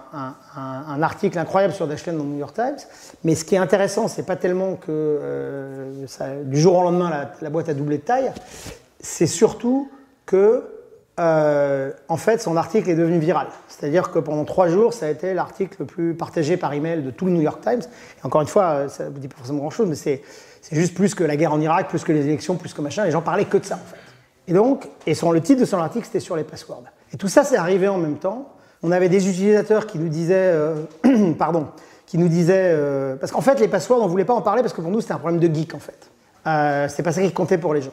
article 1.01 1.37
incroyable 1.37 1.73
sur 1.73 1.87
Dashlane 1.87 2.17
dans 2.17 2.23
le 2.23 2.29
New 2.29 2.39
York 2.39 2.55
Times. 2.55 2.77
Mais 3.25 3.35
ce 3.35 3.43
qui 3.43 3.55
est 3.55 3.59
intéressant, 3.59 4.07
c'est 4.07 4.23
pas 4.23 4.37
tellement 4.37 4.75
que 4.75 4.87
euh, 4.89 6.05
du 6.45 6.57
jour 6.57 6.77
au 6.77 6.83
lendemain, 6.83 7.27
la, 7.41 7.49
boîte 7.49 7.67
a 7.67 7.73
doublé 7.73 7.97
de 7.97 8.03
taille. 8.03 8.31
C'est 9.01 9.27
surtout 9.27 9.91
que, 10.25 10.63
euh, 11.19 11.91
en 12.07 12.17
fait, 12.17 12.41
son 12.41 12.57
article 12.57 12.89
est 12.89 12.95
devenu 12.95 13.19
viral. 13.19 13.47
C'est-à-dire 13.67 14.11
que 14.11 14.19
pendant 14.19 14.45
trois 14.45 14.67
jours, 14.69 14.93
ça 14.93 15.07
a 15.07 15.09
été 15.09 15.33
l'article 15.33 15.75
le 15.79 15.85
plus 15.85 16.13
partagé 16.13 16.57
par 16.57 16.73
email 16.73 17.03
de 17.03 17.11
tout 17.11 17.25
le 17.25 17.31
New 17.31 17.41
York 17.41 17.61
Times. 17.61 17.81
Et 17.81 18.25
encore 18.25 18.41
une 18.41 18.47
fois, 18.47 18.89
ça 18.89 19.05
ne 19.05 19.09
vous 19.09 19.19
dit 19.19 19.27
pas 19.27 19.37
forcément 19.37 19.59
grand-chose, 19.59 19.87
mais 19.87 19.95
c'est 19.95 20.21
juste 20.71 20.95
plus 20.95 21.13
que 21.13 21.23
la 21.23 21.35
guerre 21.35 21.53
en 21.53 21.61
Irak, 21.61 21.89
plus 21.89 22.03
que 22.03 22.11
les 22.11 22.25
élections, 22.25 22.55
plus 22.55 22.73
que 22.73 22.81
machin. 22.81 23.03
Les 23.03 23.11
gens 23.11 23.21
parlaient 23.21 23.45
que 23.45 23.57
de 23.57 23.65
ça, 23.65 23.75
en 23.75 23.89
fait. 23.89 23.99
Et 24.47 24.53
donc, 24.53 24.87
et 25.05 25.13
son, 25.13 25.31
le 25.31 25.41
titre 25.41 25.59
de 25.59 25.65
son 25.65 25.77
article, 25.77 26.05
c'était 26.05 26.19
sur 26.19 26.35
les 26.35 26.43
passwords. 26.43 26.83
Et 27.13 27.17
tout 27.17 27.27
ça, 27.27 27.43
c'est 27.43 27.57
arrivé 27.57 27.87
en 27.87 27.97
même 27.97 28.17
temps 28.17 28.55
on 28.83 28.91
avait 28.91 29.09
des 29.09 29.29
utilisateurs 29.29 29.85
qui 29.85 29.99
nous 29.99 30.09
disaient, 30.09 30.53
euh, 30.53 30.75
pardon, 31.37 31.67
qui 32.05 32.17
nous 32.17 32.27
disaient, 32.27 32.71
euh, 32.73 33.15
parce 33.15 33.31
qu'en 33.31 33.41
fait 33.41 33.59
les 33.59 33.67
passwords 33.67 34.01
on 34.01 34.07
voulait 34.07 34.25
pas 34.25 34.33
en 34.33 34.41
parler 34.41 34.61
parce 34.61 34.73
que 34.73 34.81
pour 34.81 34.91
nous 34.91 35.01
c'était 35.01 35.13
un 35.13 35.19
problème 35.19 35.39
de 35.39 35.53
geek 35.53 35.73
en 35.75 35.79
fait. 35.79 36.09
Euh, 36.47 36.87
c'était 36.87 37.03
pas 37.03 37.11
ça 37.11 37.21
qui 37.21 37.31
comptait 37.33 37.57
pour 37.57 37.73
les 37.73 37.81
gens. 37.81 37.91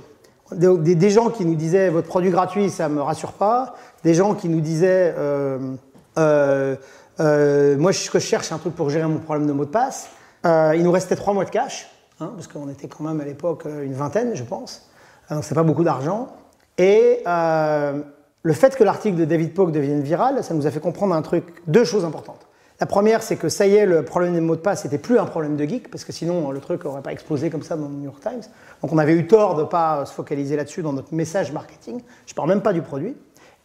Des, 0.52 1.10
gens 1.10 1.30
qui 1.30 1.44
nous 1.44 1.56
disaient 1.56 1.88
votre 1.88 2.06
produit 2.06 2.30
gratuit 2.30 2.70
ça 2.70 2.88
me 2.88 3.02
rassure 3.02 3.32
pas, 3.32 3.74
des 4.04 4.14
gens 4.14 4.34
qui 4.34 4.48
nous 4.48 4.60
disaient 4.60 5.12
moi 6.16 6.76
ce 7.16 8.10
que 8.10 8.18
je 8.18 8.26
cherche 8.26 8.52
un 8.52 8.58
truc 8.58 8.74
pour 8.74 8.90
gérer 8.90 9.08
mon 9.08 9.18
problème 9.18 9.46
de 9.48 9.52
mot 9.52 9.64
de 9.64 9.70
passe. 9.70 10.08
il 10.44 10.82
nous 10.82 10.92
restait 10.92 11.16
trois 11.16 11.34
mois 11.34 11.44
de 11.44 11.50
cash, 11.50 11.90
hein, 12.20 12.30
parce 12.36 12.46
qu'on 12.46 12.68
était 12.68 12.86
quand 12.86 13.02
même 13.02 13.20
à 13.20 13.24
l'époque 13.24 13.64
une 13.64 13.94
vingtaine 13.94 14.36
je 14.36 14.44
pense, 14.44 14.88
donc 15.30 15.42
c'est 15.42 15.56
pas 15.56 15.64
beaucoup 15.64 15.84
d'argent. 15.84 16.28
Et 16.78 17.22
le 17.24 18.52
fait 18.52 18.76
que 18.76 18.84
l'article 18.84 19.16
de 19.16 19.24
David 19.24 19.52
Pogue 19.52 19.72
devienne 19.72 20.02
viral, 20.02 20.44
ça 20.44 20.54
nous 20.54 20.68
a 20.68 20.70
fait 20.70 20.78
comprendre 20.78 21.16
un 21.16 21.22
truc, 21.22 21.62
deux 21.66 21.84
choses 21.84 22.04
importantes. 22.04 22.46
La 22.78 22.86
première, 22.86 23.22
c'est 23.22 23.36
que 23.36 23.48
ça 23.48 23.66
y 23.66 23.74
est, 23.74 23.86
le 23.86 24.04
problème 24.04 24.34
des 24.34 24.40
mots 24.40 24.56
de 24.56 24.60
passe 24.60 24.84
n'était 24.84 24.98
plus 24.98 25.18
un 25.18 25.24
problème 25.24 25.56
de 25.56 25.64
geek, 25.64 25.90
parce 25.90 26.04
que 26.04 26.12
sinon 26.12 26.50
le 26.50 26.60
truc 26.60 26.84
n'aurait 26.84 27.02
pas 27.02 27.12
explosé 27.12 27.48
comme 27.48 27.62
ça 27.62 27.76
dans 27.76 27.88
le 27.88 27.94
New 27.94 28.04
York 28.04 28.20
Times. 28.20 28.42
Donc 28.82 28.92
on 28.92 28.98
avait 28.98 29.14
eu 29.14 29.26
tort 29.26 29.54
de 29.54 29.62
ne 29.62 29.66
pas 29.66 30.04
se 30.04 30.12
focaliser 30.12 30.56
là-dessus 30.56 30.82
dans 30.82 30.92
notre 30.92 31.14
message 31.14 31.52
marketing. 31.52 32.00
Je 32.26 32.32
ne 32.32 32.36
parle 32.36 32.50
même 32.50 32.60
pas 32.60 32.74
du 32.74 32.82
produit. 32.82 33.16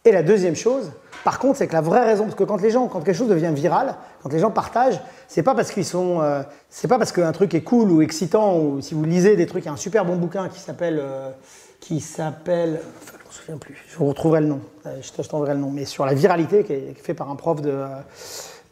Et 0.04 0.10
la 0.10 0.22
deuxième 0.24 0.56
chose, 0.56 0.90
par 1.24 1.38
contre, 1.38 1.58
c'est 1.58 1.68
que 1.68 1.74
la 1.74 1.80
vraie 1.80 2.04
raison, 2.04 2.24
parce 2.24 2.34
que 2.34 2.42
quand 2.42 2.60
les 2.60 2.70
gens, 2.70 2.88
quand 2.88 3.00
quelque 3.02 3.16
chose 3.16 3.28
devient 3.28 3.52
viral, 3.54 3.94
quand 4.22 4.32
les 4.32 4.40
gens 4.40 4.50
partagent, 4.50 5.00
c'est 5.28 5.44
pas 5.44 5.54
parce 5.54 5.70
qu'ils 5.70 5.84
sont, 5.84 6.20
euh, 6.20 6.42
c'est 6.70 6.88
pas 6.88 6.98
parce 6.98 7.12
qu'un 7.12 7.30
truc 7.30 7.54
est 7.54 7.62
cool 7.62 7.90
ou 7.90 8.02
excitant 8.02 8.58
ou 8.58 8.80
si 8.80 8.94
vous 8.94 9.04
lisez 9.04 9.36
des 9.36 9.46
trucs, 9.46 9.62
il 9.64 9.66
y 9.66 9.70
a 9.70 9.72
un 9.72 9.76
super 9.76 10.04
bon 10.04 10.16
bouquin 10.16 10.48
qui 10.48 10.58
s'appelle, 10.58 10.98
euh, 11.00 11.30
qui 11.78 12.00
s'appelle, 12.00 12.80
enfin, 13.00 13.18
je 13.22 13.28
me 13.28 13.32
souviens 13.32 13.58
plus, 13.58 13.76
je 13.88 13.96
vous 13.96 14.06
retrouverai 14.06 14.40
le 14.40 14.48
nom, 14.48 14.60
euh, 14.86 14.96
je 15.00 15.28
t'enverrai 15.28 15.54
le 15.54 15.60
nom, 15.60 15.70
mais 15.70 15.84
sur 15.84 16.04
la 16.04 16.14
viralité 16.14 16.64
qui 16.64 16.72
est, 16.72 16.94
fait 17.00 17.14
par 17.14 17.30
un 17.30 17.36
prof 17.36 17.62
de 17.62 17.84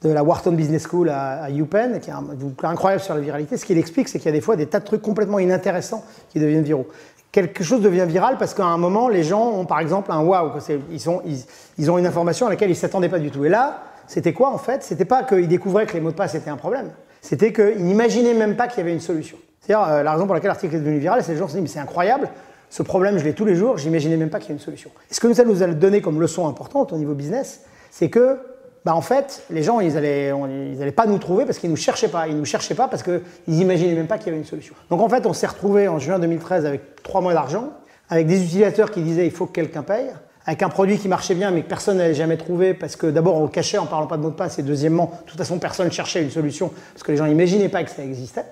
de 0.03 0.11
la 0.11 0.22
Wharton 0.22 0.53
Business 0.53 0.86
School 0.88 1.11
à, 1.11 1.51
UPenn, 1.51 2.01
qui 2.01 2.11
est 2.11 2.12
un 2.12 2.24
incroyable 2.62 3.03
sur 3.03 3.14
la 3.14 3.20
viralité. 3.20 3.57
Ce 3.57 3.64
qu'il 3.64 3.78
explique, 3.78 4.09
c'est 4.09 4.18
qu'il 4.18 4.26
y 4.26 4.30
a 4.30 4.32
des 4.32 4.40
fois 4.40 4.57
des 4.57 4.66
tas 4.66 4.80
de 4.80 4.84
trucs 4.84 5.03
complètement 5.03 5.38
inintéressants 5.38 6.05
qui 6.30 6.40
deviennent 6.40 6.62
viraux 6.62 6.86
quelque 7.32 7.62
chose 7.62 7.80
devient 7.80 8.07
viral 8.09 8.36
parce 8.38 8.55
qu'à 8.55 8.64
un 8.64 8.78
moment, 8.78 9.09
les 9.09 9.22
gens 9.22 9.51
ont 9.51 9.64
par 9.64 9.80
exemple 9.80 10.11
un 10.12 10.20
waouh, 10.20 10.51
ils, 10.90 11.44
ils, 11.78 11.90
ont 11.90 11.98
une 11.98 12.07
information 12.07 12.46
à 12.46 12.51
laquelle 12.51 12.70
ils 12.70 12.74
ne 12.74 12.78
s'attendaient 12.78 13.09
pas 13.09 13.18
du 13.18 13.30
tout. 13.30 13.44
Et 13.44 13.48
là, 13.48 13.82
c'était 14.07 14.32
quoi 14.32 14.51
en 14.51 14.59
fait? 14.59 14.82
C'était 14.82 15.05
pas 15.05 15.22
qu'ils 15.22 15.48
découvraient 15.48 15.86
que 15.86 15.94
les 15.94 16.01
mots 16.01 16.11
de 16.11 16.16
passe 16.16 16.34
étaient 16.34 16.51
un 16.51 16.57
problème, 16.57 16.90
c'était 17.20 17.53
qu'ils 17.53 17.84
n'imaginaient 17.84 18.34
même 18.34 18.57
pas 18.57 18.66
qu'il 18.66 18.78
y 18.78 18.80
avait 18.80 18.92
une 18.92 19.01
solution. 19.01 19.38
C'est-à-dire, 19.61 19.86
euh, 19.88 20.03
la 20.03 20.12
raison 20.12 20.26
pour 20.26 20.34
laquelle 20.34 20.48
l'article 20.48 20.74
est 20.74 20.80
devenu 20.80 20.98
viral, 20.98 21.20
c'est 21.20 21.28
que 21.28 21.32
les 21.32 21.38
gens 21.38 21.46
se 21.46 21.53
disent, 21.53 21.62
mais 21.62 21.68
c'est 21.68 21.78
incroyable, 21.78 22.28
ce 22.70 22.82
problème, 22.82 23.18
je 23.18 23.24
l'ai 23.24 23.34
tous 23.34 23.44
les 23.44 23.57
jours, 23.57 23.78
j'imaginais 23.78 24.16
même 24.16 24.30
pas 24.30 24.38
qu'il 24.38 24.48
y 24.48 24.53
ait 24.53 24.55
une 24.55 24.61
solution. 24.61 24.90
Et 25.11 25.14
ce 25.14 25.20
que 25.20 25.32
ça 25.32 25.44
nous 25.44 25.62
a 25.62 25.66
donné 25.68 26.01
comme 26.01 26.20
leçon 26.20 26.48
importante 26.48 26.92
au 26.92 26.96
niveau 26.96 27.14
business, 27.14 27.62
c'est 27.90 28.09
que 28.09 28.38
bah 28.85 28.95
en 28.95 29.03
fait, 29.03 29.43
les 29.51 29.62
gens, 29.62 29.81
ils 29.81 29.97
allaient, 29.97 30.33
ils 30.33 30.93
pas 30.93 31.07
nous 31.07 31.18
trouver 31.18 31.45
parce 31.45 31.59
qu'ils 31.59 31.70
nous 31.70 31.76
cherchaient 31.76 32.09
pas. 32.09 32.28
Ils 32.28 32.37
nous 32.37 32.47
cherchaient 32.47 32.74
pas 32.74 32.89
parce 32.89 33.03
qu'ils 33.03 33.20
imaginaient 33.47 33.95
même 33.95 34.07
pas 34.07 34.16
qu'il 34.16 34.28
y 34.28 34.31
avait 34.31 34.39
une 34.39 34.47
solution. 34.47 34.74
Donc 34.89 35.01
en 35.01 35.09
fait, 35.09 35.26
on 35.26 35.35
s'est 35.35 35.47
retrouvé 35.47 35.87
en 35.87 35.99
juin 35.99 36.18
2013 36.18 36.64
avec 36.64 37.03
trois 37.03 37.20
mois 37.20 37.35
d'argent, 37.35 37.70
avec 38.09 38.26
des 38.26 38.43
utilisateurs 38.43 38.91
qui 38.91 39.03
disaient 39.03 39.26
il 39.26 39.33
faut 39.33 39.47
que 39.47 39.53
quelqu'un 39.53 39.83
paye, 39.83 40.11
avec 40.47 40.62
un 40.62 40.70
produit 40.70 40.99
qui 40.99 41.09
marchait 41.09 41.35
bien 41.35 41.51
mais 41.51 41.62
que 41.62 41.68
personne 41.68 41.99
n'avait 41.99 42.14
jamais 42.14 42.39
trouvé 42.39 42.72
parce 42.72 42.97
que 42.97 43.07
d'abord 43.07 43.37
on 43.37 43.43
le 43.43 43.51
cachait 43.51 43.76
en 43.76 43.87
parlant 43.87 44.07
pas 44.07 44.16
de 44.16 44.22
mot 44.22 44.31
de 44.31 44.35
passe 44.35 44.59
et 44.59 44.62
deuxièmement, 44.62 45.12
de 45.24 45.31
toute 45.31 45.39
façon, 45.39 45.59
personne 45.59 45.93
cherchait 45.93 46.22
une 46.22 46.31
solution 46.31 46.72
parce 46.95 47.03
que 47.03 47.12
les 47.12 47.18
gens 47.18 47.26
n'imaginaient 47.26 47.68
pas 47.68 47.85
que 47.85 47.91
ça 47.91 48.03
existait. 48.03 48.47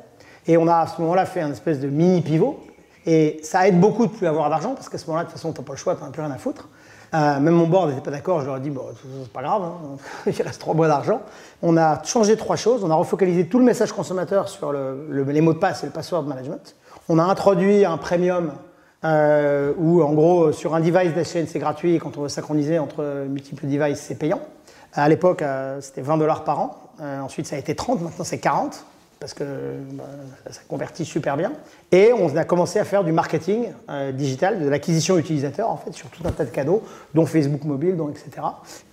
Et 0.46 0.56
on 0.58 0.66
a 0.68 0.76
à 0.76 0.86
ce 0.86 1.00
moment-là 1.00 1.24
fait 1.24 1.40
un 1.40 1.52
espèce 1.52 1.80
de 1.80 1.88
mini 1.88 2.20
pivot. 2.20 2.64
Et 3.06 3.40
ça 3.42 3.66
aide 3.66 3.80
beaucoup 3.80 4.06
de 4.06 4.12
plus 4.12 4.26
avoir 4.26 4.50
d'argent 4.50 4.74
parce 4.74 4.90
qu'à 4.90 4.98
ce 4.98 5.06
moment-là, 5.06 5.24
de 5.24 5.30
toute 5.30 5.38
façon, 5.38 5.52
t'as 5.52 5.62
pas 5.62 5.72
le 5.72 5.78
choix, 5.78 5.94
t'en 5.94 6.06
as 6.06 6.10
plus 6.10 6.20
rien 6.20 6.30
à 6.30 6.36
foutre. 6.36 6.68
Euh, 7.14 7.40
même 7.40 7.54
mon 7.54 7.66
board 7.66 7.88
n'était 7.88 8.02
pas 8.02 8.10
d'accord, 8.10 8.40
je 8.40 8.46
leur 8.46 8.58
ai 8.58 8.60
dit, 8.60 8.70
bon, 8.70 8.82
c'est 9.22 9.32
pas 9.32 9.42
grave, 9.42 9.62
hein. 9.62 9.96
il 10.26 10.42
reste 10.42 10.60
trois 10.60 10.74
mois 10.74 10.88
d'argent. 10.88 11.22
On 11.62 11.76
a 11.76 12.02
changé 12.04 12.36
trois 12.36 12.56
choses, 12.56 12.84
on 12.84 12.90
a 12.90 12.94
refocalisé 12.94 13.46
tout 13.46 13.58
le 13.58 13.64
message 13.64 13.92
consommateur 13.92 14.48
sur 14.48 14.72
le, 14.72 15.08
les 15.10 15.40
mots 15.40 15.54
de 15.54 15.58
passe 15.58 15.82
et 15.82 15.86
le 15.86 15.92
password 15.92 16.24
management. 16.24 16.76
On 17.08 17.18
a 17.18 17.22
introduit 17.22 17.84
un 17.84 17.96
premium 17.96 18.52
euh, 19.04 19.72
où, 19.78 20.02
en 20.02 20.12
ggros, 20.12 20.52
sur 20.52 20.74
un 20.74 20.80
device 20.80 21.14
d'HN, 21.14 21.46
c'est 21.46 21.58
gratuit, 21.58 21.94
et 21.94 21.98
quand 21.98 22.18
on 22.18 22.22
veut 22.22 22.28
synchroniser 22.28 22.78
entre 22.78 23.26
multiples 23.26 23.66
devices, 23.66 24.00
c'est 24.00 24.18
payant. 24.18 24.40
À 24.92 25.08
l'époque, 25.08 25.42
euh, 25.42 25.80
c'était 25.80 26.02
20 26.02 26.18
dollars 26.18 26.44
par 26.44 26.60
an. 26.60 26.76
Ensuite, 27.00 27.46
ça 27.46 27.54
a 27.54 27.60
été 27.60 27.76
30, 27.76 28.02
maintenant 28.02 28.24
c'est 28.24 28.40
40 28.40 28.84
parce 29.20 29.34
que 29.34 29.44
bah, 29.92 30.04
ça 30.50 30.60
convertit 30.68 31.04
super 31.04 31.36
bien. 31.36 31.52
Et 31.90 32.12
on 32.12 32.34
a 32.36 32.44
commencé 32.44 32.78
à 32.78 32.84
faire 32.84 33.02
du 33.02 33.12
marketing 33.12 33.72
euh, 33.90 34.12
digital, 34.12 34.60
de 34.60 34.68
l'acquisition 34.68 35.18
utilisateur 35.18 35.70
en 35.70 35.76
fait, 35.76 35.92
sur 35.92 36.08
tout 36.08 36.22
un 36.24 36.30
tas 36.30 36.44
de 36.44 36.50
cadeaux, 36.50 36.82
dont 37.14 37.26
Facebook 37.26 37.64
mobile, 37.64 37.96
dont 37.96 38.08
etc. 38.10 38.30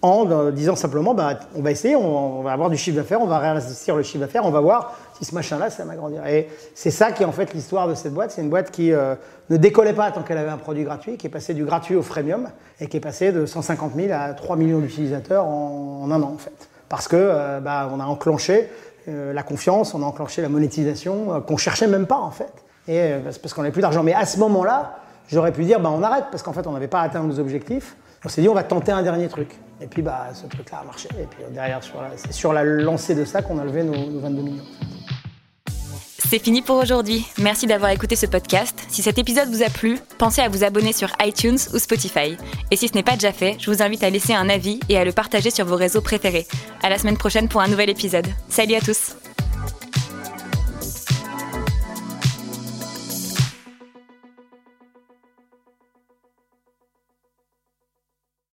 En 0.02 0.30
euh, 0.30 0.52
disant 0.52 0.76
simplement, 0.76 1.14
bah, 1.14 1.40
on 1.56 1.62
va 1.62 1.72
essayer, 1.72 1.96
on, 1.96 2.42
va 2.42 2.54
avoir 2.54 2.70
du 2.70 2.78
chiffre 2.78 2.98
d'affaires, 2.98 3.22
on 3.22 3.28
va 3.28 3.38
réinvestir 3.38 3.96
le 3.96 4.02
chiffre 4.02 4.20
d'affaires, 4.20 4.46
on 4.46 4.52
va 4.52 4.62
voir 4.62 4.98
si 5.18 5.26
ce 5.26 5.36
machin-là, 5.36 5.70
ça 5.70 5.84
va 5.84 5.90
m'agrandir. 5.90 6.26
Et 6.26 6.50
c'est 6.74 6.92
ça 6.92 7.12
qui 7.12 7.24
est 7.24 7.26
en 7.26 7.32
fait 7.32 7.54
l'histoire 7.54 7.88
de 7.88 7.94
cette 7.94 8.14
boîte. 8.14 8.32
C'est 8.32 8.42
une 8.42 8.50
boîte 8.50 8.72
qui 8.72 8.92
euh, 8.92 9.16
ne 9.52 9.58
décollait 9.58 9.94
pas 9.94 10.12
tant 10.12 10.24
qu'elle 10.24 10.40
avait 10.40 10.50
un 10.50 10.58
produit 10.58 10.84
gratuit, 10.84 11.18
qui 11.18 11.28
est 11.28 11.30
passé 11.30 11.54
du 11.54 11.66
gratuit 11.66 11.96
au 11.96 12.02
freemium 12.02 12.50
et 12.80 12.88
qui 12.88 12.98
est 12.98 13.02
passé 13.02 13.32
de 13.32 13.46
150 13.46 13.94
000 13.96 14.08
à 14.12 14.34
3 14.34 14.56
millions 14.56 14.80
d'utilisateurs 14.80 15.46
en, 15.46 16.10
un 16.10 16.22
an 16.22 16.34
en 16.34 16.38
fait. 16.38 16.68
Parce 16.90 17.08
que 17.08 17.60
bah, 17.62 17.90
on 17.94 18.00
a 18.00 18.06
enclenché 18.06 18.70
la 19.08 19.44
confiance, 19.44 19.94
on 19.94 20.02
a 20.02 20.06
enclenché 20.06 20.42
la 20.42 20.50
monétisation 20.50 21.34
euh, 21.34 21.40
qu'on 21.40 21.58
cherchait 21.58 21.88
même 21.88 22.08
pas 22.08 22.18
en 22.18 22.32
fait. 22.32 22.52
Et 22.88 23.00
euh, 23.00 23.20
parce 23.42 23.54
qu'on 23.54 23.62
n'avait 23.62 23.72
plus 23.72 23.82
d'argent. 23.82 24.04
Mais 24.04 24.14
à 24.14 24.26
ce 24.26 24.40
moment-là, 24.40 24.98
j'aurais 25.28 25.52
pu 25.52 25.64
dire, 25.64 25.80
bah, 25.80 25.92
on 25.92 26.04
arrête 26.04 26.26
parce 26.32 26.44
qu'en 26.44 26.54
fait, 26.54 26.66
on 26.68 26.72
n'avait 26.72 26.88
pas 26.88 27.02
atteint 27.02 27.24
nos 27.24 27.40
objectifs. 27.40 27.96
On 28.24 28.30
s'est 28.30 28.42
dit, 28.42 28.50
on 28.50 28.54
va 28.54 28.64
tenter 28.64 28.92
un 28.92 29.04
dernier 29.04 29.28
truc. 29.28 29.60
Et 29.82 29.88
puis, 29.88 30.02
bah, 30.02 30.28
ce 30.34 30.48
truc-là 30.48 30.80
a 30.82 30.84
marché. 30.86 31.10
Et 31.20 31.26
puis 31.26 31.44
derrière, 31.52 31.82
c'est 32.16 32.34
sur 32.34 32.54
la 32.54 32.64
lancée 32.64 33.14
de 33.14 33.26
ça 33.26 33.42
qu'on 33.42 33.60
a 33.60 33.64
levé 33.64 33.84
nos, 33.84 34.20
22 34.20 34.42
millions. 34.42 34.64
C'est 36.18 36.44
fini 36.44 36.62
pour 36.62 36.78
aujourd'hui. 36.78 37.26
Merci 37.38 37.68
d'avoir 37.68 37.92
écouté 37.92 38.16
ce 38.16 38.26
podcast. 38.26 38.78
Si 38.88 39.02
cet 39.02 39.18
épisode 39.18 39.50
vous 39.50 39.64
a 39.64 39.70
plu, 39.70 40.00
pensez 40.18 40.42
à 40.42 40.50
vous 40.50 40.64
abonner 40.64 40.94
sur 40.94 41.12
iTunes 41.22 41.58
ou 41.74 41.80
Spotify. 41.80 42.38
Et 42.72 42.76
si 42.78 42.88
ce 42.88 42.94
n'est 42.94 43.04
pas 43.04 43.14
déjà 43.14 43.34
fait, 43.34 43.58
je 43.60 43.70
vous 43.70 43.82
invite 43.82 44.04
à 44.04 44.10
laisser 44.10 44.34
un 44.34 44.50
avis 44.50 44.80
et 44.90 44.98
à 44.98 45.06
le 45.06 45.12
partager 45.12 45.52
sur 45.52 45.66
vos 45.66 45.76
réseaux 45.76 46.02
préférés. 46.02 46.48
À 46.82 46.90
la 46.90 46.98
semaine 46.98 47.18
prochaine 47.18 47.50
pour 47.50 47.62
un 47.62 47.68
nouvel 47.68 47.90
épisode. 47.90 48.28
Salut 48.50 48.76
à 48.76 48.82
tous. 48.82 49.16